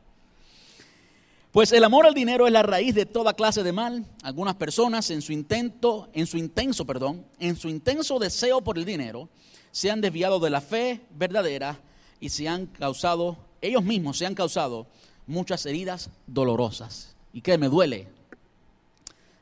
Pues 1.51 1.73
el 1.73 1.83
amor 1.83 2.07
al 2.07 2.15
dinero 2.15 2.47
es 2.47 2.53
la 2.53 2.63
raíz 2.63 2.95
de 2.95 3.05
toda 3.05 3.35
clase 3.35 3.65
de 3.65 3.73
mal. 3.73 4.07
Algunas 4.23 4.55
personas 4.55 5.11
en 5.11 5.21
su 5.21 5.33
intento, 5.33 6.09
en 6.13 6.29
su 6.29 6.39
intenso, 6.39 6.87
perdón, 6.87 7.27
en 7.41 7.57
su 7.57 7.69
intenso 7.69 8.21
deseo 8.21 8.61
por 8.61 8.79
el 8.79 8.85
dinero, 8.85 9.29
se 9.73 9.91
han 9.91 10.01
desviado 10.01 10.39
de 10.39 10.51
la 10.51 10.61
fe 10.61 11.01
verdadera 11.17 11.81
y 12.21 12.29
se 12.29 12.49
han 12.49 12.67
causado, 12.67 13.37
ellos 13.61 13.83
mismos 13.83 14.19
se 14.19 14.27
han 14.27 14.37
causado 14.37 14.87
muchas 15.27 15.67
heridas 15.67 16.11
dolorosas. 16.29 17.17
¿Y 17.33 17.41
qué 17.41 17.59
me 17.59 17.67
duele? 17.67 18.07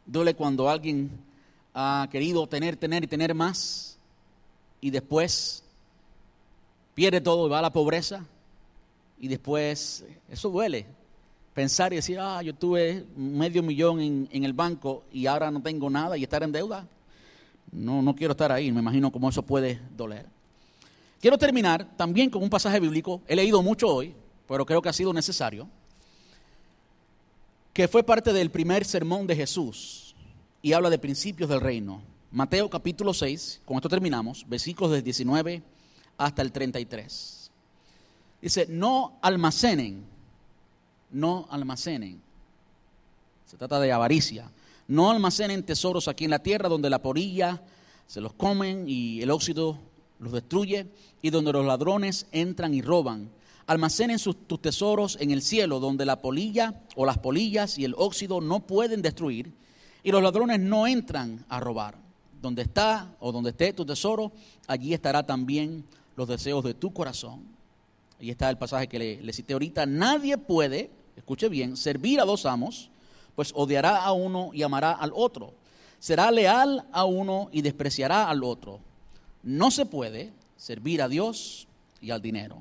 Duele 0.06 0.32
cuando 0.32 0.70
alguien 0.70 1.10
ha 1.74 2.08
querido 2.10 2.46
tener, 2.46 2.78
tener 2.78 3.04
y 3.04 3.08
tener 3.08 3.34
más 3.34 3.98
y 4.80 4.88
después 4.88 5.64
pierde 6.98 7.20
todo 7.20 7.46
y 7.46 7.48
va 7.48 7.60
a 7.60 7.62
la 7.62 7.72
pobreza 7.72 8.24
y 9.20 9.28
después 9.28 10.04
eso 10.28 10.50
duele 10.50 10.84
pensar 11.54 11.92
y 11.92 11.96
decir, 11.96 12.18
ah, 12.18 12.42
yo 12.42 12.52
tuve 12.52 13.06
medio 13.16 13.62
millón 13.62 14.00
en, 14.00 14.44
el 14.44 14.52
banco 14.52 15.04
y 15.12 15.26
ahora 15.26 15.48
no 15.52 15.62
tengo 15.62 15.88
nada 15.88 16.16
y 16.16 16.24
estar 16.24 16.42
en 16.42 16.50
deuda. 16.50 16.88
No, 17.70 18.02
no 18.02 18.16
quiero 18.16 18.32
estar 18.32 18.50
ahí, 18.50 18.72
me 18.72 18.80
imagino 18.80 19.12
cómo 19.12 19.28
eso 19.28 19.42
puede 19.42 19.80
doler. 19.96 20.26
Quiero 21.20 21.38
terminar 21.38 21.88
también 21.96 22.30
con 22.30 22.42
un 22.42 22.50
pasaje 22.50 22.80
bíblico, 22.80 23.22
he 23.28 23.36
leído 23.36 23.62
mucho 23.62 23.86
hoy, 23.86 24.12
pero 24.48 24.66
creo 24.66 24.82
que 24.82 24.88
ha 24.88 24.92
sido 24.92 25.12
necesario, 25.12 25.68
que 27.72 27.86
fue 27.86 28.02
parte 28.02 28.32
del 28.32 28.50
primer 28.50 28.84
sermón 28.84 29.28
de 29.28 29.36
Jesús 29.36 30.16
y 30.62 30.72
habla 30.72 30.90
de 30.90 30.98
principios 30.98 31.48
del 31.48 31.60
reino. 31.60 32.02
Mateo 32.32 32.68
capítulo 32.68 33.14
6, 33.14 33.60
con 33.64 33.76
esto 33.76 33.88
terminamos, 33.88 34.44
versículos 34.48 34.90
del 34.90 35.04
19 35.04 35.77
hasta 36.18 36.42
el 36.42 36.52
33. 36.52 37.50
Dice, 38.42 38.66
no 38.68 39.18
almacenen, 39.22 40.04
no 41.10 41.46
almacenen. 41.50 42.20
Se 43.46 43.56
trata 43.56 43.80
de 43.80 43.92
avaricia. 43.92 44.50
No 44.88 45.10
almacenen 45.10 45.64
tesoros 45.64 46.08
aquí 46.08 46.24
en 46.24 46.30
la 46.30 46.38
tierra 46.38 46.68
donde 46.68 46.90
la 46.90 47.02
porilla 47.02 47.62
se 48.06 48.20
los 48.20 48.32
comen 48.32 48.84
y 48.88 49.20
el 49.20 49.30
óxido 49.30 49.78
los 50.18 50.32
destruye 50.32 50.86
y 51.20 51.30
donde 51.30 51.52
los 51.52 51.66
ladrones 51.66 52.26
entran 52.32 52.74
y 52.74 52.82
roban. 52.82 53.30
Almacenen 53.66 54.18
tus 54.18 54.62
tesoros 54.62 55.18
en 55.20 55.30
el 55.30 55.42
cielo 55.42 55.78
donde 55.78 56.06
la 56.06 56.22
polilla 56.22 56.82
o 56.96 57.04
las 57.04 57.18
polillas 57.18 57.78
y 57.78 57.84
el 57.84 57.94
óxido 57.98 58.40
no 58.40 58.60
pueden 58.60 59.02
destruir 59.02 59.52
y 60.02 60.10
los 60.10 60.22
ladrones 60.22 60.58
no 60.58 60.86
entran 60.86 61.44
a 61.48 61.60
robar. 61.60 61.96
Donde 62.40 62.62
está 62.62 63.14
o 63.20 63.30
donde 63.32 63.50
esté 63.50 63.72
tu 63.72 63.84
tesoro, 63.84 64.32
allí 64.66 64.94
estará 64.94 65.26
también 65.26 65.84
los 66.18 66.28
deseos 66.28 66.64
de 66.64 66.74
tu 66.74 66.92
corazón. 66.92 67.46
Ahí 68.20 68.28
está 68.28 68.50
el 68.50 68.58
pasaje 68.58 68.88
que 68.88 68.98
le, 68.98 69.22
le 69.22 69.32
cité 69.32 69.54
ahorita. 69.54 69.86
Nadie 69.86 70.36
puede, 70.36 70.90
escuche 71.16 71.48
bien, 71.48 71.76
servir 71.76 72.20
a 72.20 72.24
dos 72.24 72.44
amos 72.44 72.90
pues 73.38 73.52
odiará 73.54 74.02
a 74.02 74.10
uno 74.10 74.50
y 74.52 74.64
amará 74.64 74.90
al 74.90 75.12
otro. 75.14 75.54
Será 76.00 76.28
leal 76.32 76.84
a 76.90 77.04
uno 77.04 77.48
y 77.52 77.62
despreciará 77.62 78.28
al 78.28 78.42
otro. 78.42 78.80
No 79.44 79.70
se 79.70 79.86
puede 79.86 80.32
servir 80.56 81.00
a 81.02 81.08
Dios 81.08 81.68
y 82.00 82.10
al 82.10 82.20
dinero. 82.20 82.60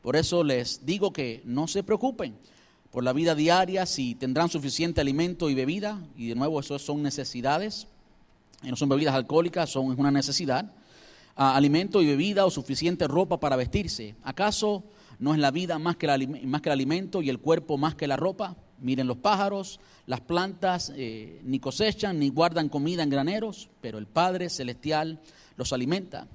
Por 0.00 0.16
eso 0.16 0.42
les 0.42 0.86
digo 0.86 1.12
que 1.12 1.42
no 1.44 1.68
se 1.68 1.82
preocupen 1.82 2.34
por 2.90 3.04
la 3.04 3.12
vida 3.12 3.34
diaria, 3.34 3.84
si 3.84 4.14
tendrán 4.14 4.48
suficiente 4.48 5.02
alimento 5.02 5.50
y 5.50 5.54
bebida, 5.54 6.00
y 6.16 6.28
de 6.28 6.34
nuevo 6.34 6.60
eso 6.60 6.78
son 6.78 7.02
necesidades, 7.02 7.86
no 8.62 8.74
son 8.74 8.88
bebidas 8.88 9.14
alcohólicas, 9.14 9.68
son 9.68 10.00
una 10.00 10.10
necesidad, 10.10 10.72
alimento 11.36 12.00
y 12.00 12.06
bebida 12.06 12.46
o 12.46 12.50
suficiente 12.50 13.06
ropa 13.06 13.38
para 13.38 13.56
vestirse. 13.56 14.16
¿Acaso 14.24 14.84
no 15.18 15.34
es 15.34 15.40
la 15.40 15.50
vida 15.50 15.78
más 15.78 15.96
que, 15.96 16.06
más 16.44 16.62
que 16.62 16.68
el 16.68 16.72
alimento 16.72 17.22
y 17.22 17.30
el 17.30 17.38
cuerpo 17.38 17.76
más 17.76 17.94
que 17.94 18.06
la 18.06 18.16
ropa? 18.16 18.56
Miren 18.78 19.06
los 19.06 19.18
pájaros, 19.18 19.80
las 20.06 20.20
plantas 20.20 20.92
eh, 20.96 21.40
ni 21.44 21.60
cosechan 21.60 22.18
ni 22.18 22.30
guardan 22.30 22.68
comida 22.68 23.02
en 23.02 23.10
graneros, 23.10 23.68
pero 23.80 23.98
el 23.98 24.06
Padre 24.06 24.50
Celestial 24.50 25.20
los 25.56 25.72
alimenta. 25.72 26.26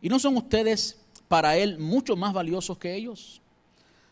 ¿Y 0.00 0.08
no 0.08 0.18
son 0.18 0.36
ustedes 0.36 0.98
para 1.28 1.56
Él 1.56 1.78
mucho 1.78 2.16
más 2.16 2.32
valiosos 2.32 2.78
que 2.78 2.94
ellos? 2.94 3.40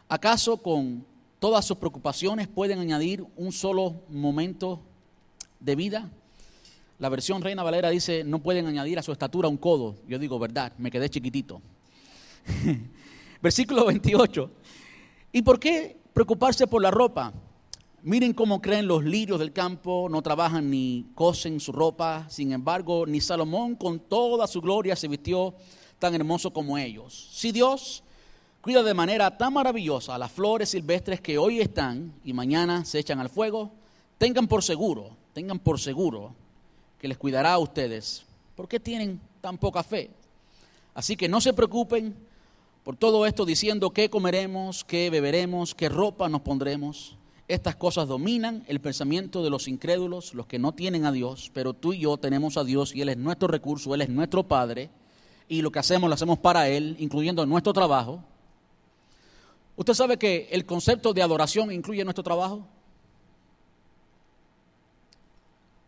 ¿Acaso 0.08 0.58
con 0.58 1.04
todas 1.38 1.64
sus 1.64 1.76
preocupaciones 1.78 2.48
pueden 2.48 2.78
añadir 2.78 3.24
un 3.36 3.52
solo 3.52 4.02
momento 4.08 4.80
de 5.60 5.76
vida? 5.76 6.10
La 6.98 7.10
versión 7.10 7.42
Reina 7.42 7.62
Valera 7.62 7.90
dice, 7.90 8.24
no 8.24 8.38
pueden 8.38 8.66
añadir 8.66 8.98
a 8.98 9.02
su 9.02 9.12
estatura 9.12 9.48
un 9.48 9.58
codo. 9.58 9.96
Yo 10.08 10.18
digo, 10.18 10.38
verdad, 10.38 10.72
me 10.78 10.90
quedé 10.90 11.10
chiquitito. 11.10 11.60
Versículo 13.42 13.84
28. 13.84 14.50
¿Y 15.32 15.42
por 15.42 15.60
qué 15.60 15.98
preocuparse 16.14 16.66
por 16.66 16.80
la 16.80 16.90
ropa? 16.90 17.34
Miren 18.02 18.32
cómo 18.32 18.62
creen 18.62 18.86
los 18.86 19.04
lirios 19.04 19.38
del 19.38 19.52
campo, 19.52 20.08
no 20.10 20.22
trabajan 20.22 20.70
ni 20.70 21.06
cosen 21.14 21.60
su 21.60 21.70
ropa. 21.70 22.24
Sin 22.30 22.52
embargo, 22.52 23.04
ni 23.04 23.20
Salomón 23.20 23.74
con 23.74 24.00
toda 24.00 24.46
su 24.46 24.62
gloria 24.62 24.96
se 24.96 25.08
vistió 25.08 25.54
tan 25.98 26.14
hermoso 26.14 26.50
como 26.50 26.78
ellos. 26.78 27.28
Si 27.32 27.52
Dios 27.52 28.04
cuida 28.62 28.82
de 28.82 28.94
manera 28.94 29.36
tan 29.36 29.52
maravillosa 29.52 30.16
las 30.16 30.32
flores 30.32 30.70
silvestres 30.70 31.20
que 31.20 31.36
hoy 31.36 31.60
están 31.60 32.14
y 32.24 32.32
mañana 32.32 32.86
se 32.86 33.00
echan 33.00 33.20
al 33.20 33.28
fuego, 33.28 33.70
tengan 34.16 34.48
por 34.48 34.62
seguro, 34.62 35.14
tengan 35.34 35.58
por 35.58 35.78
seguro 35.78 36.45
que 36.98 37.08
les 37.08 37.18
cuidará 37.18 37.52
a 37.52 37.58
ustedes. 37.58 38.24
¿Por 38.54 38.68
qué 38.68 38.80
tienen 38.80 39.20
tan 39.40 39.58
poca 39.58 39.82
fe? 39.82 40.10
Así 40.94 41.16
que 41.16 41.28
no 41.28 41.40
se 41.40 41.52
preocupen 41.52 42.14
por 42.84 42.96
todo 42.96 43.26
esto 43.26 43.44
diciendo 43.44 43.90
qué 43.90 44.08
comeremos, 44.08 44.84
qué 44.84 45.10
beberemos, 45.10 45.74
qué 45.74 45.88
ropa 45.88 46.28
nos 46.28 46.40
pondremos 46.42 47.16
estas 47.48 47.76
cosas 47.76 48.08
dominan 48.08 48.64
el 48.66 48.80
pensamiento 48.80 49.44
de 49.44 49.50
los 49.50 49.68
incrédulos, 49.68 50.34
los 50.34 50.46
que 50.46 50.58
no 50.58 50.72
tienen 50.72 51.04
a 51.04 51.12
Dios, 51.12 51.50
pero 51.54 51.74
tú 51.74 51.92
y 51.92 52.00
yo 52.00 52.16
tenemos 52.16 52.56
a 52.56 52.64
Dios 52.64 52.94
y 52.94 53.02
Él 53.02 53.08
es 53.08 53.16
nuestro 53.16 53.46
recurso, 53.46 53.94
Él 53.94 54.02
es 54.02 54.08
nuestro 54.08 54.42
Padre, 54.42 54.90
y 55.48 55.62
lo 55.62 55.70
que 55.70 55.78
hacemos 55.78 56.08
lo 56.08 56.14
hacemos 56.14 56.38
para 56.38 56.68
Él, 56.68 56.96
incluyendo 56.98 57.46
nuestro 57.46 57.72
trabajo. 57.72 58.20
¿Usted 59.76 59.94
sabe 59.94 60.16
que 60.16 60.48
el 60.50 60.66
concepto 60.66 61.12
de 61.12 61.22
adoración 61.22 61.70
incluye 61.70 62.02
nuestro 62.02 62.24
trabajo? 62.24 62.66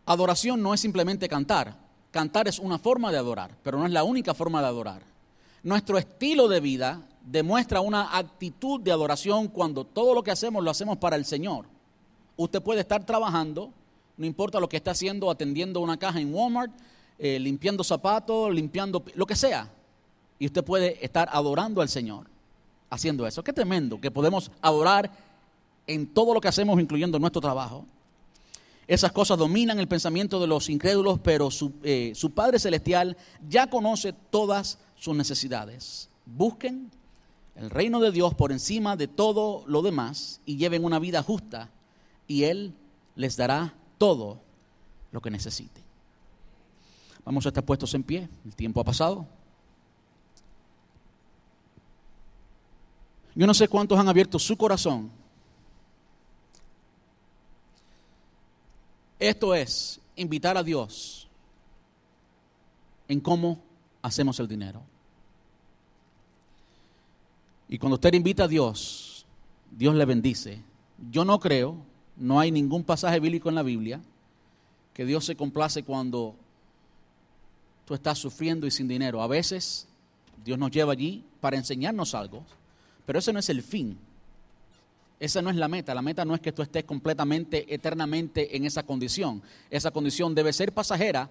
Adoración 0.09 0.59
no 0.63 0.73
es 0.73 0.79
simplemente 0.79 1.29
cantar. 1.29 1.75
Cantar 2.09 2.47
es 2.47 2.57
una 2.57 2.79
forma 2.79 3.11
de 3.11 3.19
adorar, 3.19 3.55
pero 3.61 3.77
no 3.77 3.85
es 3.85 3.91
la 3.91 4.03
única 4.03 4.33
forma 4.33 4.59
de 4.59 4.65
adorar. 4.65 5.03
Nuestro 5.61 5.99
estilo 5.99 6.47
de 6.47 6.59
vida 6.59 7.03
demuestra 7.23 7.79
una 7.81 8.17
actitud 8.17 8.81
de 8.81 8.91
adoración 8.91 9.49
cuando 9.49 9.83
todo 9.83 10.15
lo 10.15 10.23
que 10.23 10.31
hacemos 10.31 10.63
lo 10.63 10.71
hacemos 10.71 10.97
para 10.97 11.15
el 11.15 11.25
Señor. 11.25 11.67
Usted 12.37 12.59
puede 12.59 12.81
estar 12.81 13.05
trabajando, 13.05 13.69
no 14.17 14.25
importa 14.25 14.59
lo 14.59 14.67
que 14.67 14.77
esté 14.77 14.89
haciendo, 14.89 15.29
atendiendo 15.29 15.79
una 15.79 15.97
caja 15.97 16.19
en 16.19 16.33
Walmart, 16.33 16.71
eh, 17.19 17.37
limpiando 17.37 17.83
zapatos, 17.83 18.51
limpiando 18.51 19.03
lo 19.13 19.27
que 19.27 19.35
sea. 19.35 19.69
Y 20.39 20.47
usted 20.47 20.63
puede 20.63 21.05
estar 21.05 21.29
adorando 21.31 21.83
al 21.83 21.89
Señor 21.89 22.25
haciendo 22.89 23.27
eso. 23.27 23.43
Qué 23.43 23.53
tremendo 23.53 24.01
que 24.01 24.09
podemos 24.09 24.49
adorar 24.59 25.11
en 25.85 26.07
todo 26.07 26.33
lo 26.33 26.41
que 26.41 26.47
hacemos, 26.47 26.81
incluyendo 26.81 27.19
nuestro 27.19 27.41
trabajo. 27.41 27.85
Esas 28.89 29.11
cosas 29.11 29.37
dominan 29.37 29.77
el 29.79 29.87
pensamiento 29.87 30.39
de 30.39 30.47
los 30.47 30.67
incrédulos, 30.67 31.19
pero 31.19 31.51
su, 31.51 31.73
eh, 31.83 32.11
su 32.15 32.31
Padre 32.31 32.57
Celestial 32.57 33.15
ya 33.47 33.69
conoce 33.69 34.13
todas 34.13 34.79
sus 34.95 35.15
necesidades. 35.15 36.09
Busquen 36.25 36.89
el 37.55 37.69
reino 37.69 37.99
de 37.99 38.11
Dios 38.11 38.33
por 38.33 38.51
encima 38.51 38.95
de 38.95 39.07
todo 39.07 39.63
lo 39.67 39.83
demás 39.83 40.41
y 40.43 40.57
lleven 40.57 40.83
una 40.83 40.97
vida 40.97 41.21
justa 41.21 41.69
y 42.25 42.45
Él 42.45 42.73
les 43.15 43.37
dará 43.37 43.75
todo 43.99 44.39
lo 45.11 45.21
que 45.21 45.29
necesiten. 45.29 45.83
Vamos 47.23 47.45
a 47.45 47.49
estar 47.49 47.63
puestos 47.63 47.93
en 47.93 48.01
pie, 48.01 48.27
el 48.43 48.55
tiempo 48.55 48.81
ha 48.81 48.85
pasado. 48.85 49.27
Yo 53.35 53.45
no 53.45 53.53
sé 53.53 53.67
cuántos 53.67 53.99
han 53.99 54.09
abierto 54.09 54.39
su 54.39 54.57
corazón. 54.57 55.18
Esto 59.19 59.53
es 59.53 59.99
invitar 60.15 60.57
a 60.57 60.63
Dios 60.63 61.27
en 63.09 63.19
cómo 63.19 63.61
hacemos 64.01 64.39
el 64.39 64.47
dinero. 64.47 64.81
Y 67.67 67.77
cuando 67.77 67.95
usted 67.95 68.13
invita 68.13 68.45
a 68.45 68.47
Dios, 68.47 69.25
Dios 69.69 69.93
le 69.93 70.05
bendice. 70.05 70.63
Yo 71.11 71.25
no 71.25 71.39
creo, 71.39 71.75
no 72.17 72.39
hay 72.39 72.51
ningún 72.51 72.83
pasaje 72.83 73.19
bíblico 73.19 73.49
en 73.49 73.55
la 73.55 73.63
Biblia 73.63 74.01
que 74.93 75.05
Dios 75.05 75.25
se 75.25 75.35
complace 75.35 75.83
cuando 75.83 76.35
tú 77.85 77.93
estás 77.93 78.17
sufriendo 78.17 78.65
y 78.67 78.71
sin 78.71 78.87
dinero. 78.87 79.21
A 79.21 79.27
veces 79.27 79.87
Dios 80.43 80.57
nos 80.57 80.71
lleva 80.71 80.93
allí 80.93 81.23
para 81.41 81.57
enseñarnos 81.57 82.15
algo, 82.15 82.43
pero 83.05 83.19
ese 83.19 83.33
no 83.33 83.39
es 83.39 83.49
el 83.49 83.63
fin. 83.63 83.97
Esa 85.19 85.41
no 85.41 85.49
es 85.49 85.57
la 85.57 85.67
meta. 85.67 85.93
La 85.93 86.01
meta 86.01 86.23
no 86.23 86.33
es 86.33 86.41
que 86.41 86.51
tú 86.51 86.61
estés 86.61 86.85
completamente, 86.85 87.73
eternamente 87.73 88.55
en 88.55 88.65
esa 88.65 88.83
condición. 88.83 89.41
Esa 89.69 89.91
condición 89.91 90.33
debe 90.33 90.53
ser 90.53 90.73
pasajera 90.73 91.29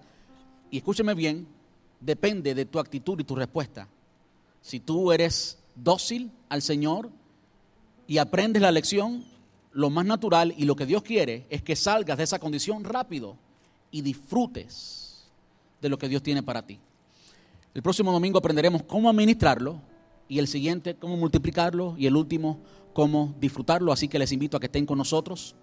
y 0.69 0.77
escúcheme 0.77 1.15
bien, 1.15 1.47
depende 1.99 2.53
de 2.53 2.65
tu 2.65 2.79
actitud 2.79 3.19
y 3.19 3.23
tu 3.23 3.35
respuesta. 3.35 3.87
Si 4.61 4.79
tú 4.79 5.11
eres 5.11 5.57
dócil 5.75 6.31
al 6.49 6.61
Señor 6.61 7.09
y 8.05 8.19
aprendes 8.19 8.61
la 8.61 8.71
lección, 8.71 9.25
lo 9.71 9.89
más 9.89 10.05
natural 10.05 10.53
y 10.57 10.65
lo 10.65 10.75
que 10.75 10.85
Dios 10.85 11.01
quiere 11.01 11.45
es 11.49 11.63
que 11.63 11.75
salgas 11.75 12.17
de 12.17 12.23
esa 12.25 12.39
condición 12.39 12.83
rápido 12.83 13.37
y 13.91 14.01
disfrutes 14.01 15.25
de 15.81 15.89
lo 15.89 15.97
que 15.97 16.09
Dios 16.09 16.21
tiene 16.21 16.43
para 16.43 16.65
ti. 16.65 16.79
El 17.73 17.81
próximo 17.81 18.11
domingo 18.11 18.39
aprenderemos 18.39 18.83
cómo 18.83 19.09
administrarlo 19.09 19.79
y 20.27 20.39
el 20.39 20.47
siguiente 20.47 20.95
cómo 20.95 21.17
multiplicarlo 21.17 21.95
y 21.97 22.07
el 22.07 22.15
último 22.15 22.59
cómo 22.93 23.35
disfrutarlo, 23.39 23.91
así 23.91 24.07
que 24.07 24.19
les 24.19 24.31
invito 24.31 24.57
a 24.57 24.59
que 24.59 24.67
estén 24.67 24.85
con 24.85 24.97
nosotros. 24.97 25.55